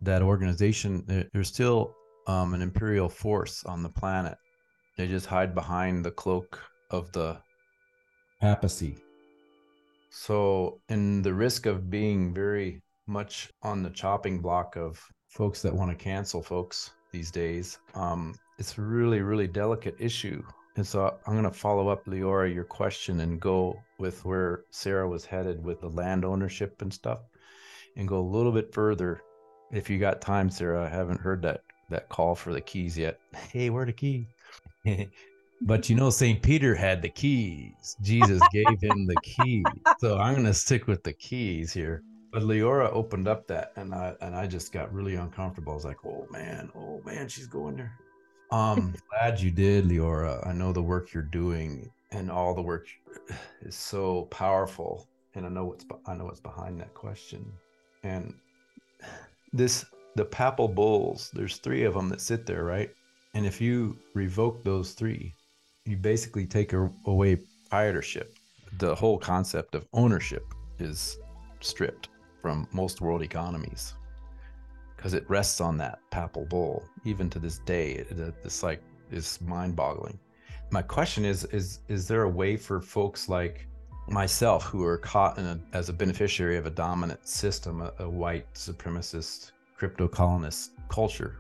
that 0.01 0.23
organization, 0.23 1.05
there's 1.33 1.49
still 1.49 1.95
um, 2.27 2.55
an 2.55 2.63
imperial 2.63 3.09
force 3.09 3.65
on 3.65 3.83
the 3.83 3.89
planet. 3.89 4.37
They 4.97 5.07
just 5.07 5.27
hide 5.27 5.55
behind 5.55 6.05
the 6.05 6.11
cloak 6.11 6.59
of 6.91 7.13
the 7.13 7.39
papacy. 8.41 8.97
So, 10.11 10.81
in 10.89 11.23
the 11.23 11.35
risk 11.35 11.67
of 11.67 11.91
being 11.91 12.33
very 12.35 12.83
much 13.11 13.51
on 13.63 13.83
the 13.83 13.91
chopping 13.91 14.41
block 14.41 14.77
of 14.77 15.05
folks 15.29 15.61
that 15.63 15.75
want 15.75 15.91
to 15.91 15.97
cancel 15.97 16.43
folks 16.43 16.93
these 17.13 17.31
days. 17.31 17.79
Um, 17.95 18.35
it's 18.59 18.79
a 18.79 18.83
really, 18.83 19.21
really 19.21 19.49
delicate 19.49 19.97
issue. 19.99 20.43
And 20.77 20.87
so 20.87 21.19
I'm 21.27 21.33
going 21.35 21.45
to 21.45 21.51
follow 21.51 21.89
up, 21.89 22.07
Leora, 22.07 22.55
your 22.55 22.65
question 22.65 23.21
and 23.21 23.41
go 23.41 23.83
with 23.99 24.25
where 24.25 24.65
Sarah 24.71 25.09
was 25.09 25.25
headed 25.25 25.63
with 25.63 25.81
the 25.81 25.89
land 25.89 26.25
ownership 26.25 26.81
and 26.81 26.93
stuff 26.93 27.21
and 27.97 28.07
go 28.07 28.21
a 28.21 28.33
little 28.37 28.53
bit 28.53 28.73
further. 28.73 29.21
If 29.73 29.91
you 29.91 29.99
got 29.99 30.21
time, 30.21 30.49
Sarah, 30.49 30.85
I 30.85 30.89
haven't 30.89 31.21
heard 31.21 31.43
that 31.43 31.63
that 31.91 32.09
call 32.09 32.37
for 32.37 32.53
the 32.53 32.61
keys 32.61 32.97
yet. 32.97 33.19
Hey, 33.53 33.69
where 33.69 33.85
the 33.85 33.93
key? 33.93 34.27
but 35.63 35.91
you 35.91 35.97
know, 35.97 36.11
St. 36.11 36.41
Peter 36.41 36.75
had 36.75 37.03
the 37.03 37.09
keys. 37.09 37.97
Jesus 38.01 38.41
gave 38.53 38.81
him 38.81 39.07
the 39.07 39.17
keys. 39.23 39.65
So 39.99 40.19
I'm 40.19 40.35
going 40.35 40.47
to 40.47 40.55
stick 40.55 40.87
with 40.87 41.03
the 41.03 41.13
keys 41.13 41.73
here. 41.73 42.03
But 42.33 42.43
Leora 42.43 42.93
opened 42.93 43.27
up 43.27 43.47
that, 43.49 43.73
and 43.77 43.95
I 43.95 44.15
and 44.21 44.35
I 44.35 44.47
just 44.47 44.73
got 44.73 44.93
really 44.93 45.17
uncomfortable. 45.17 45.73
I 45.73 45.77
was 45.77 45.85
like, 45.85 46.05
"Oh 46.05 46.27
man, 46.31 46.71
oh 46.77 47.03
man, 47.05 47.29
she's 47.29 47.47
going 47.47 47.77
there." 47.77 47.93
Um, 48.53 48.95
glad 49.11 49.41
you 49.41 49.51
did, 49.51 49.87
Leora. 49.87 50.47
I 50.47 50.53
know 50.53 50.73
the 50.73 50.83
work 50.83 51.13
you're 51.13 51.23
doing 51.23 51.91
and 52.13 52.31
all 52.31 52.55
the 52.55 52.63
work 52.63 52.87
is 53.63 53.75
so 53.75 54.23
powerful, 54.31 55.09
and 55.35 55.45
I 55.45 55.49
know 55.49 55.65
what's 55.65 55.85
I 56.07 56.15
know 56.15 56.27
what's 56.27 56.41
behind 56.41 56.81
that 56.81 56.95
question. 56.95 57.51
And 58.05 58.35
this 59.53 59.85
the 60.17 60.25
papal 60.25 60.69
bulls. 60.69 61.31
There's 61.33 61.57
three 61.57 61.85
of 61.85 61.95
them 61.95 62.09
that 62.09 62.21
sit 62.21 62.47
there, 62.47 62.65
right? 62.65 62.91
And 63.35 63.47
if 63.47 63.61
you 63.61 63.97
revoke 64.15 64.63
those 64.65 64.93
three, 64.93 65.35
you 65.85 65.97
basically 65.97 66.47
take 66.47 66.73
away 67.07 67.39
proprietorship. 67.69 68.35
The 68.79 68.95
whole 68.95 69.19
concept 69.19 69.75
of 69.75 69.87
ownership 69.93 70.45
is 70.79 71.19
stripped 71.61 72.09
from 72.41 72.67
most 72.73 73.01
world 73.01 73.23
economies 73.23 73.95
because 74.97 75.15
it 75.15 75.29
rests 75.29 75.61
on 75.61 75.79
that 75.79 75.99
papal 76.11 76.45
bull. 76.45 76.85
Even 77.05 77.31
to 77.31 77.39
this 77.39 77.59
day, 77.59 77.93
it, 77.93 78.35
it's 78.45 78.63
like 78.63 78.83
is 79.11 79.41
mind-boggling. 79.41 80.19
My 80.71 80.83
question 80.83 81.25
is: 81.25 81.45
is 81.47 81.81
is 81.89 82.07
there 82.07 82.23
a 82.25 82.29
way 82.29 82.57
for 82.57 82.81
folks 82.81 83.29
like 83.29 83.67
myself 84.09 84.65
who 84.65 84.85
are 84.85 84.99
caught 84.99 85.39
in 85.39 85.47
a, 85.47 85.61
as 85.73 85.89
a 85.89 85.93
beneficiary 85.93 86.57
of 86.57 86.67
a 86.67 86.71
dominant 86.71 87.27
system, 87.27 87.81
a, 87.81 87.93
a 87.99 88.09
white 88.09 88.53
supremacist 88.55 89.53
crypto 89.77 90.07
colonist 90.07 90.73
culture, 90.89 91.39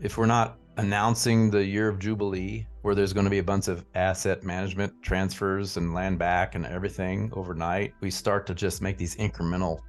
if 0.00 0.16
we're 0.16 0.26
not 0.26 0.56
announcing 0.78 1.50
the 1.50 1.64
year 1.64 1.88
of 1.88 1.98
jubilee 1.98 2.66
where 2.80 2.94
there's 2.94 3.12
going 3.12 3.24
to 3.24 3.30
be 3.30 3.38
a 3.38 3.42
bunch 3.42 3.68
of 3.68 3.84
asset 3.94 4.42
management 4.42 4.92
transfers 5.02 5.76
and 5.76 5.92
land 5.92 6.18
back 6.18 6.54
and 6.54 6.64
everything 6.64 7.30
overnight 7.34 7.92
we 8.00 8.10
start 8.10 8.46
to 8.46 8.54
just 8.54 8.80
make 8.80 8.96
these 8.96 9.14
incremental 9.16 9.80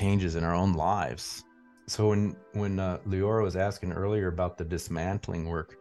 changes 0.00 0.36
in 0.36 0.42
our 0.44 0.54
own 0.54 0.72
lives 0.74 1.44
so 1.88 2.08
when 2.08 2.36
when 2.52 2.80
uh, 2.80 2.98
Leora 3.06 3.44
was 3.44 3.56
asking 3.56 3.92
earlier 3.92 4.26
about 4.26 4.58
the 4.58 4.64
dismantling 4.64 5.48
work, 5.48 5.78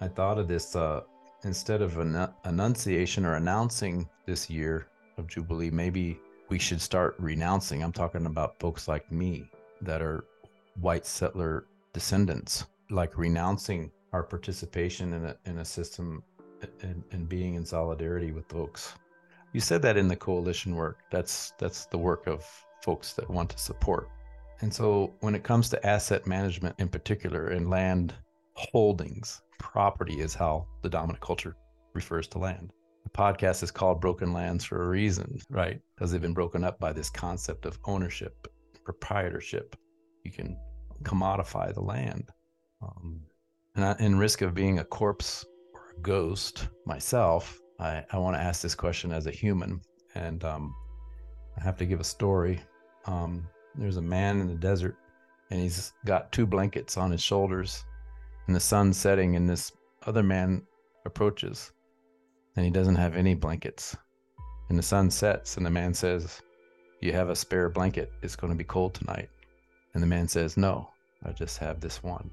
I 0.00 0.08
thought 0.08 0.38
of 0.38 0.48
this. 0.48 0.76
Uh, 0.76 1.02
instead 1.44 1.82
of 1.82 1.98
an 1.98 2.28
annunciation 2.44 3.26
or 3.26 3.34
announcing 3.34 4.08
this 4.24 4.48
year 4.48 4.86
of 5.18 5.26
Jubilee, 5.26 5.70
maybe 5.70 6.20
we 6.48 6.58
should 6.60 6.80
start 6.80 7.16
renouncing. 7.18 7.82
I'm 7.82 7.92
talking 7.92 8.26
about 8.26 8.60
folks 8.60 8.86
like 8.86 9.10
me 9.10 9.50
that 9.80 10.00
are 10.00 10.24
white 10.80 11.04
settler 11.04 11.66
descendants, 11.92 12.66
like 12.90 13.18
renouncing 13.18 13.90
our 14.12 14.22
participation 14.22 15.12
in 15.14 15.24
a 15.24 15.36
in 15.46 15.58
a 15.58 15.64
system 15.64 16.22
and, 16.82 17.02
and 17.10 17.28
being 17.28 17.54
in 17.54 17.66
solidarity 17.66 18.30
with 18.30 18.46
folks. 18.46 18.94
You 19.52 19.60
said 19.60 19.82
that 19.82 19.96
in 19.96 20.06
the 20.06 20.16
coalition 20.16 20.76
work. 20.76 21.00
That's 21.10 21.52
that's 21.58 21.86
the 21.86 21.98
work 21.98 22.28
of 22.28 22.46
folks 22.82 23.12
that 23.14 23.28
want 23.28 23.50
to 23.50 23.58
support 23.58 24.08
and 24.62 24.72
so 24.72 25.12
when 25.20 25.34
it 25.34 25.42
comes 25.42 25.68
to 25.68 25.86
asset 25.86 26.26
management 26.26 26.76
in 26.78 26.88
particular 26.88 27.48
and 27.48 27.68
land 27.68 28.14
holdings, 28.54 29.42
property 29.58 30.20
is 30.20 30.34
how 30.34 30.66
the 30.82 30.88
dominant 30.88 31.20
culture 31.20 31.56
refers 31.94 32.28
to 32.28 32.38
land. 32.38 32.70
The 33.02 33.10
podcast 33.10 33.64
is 33.64 33.72
called 33.72 34.00
Broken 34.00 34.32
Lands 34.32 34.64
for 34.64 34.84
a 34.84 34.88
reason, 34.88 35.40
right? 35.50 35.80
Because 35.94 36.12
they've 36.12 36.22
been 36.22 36.32
broken 36.32 36.62
up 36.62 36.78
by 36.78 36.92
this 36.92 37.10
concept 37.10 37.66
of 37.66 37.76
ownership, 37.86 38.46
proprietorship. 38.84 39.74
You 40.24 40.30
can 40.30 40.56
commodify 41.02 41.74
the 41.74 41.82
land. 41.82 42.30
Um, 42.80 43.20
and 43.74 43.84
I, 43.84 43.96
in 43.98 44.16
risk 44.16 44.42
of 44.42 44.54
being 44.54 44.78
a 44.78 44.84
corpse 44.84 45.44
or 45.74 45.96
a 45.98 46.00
ghost 46.02 46.68
myself, 46.86 47.58
I, 47.80 48.04
I 48.12 48.18
want 48.18 48.36
to 48.36 48.42
ask 48.42 48.62
this 48.62 48.76
question 48.76 49.10
as 49.10 49.26
a 49.26 49.32
human. 49.32 49.80
And 50.14 50.44
um, 50.44 50.72
I 51.58 51.64
have 51.64 51.76
to 51.78 51.84
give 51.84 51.98
a 51.98 52.04
story. 52.04 52.60
Um, 53.06 53.48
there's 53.74 53.96
a 53.96 54.02
man 54.02 54.40
in 54.40 54.48
the 54.48 54.54
desert 54.54 54.96
and 55.50 55.60
he's 55.60 55.92
got 56.04 56.32
two 56.32 56.46
blankets 56.46 56.96
on 56.96 57.10
his 57.10 57.22
shoulders 57.22 57.84
and 58.46 58.56
the 58.56 58.60
sun's 58.60 58.96
setting 58.96 59.36
and 59.36 59.48
this 59.48 59.72
other 60.06 60.22
man 60.22 60.62
approaches 61.04 61.72
and 62.56 62.64
he 62.64 62.70
doesn't 62.70 62.96
have 62.96 63.16
any 63.16 63.34
blankets. 63.34 63.96
And 64.68 64.78
the 64.78 64.82
sun 64.82 65.10
sets 65.10 65.56
and 65.56 65.66
the 65.66 65.70
man 65.70 65.94
says 65.94 66.40
you 67.00 67.12
have 67.12 67.28
a 67.28 67.36
spare 67.36 67.68
blanket. 67.68 68.12
It's 68.22 68.36
going 68.36 68.52
to 68.52 68.56
be 68.56 68.64
cold 68.64 68.94
tonight. 68.94 69.28
And 69.94 70.02
the 70.02 70.06
man 70.06 70.28
says 70.28 70.56
no 70.56 70.88
i 71.24 71.30
just 71.32 71.58
have 71.58 71.80
this 71.80 72.02
one. 72.02 72.30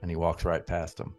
And 0.00 0.10
he 0.10 0.16
walks 0.16 0.44
right 0.44 0.66
past 0.66 0.98
him. 0.98 1.14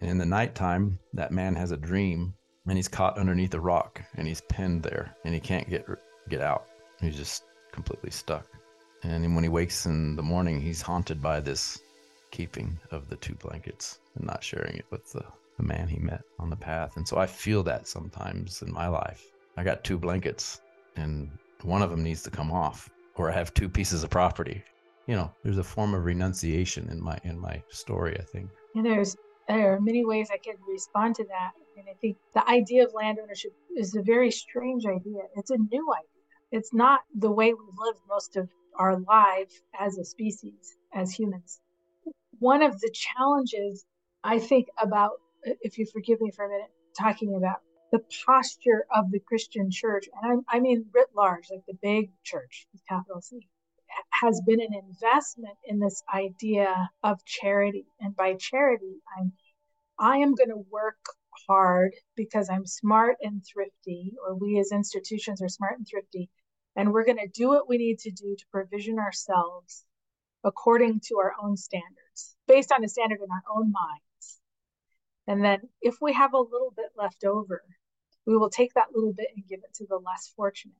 And 0.00 0.10
in 0.10 0.18
the 0.18 0.26
nighttime 0.26 0.98
that 1.14 1.32
man 1.32 1.54
has 1.54 1.72
a 1.72 1.76
dream 1.76 2.34
and 2.66 2.76
he's 2.76 2.88
caught 2.88 3.18
underneath 3.18 3.54
a 3.54 3.60
rock 3.60 4.00
and 4.16 4.26
he's 4.26 4.40
pinned 4.42 4.82
there 4.82 5.16
and 5.24 5.34
he 5.34 5.40
can't 5.40 5.68
get 5.68 5.86
get 6.28 6.40
out. 6.40 6.66
He's 7.00 7.16
just 7.16 7.44
completely 7.72 8.10
stuck 8.10 8.46
and 9.04 9.34
when 9.34 9.42
he 9.42 9.50
wakes 9.50 9.86
in 9.86 10.14
the 10.14 10.22
morning, 10.22 10.60
he's 10.60 10.80
haunted 10.80 11.20
by 11.20 11.40
this 11.40 11.80
keeping 12.30 12.78
of 12.92 13.08
the 13.08 13.16
two 13.16 13.34
blankets 13.34 13.98
and 14.14 14.26
not 14.26 14.44
sharing 14.44 14.76
it 14.76 14.86
with 14.90 15.12
the, 15.12 15.24
the 15.56 15.62
man 15.62 15.88
he 15.88 15.98
met 15.98 16.22
on 16.38 16.50
the 16.50 16.56
path. 16.56 16.96
And 16.96 17.06
so 17.06 17.18
I 17.18 17.26
feel 17.26 17.62
that 17.64 17.88
sometimes 17.88 18.62
in 18.62 18.72
my 18.72 18.86
life. 18.86 19.26
I 19.56 19.64
got 19.64 19.84
two 19.84 19.98
blankets 19.98 20.60
and 20.96 21.30
one 21.62 21.82
of 21.82 21.90
them 21.90 22.02
needs 22.02 22.22
to 22.22 22.30
come 22.30 22.50
off, 22.50 22.90
or 23.16 23.30
I 23.30 23.34
have 23.34 23.52
two 23.54 23.68
pieces 23.68 24.02
of 24.02 24.10
property. 24.10 24.62
You 25.06 25.16
know, 25.16 25.32
there's 25.42 25.58
a 25.58 25.64
form 25.64 25.94
of 25.94 26.04
renunciation 26.04 26.88
in 26.88 27.02
my 27.02 27.18
in 27.24 27.38
my 27.38 27.62
story, 27.70 28.16
I 28.18 28.22
think. 28.22 28.50
And 28.74 28.86
there's 28.86 29.16
there 29.48 29.74
are 29.74 29.80
many 29.80 30.04
ways 30.04 30.28
I 30.32 30.38
can 30.38 30.54
respond 30.68 31.16
to 31.16 31.24
that. 31.24 31.52
And 31.76 31.86
I 31.88 31.94
think 32.00 32.16
the 32.34 32.48
idea 32.48 32.84
of 32.84 32.94
land 32.94 33.18
ownership 33.22 33.52
is 33.76 33.94
a 33.96 34.02
very 34.02 34.30
strange 34.30 34.86
idea. 34.86 35.22
It's 35.36 35.50
a 35.50 35.58
new 35.58 35.92
idea. 35.92 36.11
It's 36.52 36.74
not 36.74 37.00
the 37.14 37.30
way 37.30 37.54
we've 37.54 37.78
lived 37.78 38.00
most 38.06 38.36
of 38.36 38.46
our 38.78 38.98
life 39.00 39.50
as 39.80 39.96
a 39.96 40.04
species, 40.04 40.76
as 40.94 41.10
humans. 41.10 41.58
One 42.40 42.62
of 42.62 42.78
the 42.78 42.90
challenges 42.92 43.86
I 44.22 44.38
think 44.38 44.68
about, 44.78 45.12
if 45.42 45.78
you 45.78 45.86
forgive 45.86 46.20
me 46.20 46.30
for 46.30 46.44
a 46.44 46.48
minute, 46.50 46.70
talking 46.98 47.34
about 47.36 47.60
the 47.90 48.00
posture 48.26 48.84
of 48.94 49.10
the 49.10 49.20
Christian 49.20 49.70
church, 49.70 50.06
and 50.14 50.44
I, 50.50 50.56
I 50.56 50.60
mean 50.60 50.84
writ 50.92 51.08
large, 51.16 51.48
like 51.50 51.64
the 51.66 51.78
big 51.82 52.10
church, 52.22 52.66
capital 52.86 53.22
C, 53.22 53.48
has 54.22 54.42
been 54.46 54.60
an 54.60 54.74
investment 54.74 55.56
in 55.64 55.78
this 55.78 56.02
idea 56.14 56.90
of 57.02 57.24
charity. 57.24 57.86
And 58.00 58.14
by 58.14 58.34
charity, 58.34 59.00
I'm 59.18 59.32
I 59.98 60.18
am 60.18 60.34
going 60.34 60.50
to 60.50 60.66
work 60.70 60.98
hard 61.46 61.92
because 62.14 62.50
I'm 62.50 62.66
smart 62.66 63.16
and 63.22 63.42
thrifty, 63.42 64.12
or 64.26 64.34
we 64.34 64.58
as 64.58 64.70
institutions 64.70 65.40
are 65.40 65.48
smart 65.48 65.78
and 65.78 65.86
thrifty, 65.88 66.28
and 66.76 66.92
we're 66.92 67.04
going 67.04 67.18
to 67.18 67.28
do 67.28 67.48
what 67.48 67.68
we 67.68 67.78
need 67.78 67.98
to 68.00 68.10
do 68.10 68.34
to 68.36 68.44
provision 68.50 68.98
ourselves 68.98 69.84
according 70.44 71.00
to 71.00 71.18
our 71.18 71.32
own 71.42 71.56
standards, 71.56 72.36
based 72.48 72.72
on 72.72 72.84
a 72.84 72.88
standard 72.88 73.20
in 73.22 73.30
our 73.30 73.42
own 73.54 73.72
minds. 73.72 74.40
And 75.26 75.44
then 75.44 75.60
if 75.80 75.96
we 76.00 76.12
have 76.14 76.34
a 76.34 76.38
little 76.38 76.72
bit 76.76 76.90
left 76.96 77.24
over, 77.24 77.62
we 78.26 78.36
will 78.36 78.50
take 78.50 78.74
that 78.74 78.88
little 78.94 79.12
bit 79.12 79.28
and 79.34 79.46
give 79.46 79.60
it 79.60 79.74
to 79.74 79.86
the 79.86 79.96
less 79.96 80.32
fortunate. 80.36 80.74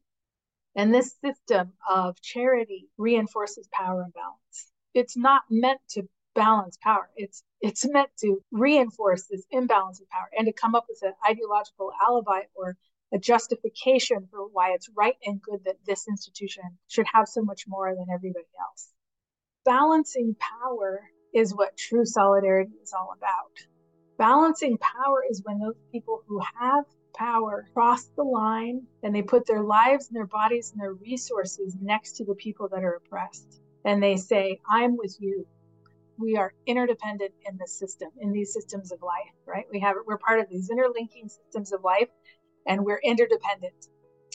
And 0.74 0.92
this 0.92 1.14
system 1.22 1.72
of 1.88 2.20
charity 2.20 2.88
reinforces 2.96 3.68
power 3.72 4.02
and 4.02 4.12
balance. 4.14 4.72
It's 4.94 5.16
not 5.16 5.42
meant 5.50 5.80
to 5.90 6.08
balance 6.34 6.78
power. 6.82 7.10
It's 7.16 7.42
it's 7.60 7.86
meant 7.86 8.10
to 8.20 8.42
reinforce 8.50 9.26
this 9.26 9.44
imbalance 9.50 10.00
of 10.00 10.08
power 10.08 10.28
and 10.36 10.46
to 10.46 10.52
come 10.52 10.74
up 10.74 10.86
with 10.88 11.00
an 11.02 11.12
ideological 11.28 11.92
alibi 12.02 12.42
or 12.54 12.76
a 13.12 13.18
justification 13.18 14.26
for 14.30 14.48
why 14.52 14.72
it's 14.72 14.88
right 14.96 15.16
and 15.24 15.42
good 15.42 15.60
that 15.64 15.76
this 15.86 16.08
institution 16.08 16.64
should 16.88 17.06
have 17.12 17.28
so 17.28 17.42
much 17.42 17.64
more 17.68 17.94
than 17.94 18.06
everybody 18.12 18.46
else. 18.60 18.88
Balancing 19.64 20.34
power 20.40 21.02
is 21.34 21.54
what 21.54 21.76
true 21.76 22.04
solidarity 22.04 22.72
is 22.82 22.92
all 22.92 23.12
about. 23.16 23.66
Balancing 24.18 24.78
power 24.78 25.22
is 25.30 25.42
when 25.44 25.58
those 25.58 25.76
people 25.90 26.22
who 26.26 26.40
have 26.60 26.84
power 27.14 27.66
cross 27.74 28.04
the 28.16 28.22
line 28.22 28.82
and 29.02 29.14
they 29.14 29.22
put 29.22 29.46
their 29.46 29.62
lives 29.62 30.08
and 30.08 30.16
their 30.16 30.26
bodies 30.26 30.72
and 30.72 30.80
their 30.80 30.94
resources 30.94 31.76
next 31.80 32.16
to 32.16 32.24
the 32.24 32.34
people 32.34 32.68
that 32.68 32.84
are 32.84 32.94
oppressed. 32.94 33.60
And 33.84 34.02
they 34.02 34.16
say, 34.16 34.58
I'm 34.70 34.96
with 34.96 35.16
you. 35.20 35.46
We 36.18 36.36
are 36.36 36.52
interdependent 36.66 37.32
in 37.48 37.56
the 37.56 37.66
system, 37.66 38.10
in 38.20 38.32
these 38.32 38.52
systems 38.52 38.92
of 38.92 39.02
life, 39.02 39.34
right? 39.46 39.64
We 39.72 39.80
have 39.80 39.96
we're 40.06 40.18
part 40.18 40.40
of 40.40 40.48
these 40.48 40.70
interlinking 40.70 41.28
systems 41.28 41.72
of 41.72 41.82
life 41.82 42.08
and 42.66 42.84
we're 42.84 43.00
interdependent. 43.04 43.86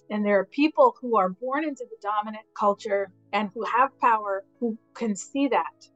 And 0.09 0.25
there 0.25 0.39
are 0.39 0.45
people 0.45 0.95
who 1.01 1.17
are 1.17 1.29
born 1.29 1.63
into 1.63 1.85
the 1.89 1.97
dominant 2.01 2.45
culture 2.57 3.11
and 3.33 3.49
who 3.53 3.63
have 3.65 3.97
power 3.99 4.43
who 4.59 4.77
can 4.95 5.15
see 5.15 5.49
that. 5.49 5.87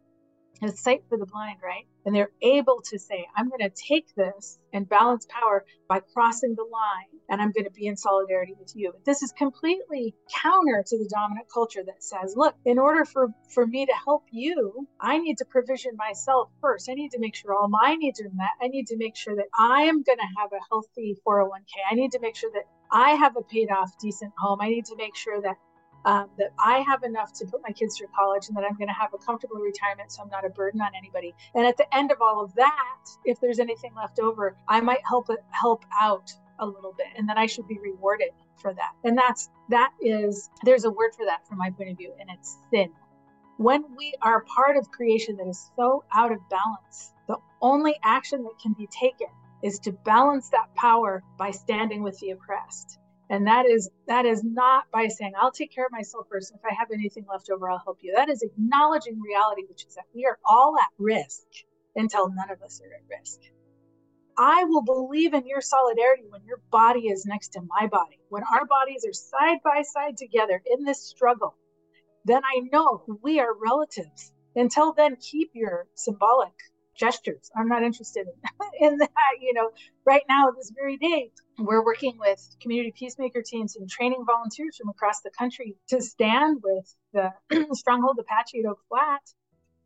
It's 0.61 0.79
sight 0.79 1.03
for 1.09 1.17
the 1.17 1.25
blind, 1.25 1.57
right? 1.63 1.87
And 2.05 2.15
they're 2.15 2.31
able 2.41 2.81
to 2.85 2.99
say, 2.99 3.27
I'm 3.35 3.49
going 3.49 3.61
to 3.61 3.69
take 3.69 4.13
this 4.15 4.59
and 4.73 4.87
balance 4.87 5.25
power 5.27 5.65
by 5.87 6.01
crossing 6.13 6.55
the 6.55 6.63
line, 6.63 7.19
and 7.29 7.41
I'm 7.41 7.51
going 7.51 7.65
to 7.65 7.71
be 7.71 7.87
in 7.87 7.97
solidarity 7.97 8.53
with 8.59 8.75
you. 8.75 8.91
But 8.93 9.03
this 9.03 9.23
is 9.23 9.31
completely 9.31 10.13
counter 10.31 10.83
to 10.85 10.97
the 10.97 11.09
dominant 11.09 11.47
culture 11.51 11.83
that 11.83 12.03
says, 12.03 12.35
look, 12.35 12.55
in 12.63 12.77
order 12.77 13.05
for, 13.05 13.29
for 13.53 13.65
me 13.65 13.85
to 13.87 13.93
help 14.05 14.25
you, 14.31 14.87
I 14.99 15.17
need 15.17 15.39
to 15.39 15.45
provision 15.45 15.95
myself 15.95 16.49
first. 16.61 16.89
I 16.89 16.93
need 16.93 17.11
to 17.11 17.19
make 17.19 17.35
sure 17.35 17.53
all 17.53 17.67
my 17.67 17.95
needs 17.95 18.21
are 18.21 18.29
met. 18.33 18.51
I 18.61 18.67
need 18.67 18.87
to 18.87 18.97
make 18.97 19.15
sure 19.15 19.35
that 19.35 19.47
I 19.57 19.83
am 19.83 20.03
going 20.03 20.19
to 20.19 20.39
have 20.39 20.51
a 20.53 20.63
healthy 20.69 21.17
401k. 21.27 21.73
I 21.89 21.95
need 21.95 22.11
to 22.11 22.19
make 22.19 22.35
sure 22.35 22.51
that 22.53 22.65
I 22.91 23.11
have 23.11 23.35
a 23.37 23.41
paid 23.41 23.69
off 23.71 23.91
decent 23.99 24.33
home. 24.37 24.59
I 24.61 24.69
need 24.69 24.85
to 24.85 24.95
make 24.95 25.15
sure 25.15 25.41
that 25.41 25.55
um, 26.05 26.29
that 26.37 26.51
I 26.59 26.79
have 26.79 27.03
enough 27.03 27.33
to 27.33 27.45
put 27.45 27.61
my 27.63 27.71
kids 27.71 27.97
through 27.97 28.07
college 28.15 28.47
and 28.47 28.57
that 28.57 28.63
I'm 28.63 28.75
going 28.75 28.87
to 28.87 28.93
have 28.93 29.13
a 29.13 29.17
comfortable 29.17 29.57
retirement 29.57 30.11
so 30.11 30.23
I'm 30.23 30.29
not 30.29 30.45
a 30.45 30.49
burden 30.49 30.81
on 30.81 30.91
anybody. 30.97 31.33
And 31.55 31.65
at 31.65 31.77
the 31.77 31.93
end 31.95 32.11
of 32.11 32.21
all 32.21 32.43
of 32.43 32.53
that, 32.55 32.97
if 33.25 33.39
there's 33.39 33.59
anything 33.59 33.93
left 33.95 34.19
over, 34.19 34.55
I 34.67 34.81
might 34.81 35.05
help 35.07 35.29
it 35.29 35.39
help 35.51 35.85
out 35.99 36.31
a 36.59 36.65
little 36.65 36.93
bit 36.97 37.07
and 37.17 37.27
then 37.27 37.37
I 37.37 37.45
should 37.45 37.67
be 37.67 37.79
rewarded 37.79 38.29
for 38.57 38.73
that. 38.73 38.91
And 39.03 39.17
that's 39.17 39.49
that 39.69 39.91
is 40.01 40.49
there's 40.63 40.85
a 40.85 40.91
word 40.91 41.13
for 41.15 41.25
that 41.25 41.47
from 41.47 41.57
my 41.57 41.69
point 41.71 41.91
of 41.91 41.97
view 41.97 42.13
and 42.19 42.29
it's 42.31 42.57
sin. 42.71 42.91
When 43.57 43.83
we 43.95 44.15
are 44.21 44.43
part 44.55 44.77
of 44.77 44.89
creation 44.89 45.37
that 45.37 45.47
is 45.47 45.69
so 45.75 46.03
out 46.13 46.31
of 46.31 46.39
balance, 46.49 47.13
the 47.27 47.37
only 47.61 47.95
action 48.03 48.43
that 48.43 48.57
can 48.61 48.73
be 48.73 48.87
taken 48.87 49.27
is 49.61 49.77
to 49.79 49.91
balance 49.91 50.49
that 50.49 50.73
power 50.75 51.21
by 51.37 51.51
standing 51.51 52.01
with 52.01 52.17
the 52.19 52.31
oppressed 52.31 52.97
and 53.31 53.47
that 53.47 53.67
is 53.67 53.89
that 54.07 54.27
is 54.27 54.43
not 54.45 54.85
by 54.93 55.07
saying 55.09 55.33
i'll 55.41 55.53
take 55.53 55.73
care 55.73 55.87
of 55.87 55.93
myself 55.93 56.27
first. 56.31 56.53
If 56.55 56.61
i 56.65 56.75
have 56.75 56.89
anything 56.93 57.25
left 57.31 57.49
over 57.51 57.71
i'll 57.71 57.81
help 57.85 57.99
you. 58.01 58.13
That 58.15 58.29
is 58.29 58.43
acknowledging 58.43 59.21
reality 59.21 59.63
which 59.69 59.85
is 59.87 59.95
that 59.95 60.05
we 60.15 60.27
are 60.27 60.39
all 60.45 60.75
at 60.79 60.89
risk 60.99 61.43
until 61.95 62.29
none 62.31 62.51
of 62.51 62.61
us 62.63 62.81
are 62.81 62.93
at 62.93 63.19
risk. 63.19 63.39
I 64.37 64.65
will 64.65 64.83
believe 64.83 65.33
in 65.35 65.47
your 65.47 65.61
solidarity 65.61 66.23
when 66.29 66.43
your 66.45 66.61
body 66.71 67.09
is 67.09 67.25
next 67.25 67.49
to 67.49 67.61
my 67.61 67.87
body. 67.87 68.19
When 68.29 68.43
our 68.43 68.65
bodies 68.65 69.05
are 69.07 69.13
side 69.13 69.59
by 69.63 69.83
side 69.83 70.17
together 70.17 70.61
in 70.65 70.85
this 70.85 71.01
struggle 71.03 71.57
then 72.25 72.43
i 72.45 72.61
know 72.71 73.03
we 73.23 73.39
are 73.41 73.55
relatives. 73.55 74.33
Until 74.55 74.93
then 74.93 75.17
keep 75.17 75.51
your 75.53 75.87
symbolic 75.95 76.53
gestures. 77.01 77.49
I'm 77.57 77.67
not 77.67 77.81
interested 77.81 78.27
in, 78.27 78.53
in 78.87 78.97
that. 78.99 79.09
You 79.41 79.53
know, 79.53 79.71
right 80.05 80.21
now, 80.29 80.51
this 80.55 80.71
very 80.73 80.97
day, 80.97 81.31
we're 81.57 81.83
working 81.83 82.15
with 82.19 82.39
community 82.61 82.93
peacemaker 82.97 83.41
teams 83.41 83.75
and 83.75 83.89
training 83.89 84.23
volunteers 84.25 84.77
from 84.77 84.89
across 84.89 85.21
the 85.21 85.31
country 85.37 85.75
to 85.89 86.01
stand 86.01 86.61
with 86.63 86.95
the 87.11 87.33
Stronghold 87.73 88.19
Apache 88.19 88.59
at 88.59 88.69
Oak 88.69 88.79
Flat 88.87 89.21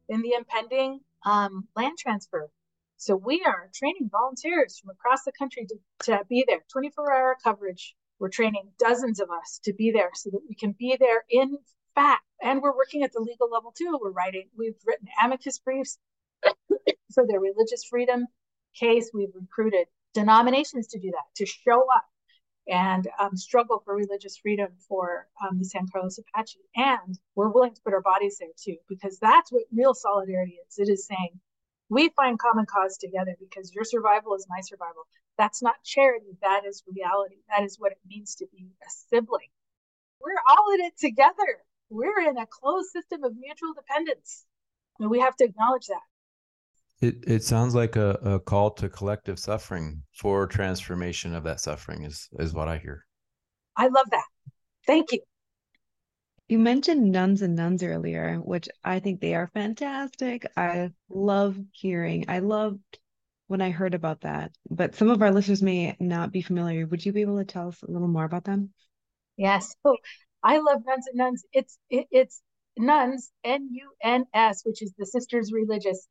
in 0.10 0.22
the 0.22 0.34
impending 0.34 1.00
um, 1.26 1.68
land 1.76 1.98
transfer. 1.98 2.50
So 2.98 3.16
we 3.16 3.44
are 3.46 3.70
training 3.74 4.10
volunteers 4.12 4.80
from 4.80 4.92
across 4.92 5.24
the 5.24 5.32
country 5.38 5.68
to, 5.68 5.76
to 6.12 6.26
be 6.30 6.44
there, 6.48 6.64
24 6.72 7.14
hour 7.14 7.38
coverage. 7.44 7.96
We're 8.20 8.30
training 8.30 8.72
dozens 8.80 9.20
of 9.20 9.30
us 9.30 9.60
to 9.64 9.74
be 9.74 9.92
there 9.92 10.12
so 10.14 10.30
that 10.32 10.42
we 10.48 10.56
can 10.56 10.74
be 10.78 10.98
there 11.00 11.24
in 11.30 11.58
fact. 11.94 12.24
And 12.42 12.62
we're 12.62 12.76
working 12.76 13.04
at 13.04 13.12
the 13.14 13.20
legal 13.20 13.50
level 13.50 13.74
too. 13.78 13.98
We're 14.02 14.12
writing, 14.12 14.48
we've 14.58 14.76
written 14.86 15.08
amicus 15.24 15.60
briefs 15.60 15.98
for 17.16 17.26
their 17.26 17.40
religious 17.40 17.84
freedom 17.90 18.28
case. 18.80 19.10
We've 19.14 19.34
recruited 19.34 19.88
denominations 20.14 20.88
to 20.90 21.00
do 21.00 21.10
that, 21.12 21.26
to 21.38 21.46
show 21.48 21.82
up 21.96 22.06
and 22.68 23.08
um, 23.20 23.36
struggle 23.36 23.82
for 23.84 23.96
religious 23.96 24.38
freedom 24.38 24.70
for 24.88 25.28
um, 25.44 25.58
the 25.58 25.66
San 25.66 25.88
Carlos 25.92 26.20
Apache. 26.20 26.60
And 26.76 27.18
we're 27.36 27.50
willing 27.50 27.74
to 27.74 27.82
put 27.82 27.94
our 27.94 28.02
bodies 28.02 28.38
there 28.40 28.50
too, 28.62 28.78
because 28.88 29.18
that's 29.20 29.52
what 29.52 29.64
real 29.74 29.94
solidarity 29.94 30.58
is. 30.68 30.78
It 30.78 30.92
is 30.92 31.08
saying, 31.08 31.40
we 31.90 32.10
find 32.10 32.40
common 32.40 32.66
cause 32.66 32.98
together 32.98 33.36
because 33.40 33.74
your 33.74 33.84
survival 33.84 34.34
is 34.36 34.48
my 34.50 34.62
survival. 34.62 35.04
That's 35.38 35.62
not 35.62 35.76
charity, 35.84 36.38
that 36.42 36.62
is 36.68 36.84
reality. 36.88 37.36
That 37.50 37.64
is 37.64 37.78
what 37.80 37.92
it 37.92 38.00
means 38.08 38.36
to 38.36 38.48
be 38.52 38.70
a 38.82 38.90
sibling. 38.90 39.50
We're 40.20 40.42
all 40.50 40.74
in 40.74 40.82
it 40.82 40.98
together. 40.98 41.62
We're 41.92 42.28
in 42.28 42.38
a 42.38 42.48
closed 42.48 42.90
system 42.90 43.24
of 43.24 43.34
mutual 43.38 43.74
dependence. 43.76 44.46
And 45.00 45.12
we 45.12 45.20
have 45.20 45.36
to 45.36 45.46
acknowledge 45.46 45.86
that. 45.88 46.02
It 47.02 47.16
it 47.28 47.44
sounds 47.44 47.76
like 47.76 47.96
a, 47.96 48.12
a 48.24 48.40
call 48.40 48.72
to 48.72 48.90
collective 48.90 49.38
suffering 49.38 50.04
for 50.14 50.48
transformation 50.48 51.36
of 51.36 51.44
that 51.44 51.60
suffering 51.60 52.04
is 52.04 52.30
is 52.40 52.54
what 52.54 52.68
I 52.68 52.78
hear. 52.78 53.06
I 53.76 53.88
love 53.88 54.10
that. 54.12 54.26
Thank 54.88 55.12
you. 55.12 55.20
You 56.48 56.60
mentioned 56.60 57.12
nuns 57.12 57.42
and 57.42 57.56
nones 57.56 57.84
earlier, 57.84 58.36
which 58.36 58.70
I 58.84 59.00
think 59.00 59.20
they 59.20 59.34
are 59.34 59.48
fantastic. 59.48 60.46
I 60.56 60.92
love 61.10 61.58
hearing. 61.72 62.26
I 62.28 62.40
loved 62.40 63.00
when 63.48 63.62
I 63.62 63.72
heard 63.72 63.94
about 63.94 64.22
that, 64.22 64.52
but 64.70 64.96
some 64.96 65.10
of 65.10 65.22
our 65.22 65.32
listeners 65.32 65.62
may 65.62 65.96
not 66.00 66.32
be 66.32 66.42
familiar. 66.42 66.86
Would 66.88 67.06
you 67.06 67.14
be 67.14 67.22
able 67.22 67.40
to 67.40 67.46
tell 67.46 67.68
us 67.70 67.82
a 67.82 67.92
little 67.92 68.08
more 68.08 68.26
about 68.26 68.44
them? 68.44 68.72
Yes. 69.38 69.76
So 69.84 69.98
I 70.44 70.60
love 70.60 70.82
nuns 70.86 71.08
and 71.08 71.18
nones. 71.18 71.44
It's 71.52 71.78
it, 71.90 72.08
it's 72.12 72.42
nuns 72.78 73.32
N 73.44 73.70
U 73.72 73.92
N 74.04 74.26
S, 74.34 74.62
which 74.64 74.82
is 74.82 74.94
the 74.98 75.06
Sisters 75.06 75.52
Religious 75.52 76.08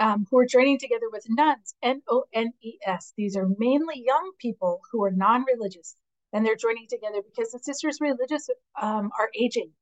um, 0.00 0.26
who 0.30 0.38
are 0.38 0.46
joining 0.46 0.78
together 0.78 1.10
with 1.10 1.24
nones, 1.28 1.74
N 1.82 2.02
O 2.08 2.24
N 2.32 2.52
E 2.62 2.78
S. 2.86 3.12
These 3.16 3.36
are 3.36 3.48
mainly 3.58 4.02
young 4.04 4.32
people 4.38 4.80
who 4.92 5.04
are 5.04 5.10
non 5.10 5.44
religious, 5.44 5.96
and 6.32 6.44
they're 6.44 6.56
joining 6.56 6.86
together 6.88 7.22
because 7.22 7.50
the 7.52 7.58
sisters 7.58 7.98
religious 8.00 8.48
um, 8.80 9.10
are 9.18 9.30
aging. 9.38 9.72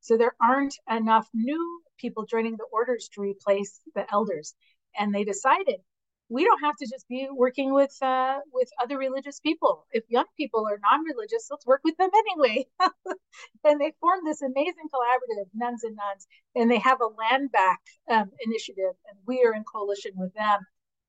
So 0.00 0.16
there 0.16 0.34
aren't 0.40 0.76
enough 0.88 1.28
new 1.34 1.82
people 1.98 2.24
joining 2.24 2.56
the 2.56 2.66
orders 2.72 3.08
to 3.14 3.20
replace 3.20 3.80
the 3.94 4.06
elders. 4.12 4.54
And 4.98 5.14
they 5.14 5.24
decided 5.24 5.80
we 6.28 6.44
don't 6.44 6.60
have 6.60 6.76
to 6.76 6.86
just 6.86 7.08
be 7.08 7.28
working 7.30 7.72
with 7.72 7.96
uh, 8.02 8.38
with 8.52 8.68
other 8.82 8.98
religious 8.98 9.40
people. 9.40 9.86
If 9.92 10.04
young 10.08 10.26
people 10.36 10.66
are 10.66 10.78
non-religious, 10.78 11.48
let's 11.50 11.66
work 11.66 11.80
with 11.84 11.96
them 11.96 12.10
anyway. 12.14 12.66
and 13.64 13.80
they 13.80 13.94
formed 14.00 14.26
this 14.26 14.42
amazing 14.42 14.88
collaborative, 14.92 15.48
nuns 15.54 15.84
and 15.84 15.96
nones, 15.96 16.26
and 16.54 16.70
they 16.70 16.78
have 16.78 17.00
a 17.00 17.06
land 17.06 17.50
back 17.52 17.80
um, 18.10 18.30
initiative, 18.44 18.94
and 19.08 19.18
we 19.26 19.42
are 19.44 19.54
in 19.54 19.64
coalition 19.64 20.12
with 20.16 20.34
them 20.34 20.60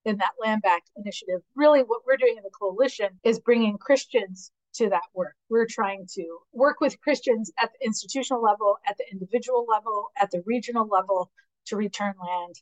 in 0.06 0.18
that 0.18 0.32
land 0.42 0.62
back 0.62 0.84
initiative. 0.96 1.42
Really, 1.56 1.82
what 1.82 2.02
we're 2.08 2.18
doing 2.18 2.36
in 2.38 2.44
the 2.44 2.50
coalition 2.58 3.20
is 3.24 3.40
bringing 3.40 3.78
Christians 3.78 4.52
to 4.76 4.90
that 4.90 5.04
work. 5.14 5.36
We're 5.50 5.68
trying 5.70 6.08
to 6.14 6.38
work 6.54 6.80
with 6.80 7.02
Christians 7.02 7.52
at 7.62 7.72
the 7.74 7.86
institutional 7.86 8.42
level, 8.42 8.78
at 8.88 8.98
the 8.98 9.06
individual 9.12 9.66
level, 9.68 10.10
at 10.20 10.32
the 10.32 10.44
regional 10.46 10.88
level 10.88 11.32
to 11.66 11.76
return 11.76 12.14
land 12.26 12.56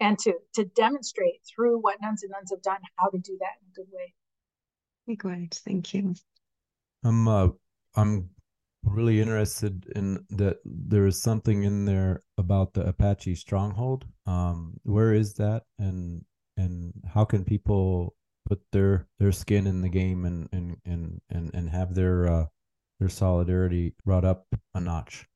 and 0.00 0.18
to 0.20 0.34
to 0.54 0.64
demonstrate 0.64 1.40
through 1.46 1.78
what 1.78 2.00
nuns 2.00 2.22
and 2.22 2.32
nones 2.32 2.50
have 2.50 2.62
done 2.62 2.80
how 2.96 3.08
to 3.08 3.18
do 3.18 3.36
that 3.38 3.56
in 3.60 3.68
a 3.68 3.74
good 3.74 3.92
way. 3.92 4.14
Great, 5.16 5.60
thank 5.64 5.92
you. 5.92 6.14
I'm 7.04 7.28
uh, 7.28 7.48
I'm 7.96 8.30
really 8.84 9.20
interested 9.20 9.86
in 9.94 10.24
that. 10.30 10.58
There 10.64 11.06
is 11.06 11.22
something 11.22 11.64
in 11.64 11.84
there 11.84 12.22
about 12.38 12.74
the 12.74 12.86
Apache 12.86 13.34
stronghold. 13.36 14.06
Um, 14.26 14.74
where 14.84 15.12
is 15.12 15.34
that, 15.34 15.64
and 15.78 16.24
and 16.56 16.92
how 17.12 17.24
can 17.24 17.44
people 17.44 18.14
put 18.46 18.60
their 18.72 19.08
their 19.18 19.32
skin 19.32 19.66
in 19.66 19.80
the 19.80 19.88
game 19.88 20.24
and 20.24 20.48
and 20.52 20.76
and 20.84 21.20
and, 21.30 21.50
and 21.54 21.70
have 21.70 21.94
their 21.94 22.30
uh, 22.30 22.46
their 22.98 23.08
solidarity 23.08 23.94
brought 24.04 24.24
up 24.24 24.46
a 24.74 24.80
notch? 24.80 25.26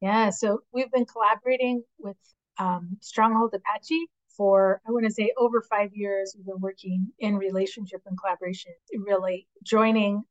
Yeah, 0.00 0.30
so 0.30 0.60
we've 0.72 0.90
been 0.90 1.06
collaborating 1.06 1.84
with 1.98 2.16
um, 2.62 2.96
Stronghold 3.00 3.54
Apache 3.54 4.06
for, 4.36 4.80
I 4.86 4.92
want 4.92 5.04
to 5.04 5.10
say, 5.10 5.32
over 5.36 5.60
five 5.62 5.90
years. 5.94 6.34
We've 6.36 6.46
been 6.46 6.60
working 6.60 7.08
in 7.18 7.36
relationship 7.36 8.02
and 8.06 8.16
collaboration, 8.18 8.72
really 8.96 9.48
joining 9.64 10.22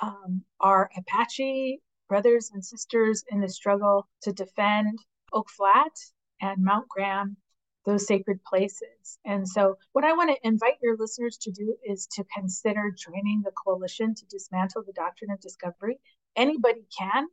um, 0.00 0.42
our 0.60 0.88
Apache 0.96 1.80
brothers 2.08 2.50
and 2.54 2.64
sisters 2.64 3.24
in 3.30 3.40
the 3.40 3.48
struggle 3.48 4.08
to 4.22 4.32
defend 4.32 4.98
Oak 5.32 5.50
Flat 5.50 5.92
and 6.40 6.62
Mount 6.64 6.88
Graham, 6.88 7.36
those 7.84 8.06
sacred 8.06 8.42
places. 8.44 9.18
And 9.24 9.46
so, 9.48 9.76
what 9.92 10.04
I 10.04 10.12
want 10.12 10.30
to 10.30 10.46
invite 10.46 10.78
your 10.82 10.96
listeners 10.96 11.36
to 11.38 11.50
do 11.50 11.74
is 11.84 12.06
to 12.12 12.24
consider 12.36 12.94
joining 12.96 13.42
the 13.44 13.52
coalition 13.52 14.14
to 14.14 14.26
dismantle 14.26 14.84
the 14.86 14.92
doctrine 14.92 15.30
of 15.30 15.40
discovery. 15.40 15.98
Anybody 16.36 16.86
can. 16.96 17.26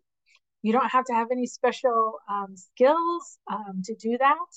You 0.68 0.74
don't 0.74 0.90
have 0.90 1.06
to 1.06 1.14
have 1.14 1.32
any 1.32 1.46
special 1.46 2.20
um, 2.30 2.58
skills 2.58 3.40
um, 3.50 3.84
to 3.86 3.96
do 3.96 4.18
that. 4.18 4.50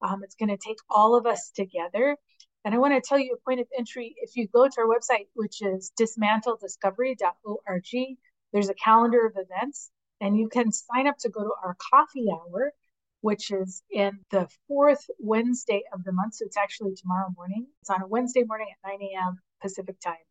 Um, 0.00 0.24
it's 0.24 0.34
going 0.34 0.48
to 0.48 0.56
take 0.56 0.78
all 0.88 1.18
of 1.18 1.26
us 1.26 1.50
together. 1.54 2.16
And 2.64 2.74
I 2.74 2.78
want 2.78 2.94
to 2.94 3.02
tell 3.06 3.18
you 3.18 3.34
a 3.34 3.40
point 3.46 3.60
of 3.60 3.66
entry. 3.76 4.14
If 4.22 4.36
you 4.36 4.48
go 4.48 4.66
to 4.66 4.80
our 4.80 4.86
website, 4.86 5.26
which 5.34 5.60
is 5.60 5.92
dismantlediscovery.org, 6.00 8.16
there's 8.54 8.70
a 8.70 8.74
calendar 8.74 9.26
of 9.26 9.36
events, 9.36 9.90
and 10.22 10.34
you 10.34 10.48
can 10.48 10.72
sign 10.72 11.06
up 11.06 11.18
to 11.18 11.28
go 11.28 11.42
to 11.42 11.52
our 11.62 11.76
coffee 11.92 12.30
hour, 12.32 12.72
which 13.20 13.50
is 13.50 13.82
in 13.90 14.20
the 14.30 14.48
fourth 14.66 15.10
Wednesday 15.18 15.82
of 15.92 16.04
the 16.04 16.12
month. 16.12 16.36
So 16.36 16.46
it's 16.46 16.56
actually 16.56 16.94
tomorrow 16.94 17.28
morning. 17.36 17.66
It's 17.82 17.90
on 17.90 18.00
a 18.00 18.06
Wednesday 18.06 18.44
morning 18.44 18.68
at 18.72 18.78
9 18.88 18.98
a.m. 19.02 19.38
Pacific 19.60 20.00
time. 20.00 20.24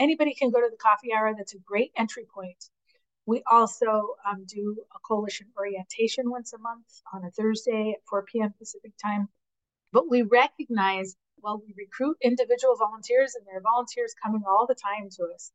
Anybody 0.00 0.34
can 0.34 0.50
go 0.50 0.60
to 0.60 0.68
the 0.68 0.78
coffee 0.78 1.14
hour. 1.16 1.32
That's 1.36 1.54
a 1.54 1.60
great 1.64 1.92
entry 1.96 2.26
point 2.34 2.58
we 3.26 3.42
also 3.50 4.16
um, 4.28 4.44
do 4.46 4.76
a 4.94 4.98
coalition 5.06 5.46
orientation 5.56 6.30
once 6.30 6.52
a 6.52 6.58
month 6.58 6.86
on 7.12 7.24
a 7.24 7.30
Thursday 7.30 7.94
at 7.96 8.06
4 8.08 8.24
p.m. 8.24 8.54
Pacific 8.58 8.92
time. 9.02 9.28
But 9.92 10.10
we 10.10 10.22
recognize 10.22 11.16
while 11.36 11.62
we 11.64 11.74
recruit 11.76 12.16
individual 12.22 12.76
volunteers, 12.76 13.34
and 13.34 13.46
there 13.46 13.58
are 13.58 13.62
volunteers 13.62 14.14
coming 14.22 14.42
all 14.46 14.66
the 14.66 14.74
time 14.74 15.08
to 15.16 15.24
us, 15.34 15.52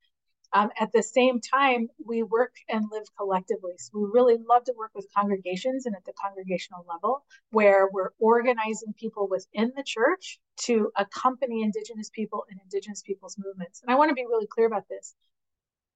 um, 0.52 0.70
at 0.80 0.92
the 0.92 1.04
same 1.04 1.40
time, 1.42 1.90
we 2.04 2.24
work 2.24 2.56
and 2.70 2.86
live 2.92 3.06
collectively. 3.18 3.74
So 3.78 4.00
we 4.00 4.10
really 4.12 4.38
love 4.50 4.64
to 4.66 4.74
work 4.76 4.92
with 4.96 5.08
congregations 5.16 5.86
and 5.86 5.96
at 5.96 6.06
the 6.06 6.14
congregational 6.14 6.86
level, 6.90 7.24
where 7.52 7.88
we're 7.92 8.12
organizing 8.20 8.94
people 8.94 9.28
within 9.30 9.72
the 9.76 9.84
church 9.84 10.40
to 10.62 10.92
accompany 10.96 11.62
Indigenous 11.62 12.10
people 12.10 12.46
and 12.50 12.60
Indigenous 12.64 13.04
peoples 13.04 13.38
movements. 13.38 13.82
And 13.82 13.92
I 13.92 13.96
want 13.96 14.10
to 14.10 14.16
be 14.16 14.26
really 14.26 14.48
clear 14.48 14.66
about 14.66 14.90
this 14.90 15.16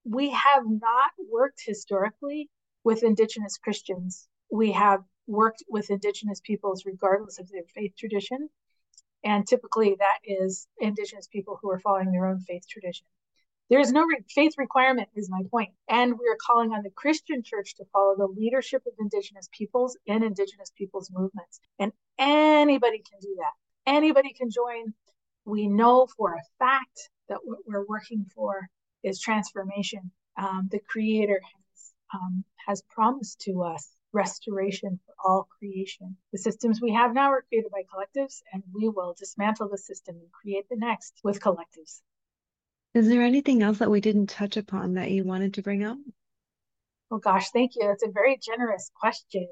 we 0.05 0.29
have 0.31 0.63
not 0.65 1.11
worked 1.31 1.61
historically 1.65 2.49
with 2.83 3.03
Indigenous 3.03 3.57
Christians. 3.57 4.27
We 4.51 4.71
have 4.73 5.03
worked 5.27 5.63
with 5.67 5.89
Indigenous 5.89 6.41
peoples 6.41 6.85
regardless 6.85 7.39
of 7.39 7.49
their 7.49 7.63
faith 7.73 7.93
tradition. 7.97 8.49
And 9.23 9.47
typically, 9.47 9.95
that 9.99 10.19
is 10.23 10.67
Indigenous 10.79 11.27
people 11.27 11.57
who 11.61 11.71
are 11.71 11.79
following 11.79 12.11
their 12.11 12.25
own 12.25 12.41
faith 12.41 12.67
tradition. 12.69 13.05
There 13.69 13.79
is 13.79 13.93
no 13.93 14.03
re- 14.03 14.23
faith 14.29 14.53
requirement, 14.57 15.07
is 15.15 15.29
my 15.29 15.41
point. 15.49 15.71
And 15.87 16.19
we 16.19 16.27
are 16.27 16.37
calling 16.45 16.73
on 16.73 16.83
the 16.83 16.89
Christian 16.89 17.41
church 17.41 17.75
to 17.75 17.85
follow 17.93 18.15
the 18.17 18.27
leadership 18.27 18.83
of 18.85 18.93
Indigenous 18.99 19.47
peoples 19.53 19.97
in 20.05 20.23
Indigenous 20.23 20.71
peoples 20.77 21.09
movements. 21.11 21.61
And 21.79 21.93
anybody 22.19 22.97
can 22.97 23.19
do 23.21 23.35
that. 23.39 23.89
Anybody 23.89 24.33
can 24.33 24.49
join. 24.51 24.93
We 25.45 25.67
know 25.67 26.07
for 26.17 26.33
a 26.33 26.43
fact 26.59 27.09
that 27.29 27.39
what 27.43 27.59
we're 27.65 27.85
working 27.85 28.25
for 28.35 28.67
is 29.03 29.19
transformation. 29.19 30.11
Um, 30.37 30.69
the 30.71 30.79
Creator 30.79 31.41
has, 31.41 31.93
um, 32.13 32.43
has 32.67 32.83
promised 32.89 33.41
to 33.41 33.63
us 33.63 33.95
restoration 34.13 34.99
for 35.05 35.15
all 35.25 35.47
creation. 35.59 36.15
The 36.31 36.37
systems 36.37 36.79
we 36.81 36.93
have 36.93 37.13
now 37.13 37.31
are 37.31 37.43
created 37.49 37.71
by 37.71 37.83
collectives, 37.83 38.41
and 38.53 38.63
we 38.73 38.87
will 38.87 39.15
dismantle 39.17 39.69
the 39.69 39.77
system 39.77 40.15
and 40.15 40.31
create 40.31 40.69
the 40.69 40.77
next 40.77 41.19
with 41.23 41.41
collectives. 41.41 42.01
Is 42.93 43.07
there 43.07 43.23
anything 43.23 43.63
else 43.63 43.79
that 43.79 43.89
we 43.89 44.01
didn't 44.01 44.27
touch 44.27 44.55
upon 44.55 44.93
that 44.93 45.09
you 45.09 45.23
wanted 45.23 45.55
to 45.55 45.63
bring 45.63 45.83
up? 45.83 45.97
Oh 47.09 47.17
gosh, 47.17 47.49
thank 47.49 47.71
you. 47.75 47.89
It's 47.89 48.03
a 48.03 48.11
very 48.11 48.37
generous 48.37 48.91
question. 48.99 49.47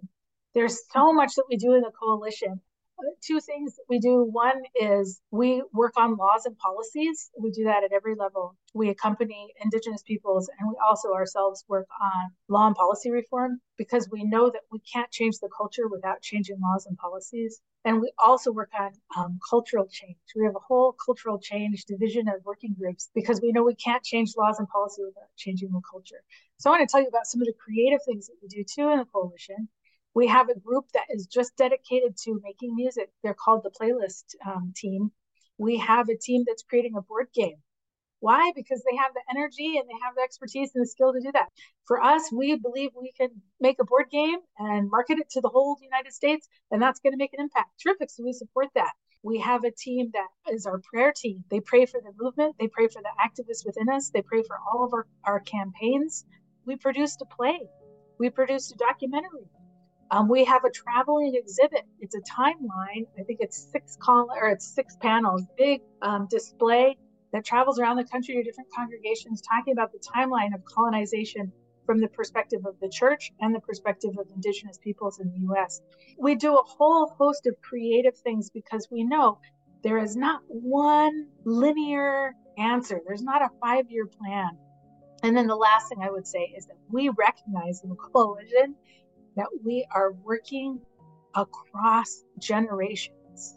There's 0.54 0.80
so 0.92 1.12
much 1.12 1.36
that 1.36 1.46
we 1.50 1.58
do 1.58 1.74
in 1.74 1.82
the 1.82 1.92
coalition 1.92 2.62
two 3.22 3.40
things 3.40 3.80
we 3.90 4.00
do. 4.00 4.24
One 4.24 4.62
is 4.80 5.22
we 5.32 5.64
work 5.74 5.94
on 5.98 6.16
laws 6.16 6.46
and 6.46 6.58
policies. 6.58 7.30
We 7.40 7.52
do 7.52 7.66
that 7.66 7.84
at 7.84 7.92
every 7.92 8.16
level. 8.16 8.56
We 8.74 8.90
accompany 8.90 9.54
Indigenous 9.62 10.04
peoples 10.04 10.50
and 10.60 10.70
we 10.70 10.76
also 10.86 11.14
ourselves 11.14 11.64
work 11.68 11.88
on 12.02 12.32
law 12.48 12.68
and 12.68 12.76
policy 12.76 13.12
reform 13.12 13.62
because 13.78 14.10
we 14.12 14.24
know 14.24 14.50
that 14.50 14.62
we 14.72 14.80
can't 14.80 15.12
change 15.12 15.36
the 15.40 15.50
culture 15.56 15.88
without 15.88 16.22
changing 16.22 16.60
laws 16.62 16.86
and 16.86 16.98
policies. 16.98 17.62
And 17.84 18.00
we 18.00 18.12
also 18.20 18.52
work 18.52 18.70
on 18.80 18.92
um, 19.18 19.40
cultural 19.50 19.88
change. 19.90 20.18
We 20.36 20.46
have 20.46 20.56
a 20.56 20.60
whole 20.60 20.96
cultural 21.04 21.40
change 21.40 21.86
division 21.86 22.28
of 22.28 22.46
working 22.46 22.76
groups 22.78 23.10
because 23.16 23.42
we 23.42 23.52
know 23.52 23.64
we 23.64 23.76
can't 23.76 24.04
change 24.04 24.34
laws 24.38 24.60
and 24.60 24.68
policy 24.70 25.04
without 25.04 25.36
changing 25.36 25.72
the 25.72 25.82
culture. 25.90 26.24
So 26.60 26.70
I 26.70 26.78
want 26.78 26.88
to 26.88 26.92
tell 26.92 27.02
you 27.02 27.08
about 27.08 27.26
some 27.26 27.42
of 27.42 27.48
the 27.48 27.54
creative 27.54 28.02
things 28.06 28.28
that 28.28 28.36
we 28.42 28.48
do 28.48 28.64
too 28.64 28.92
in 28.92 29.00
the 29.00 29.06
coalition. 29.06 29.68
We 30.14 30.28
have 30.28 30.50
a 30.50 30.60
group 30.60 30.86
that 30.94 31.06
is 31.10 31.26
just 31.26 31.56
dedicated 31.56 32.18
to 32.24 32.42
making 32.44 32.76
music. 32.76 33.10
They're 33.24 33.34
called 33.34 33.64
the 33.64 33.72
Playlist 33.72 34.36
um, 34.46 34.74
Team. 34.76 35.12
We 35.58 35.78
have 35.78 36.10
a 36.10 36.18
team 36.18 36.44
that's 36.46 36.64
creating 36.64 36.96
a 36.98 37.02
board 37.02 37.28
game. 37.34 37.58
Why? 38.20 38.52
Because 38.56 38.84
they 38.84 38.98
have 38.98 39.14
the 39.14 39.24
energy 39.32 39.78
and 39.78 39.88
they 39.88 40.00
have 40.04 40.16
the 40.16 40.22
expertise 40.22 40.72
and 40.76 40.84
the 40.84 40.88
skill 40.88 41.12
to 41.12 41.20
do 41.20 41.32
that. 41.32 41.50
For 41.86 42.02
us, 42.02 42.32
we 42.32 42.56
believe 42.56 42.92
we 42.96 43.12
can 43.18 43.30
make 43.60 43.78
a 43.80 43.86
board 43.86 44.10
game 44.12 44.38
and 44.60 44.90
market 44.92 45.18
it 45.18 45.30
to 45.32 45.42
the 45.42 45.50
whole 45.50 45.78
United 45.82 46.14
States, 46.14 46.48
and 46.70 46.82
that's 46.82 47.00
going 47.00 47.14
to 47.14 47.18
make 47.18 47.34
an 47.34 47.42
impact. 47.42 47.70
Terrific. 47.82 48.12
So 48.12 48.24
we 48.24 48.34
support 48.34 48.68
that. 48.76 48.92
We 49.24 49.40
have 49.40 49.64
a 49.64 49.72
team 49.72 50.12
that 50.14 50.54
is 50.54 50.66
our 50.66 50.82
prayer 50.92 51.14
team. 51.16 51.44
They 51.50 51.60
pray 51.62 51.86
for 51.86 52.02
the 52.02 52.12
movement, 52.20 52.56
they 52.60 52.68
pray 52.68 52.88
for 52.88 53.02
the 53.02 53.10
activists 53.24 53.66
within 53.66 53.88
us, 53.90 54.10
they 54.10 54.24
pray 54.24 54.44
for 54.44 54.58
all 54.72 54.84
of 54.84 54.94
our, 54.94 55.08
our 55.24 55.40
campaigns. 55.40 56.26
We 56.66 56.76
produced 56.76 57.22
a 57.22 57.26
play, 57.26 57.60
we 58.20 58.30
produced 58.30 58.72
a 58.72 58.78
documentary, 58.78 59.48
um, 60.12 60.28
we 60.28 60.44
have 60.44 60.66
a 60.66 60.70
traveling 60.70 61.36
exhibit. 61.36 61.84
It's 62.02 62.16
a 62.16 62.20
timeline. 62.20 63.08
I 63.18 63.24
think 63.24 63.40
it's 63.40 63.70
six 63.72 63.98
col 64.02 64.28
or 64.30 64.50
it's 64.50 64.68
six 64.68 64.98
panels, 65.02 65.44
big 65.58 65.82
um, 66.02 66.28
display 66.30 66.98
that 67.32 67.46
travels 67.46 67.80
around 67.80 67.96
the 67.96 68.04
country 68.04 68.36
to 68.36 68.44
different 68.44 68.70
congregations, 68.76 69.42
talking 69.42 69.72
about 69.72 69.94
the 69.94 70.00
timeline 70.00 70.54
of 70.54 70.62
colonization 70.66 71.54
from 71.86 72.00
the 72.00 72.10
perspective 72.10 72.60
of 72.66 72.76
the 72.82 72.90
church 72.90 73.32
and 73.40 73.56
the 73.56 73.62
perspective 73.62 74.12
of 74.20 74.28
indigenous 74.36 74.78
peoples 74.84 75.20
in 75.20 75.32
the 75.32 75.40
U.S. 75.48 75.82
We 76.20 76.36
do 76.36 76.56
a 76.56 76.64
whole 76.64 77.14
host 77.18 77.48
of 77.48 77.56
creative 77.62 78.18
things 78.18 78.50
because 78.50 78.90
we 78.92 79.06
know 79.06 79.40
there 79.82 79.98
is 79.98 80.18
not 80.18 80.42
one 80.48 81.28
linear 81.46 82.34
answer. 82.58 83.00
There's 83.08 83.24
not 83.24 83.42
a 83.42 83.50
five-year 83.62 84.08
plan. 84.08 84.58
And 85.24 85.38
then 85.38 85.48
the 85.48 85.56
last 85.56 85.88
thing 85.88 86.00
I 86.04 86.12
would 86.12 86.28
say 86.28 86.54
is 86.58 86.66
that 86.66 86.78
we 86.90 87.10
recognize 87.10 87.82
in 87.84 87.90
the 87.90 87.96
coalition 87.96 88.76
that 89.36 89.48
we 89.64 89.86
are 89.94 90.12
working 90.12 90.80
across 91.36 92.24
generations. 92.40 93.56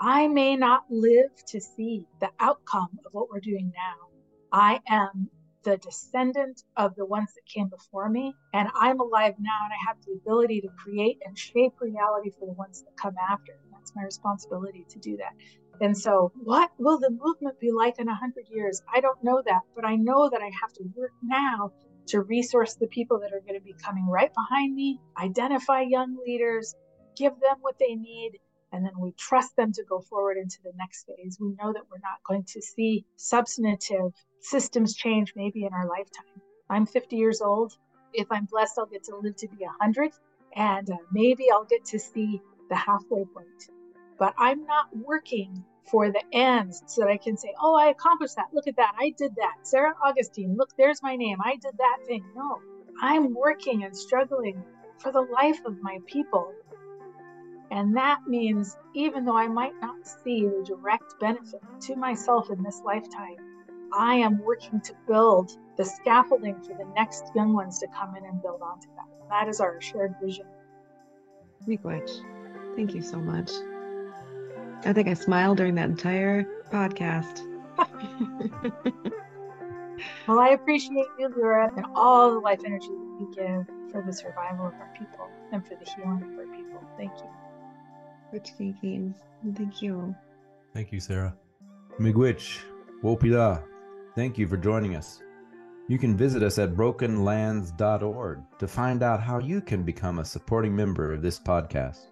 I 0.00 0.28
may 0.28 0.56
not 0.56 0.84
live 0.90 1.30
to 1.48 1.60
see 1.60 2.06
the 2.20 2.30
outcome 2.40 2.98
of 3.06 3.12
what 3.12 3.30
we're 3.30 3.40
doing 3.40 3.72
now. 3.74 4.08
I 4.52 4.80
am 4.88 5.30
the 5.64 5.76
descendant 5.78 6.62
of 6.76 6.94
the 6.94 7.06
ones 7.06 7.32
that 7.34 7.46
came 7.46 7.68
before 7.68 8.08
me, 8.08 8.34
and 8.52 8.68
I'm 8.74 9.00
alive 9.00 9.34
now, 9.38 9.58
and 9.64 9.72
I 9.72 9.88
have 9.88 9.96
the 10.04 10.12
ability 10.12 10.60
to 10.60 10.68
create 10.82 11.18
and 11.24 11.36
shape 11.38 11.72
reality 11.80 12.30
for 12.38 12.46
the 12.46 12.52
ones 12.52 12.82
that 12.82 12.96
come 13.00 13.14
after. 13.30 13.52
That's 13.72 13.92
my 13.96 14.02
responsibility 14.02 14.84
to 14.90 14.98
do 14.98 15.16
that. 15.16 15.32
And 15.80 15.96
so, 15.96 16.32
what 16.44 16.70
will 16.78 16.98
the 17.00 17.10
movement 17.10 17.58
be 17.60 17.72
like 17.72 17.98
in 17.98 18.06
100 18.06 18.44
years? 18.50 18.80
I 18.92 19.00
don't 19.00 19.22
know 19.24 19.42
that, 19.44 19.62
but 19.74 19.84
I 19.84 19.96
know 19.96 20.28
that 20.30 20.40
I 20.40 20.50
have 20.60 20.72
to 20.74 20.84
work 20.94 21.12
now 21.22 21.72
to 22.08 22.20
resource 22.20 22.74
the 22.74 22.86
people 22.86 23.20
that 23.20 23.32
are 23.32 23.40
going 23.40 23.58
to 23.58 23.64
be 23.64 23.74
coming 23.84 24.06
right 24.06 24.30
behind 24.34 24.74
me, 24.74 25.00
identify 25.18 25.82
young 25.82 26.16
leaders, 26.26 26.74
give 27.16 27.32
them 27.40 27.56
what 27.60 27.76
they 27.78 27.94
need, 27.94 28.32
and 28.72 28.84
then 28.84 28.92
we 28.98 29.12
trust 29.12 29.54
them 29.56 29.72
to 29.72 29.84
go 29.88 30.00
forward 30.00 30.36
into 30.36 30.58
the 30.64 30.72
next 30.76 31.06
phase. 31.06 31.38
We 31.40 31.50
know 31.50 31.72
that 31.72 31.84
we're 31.90 31.98
not 32.02 32.18
going 32.28 32.44
to 32.48 32.60
see 32.60 33.04
substantive 33.16 34.12
systems 34.40 34.94
change 34.94 35.32
maybe 35.36 35.64
in 35.64 35.72
our 35.72 35.86
lifetime. 35.86 36.42
I'm 36.68 36.86
50 36.86 37.16
years 37.16 37.40
old. 37.40 37.72
If 38.12 38.26
I'm 38.30 38.46
blessed, 38.46 38.74
I'll 38.78 38.86
get 38.86 39.04
to 39.04 39.16
live 39.16 39.36
to 39.36 39.48
be 39.48 39.64
100, 39.64 40.12
and 40.56 40.90
uh, 40.90 40.96
maybe 41.12 41.46
I'll 41.52 41.64
get 41.64 41.84
to 41.86 41.98
see 41.98 42.40
the 42.68 42.76
halfway 42.76 43.24
point. 43.24 43.70
But 44.18 44.34
I'm 44.38 44.64
not 44.64 44.86
working 44.92 45.64
for 45.84 46.10
the 46.10 46.22
ends 46.32 46.82
so 46.86 47.02
that 47.02 47.10
I 47.10 47.16
can 47.16 47.36
say, 47.36 47.54
oh, 47.60 47.74
I 47.74 47.88
accomplished 47.88 48.36
that. 48.36 48.46
Look 48.52 48.66
at 48.66 48.76
that. 48.76 48.94
I 48.98 49.14
did 49.16 49.34
that. 49.36 49.54
Sarah 49.62 49.94
Augustine, 50.02 50.56
look, 50.56 50.70
there's 50.76 51.02
my 51.02 51.16
name. 51.16 51.38
I 51.44 51.56
did 51.56 51.76
that 51.78 51.98
thing. 52.06 52.24
No, 52.34 52.58
I'm 53.00 53.34
working 53.34 53.84
and 53.84 53.96
struggling 53.96 54.62
for 54.98 55.12
the 55.12 55.20
life 55.20 55.60
of 55.66 55.80
my 55.82 55.98
people. 56.06 56.52
And 57.70 57.96
that 57.96 58.20
means 58.26 58.76
even 58.94 59.24
though 59.24 59.36
I 59.36 59.48
might 59.48 59.74
not 59.80 59.96
see 60.06 60.46
the 60.46 60.64
direct 60.64 61.18
benefit 61.20 61.60
to 61.82 61.96
myself 61.96 62.50
in 62.50 62.62
this 62.62 62.80
lifetime, 62.84 63.36
I 63.96 64.16
am 64.16 64.38
working 64.38 64.80
to 64.80 64.94
build 65.06 65.52
the 65.76 65.84
scaffolding 65.84 66.60
for 66.62 66.74
the 66.74 66.86
next 66.94 67.24
young 67.34 67.52
ones 67.52 67.78
to 67.80 67.86
come 67.88 68.16
in 68.16 68.24
and 68.24 68.40
build 68.42 68.60
onto 68.62 68.88
that. 68.96 69.28
That 69.28 69.48
is 69.48 69.60
our 69.60 69.80
shared 69.80 70.14
vision. 70.22 70.46
Miigwech, 71.66 72.10
thank 72.76 72.94
you 72.94 73.02
so 73.02 73.18
much. 73.18 73.50
I 74.86 74.92
think 74.92 75.08
I 75.08 75.14
smiled 75.14 75.56
during 75.56 75.74
that 75.76 75.88
entire 75.88 76.44
podcast. 76.70 77.40
well, 80.28 80.38
I 80.38 80.50
appreciate 80.50 81.06
you, 81.18 81.32
Laura, 81.36 81.72
and 81.74 81.86
all 81.94 82.34
the 82.34 82.40
life 82.40 82.60
energy 82.64 82.88
that 82.88 83.20
you 83.20 83.32
give 83.34 83.66
for 83.90 84.02
the 84.02 84.12
survival 84.12 84.66
of 84.66 84.74
our 84.74 84.92
people 84.98 85.30
and 85.52 85.66
for 85.66 85.74
the 85.76 85.90
healing 85.90 86.22
of 86.22 86.38
our 86.38 86.46
people. 86.54 86.82
Thank 86.98 87.12
you. 87.18 87.30
Rich 88.32 88.50
thinking. 88.58 89.14
Thank 89.54 89.80
you. 89.80 90.14
Thank 90.74 90.92
you, 90.92 91.00
Sarah. 91.00 91.34
Miigwech, 91.98 92.58
Wopila, 93.02 93.62
thank 94.14 94.36
you 94.36 94.48
for 94.48 94.56
joining 94.56 94.96
us. 94.96 95.22
You 95.88 95.98
can 95.98 96.16
visit 96.16 96.42
us 96.42 96.58
at 96.58 96.74
brokenlands.org 96.74 98.42
to 98.58 98.68
find 98.68 99.02
out 99.02 99.22
how 99.22 99.38
you 99.38 99.60
can 99.60 99.82
become 99.82 100.18
a 100.18 100.24
supporting 100.24 100.74
member 100.74 101.12
of 101.12 101.22
this 101.22 101.38
podcast. 101.38 102.08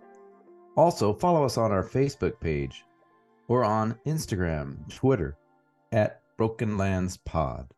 Also, 0.77 1.13
follow 1.13 1.45
us 1.45 1.59
on 1.59 1.71
our 1.71 1.85
Facebook 1.85 2.41
page 2.41 2.85
or 3.49 3.65
on 3.65 3.99
Instagram, 4.07 4.89
Twitter 4.89 5.37
at 5.93 6.23
Broken 6.37 6.79
Lands 6.79 7.19
Pod. 7.19 7.69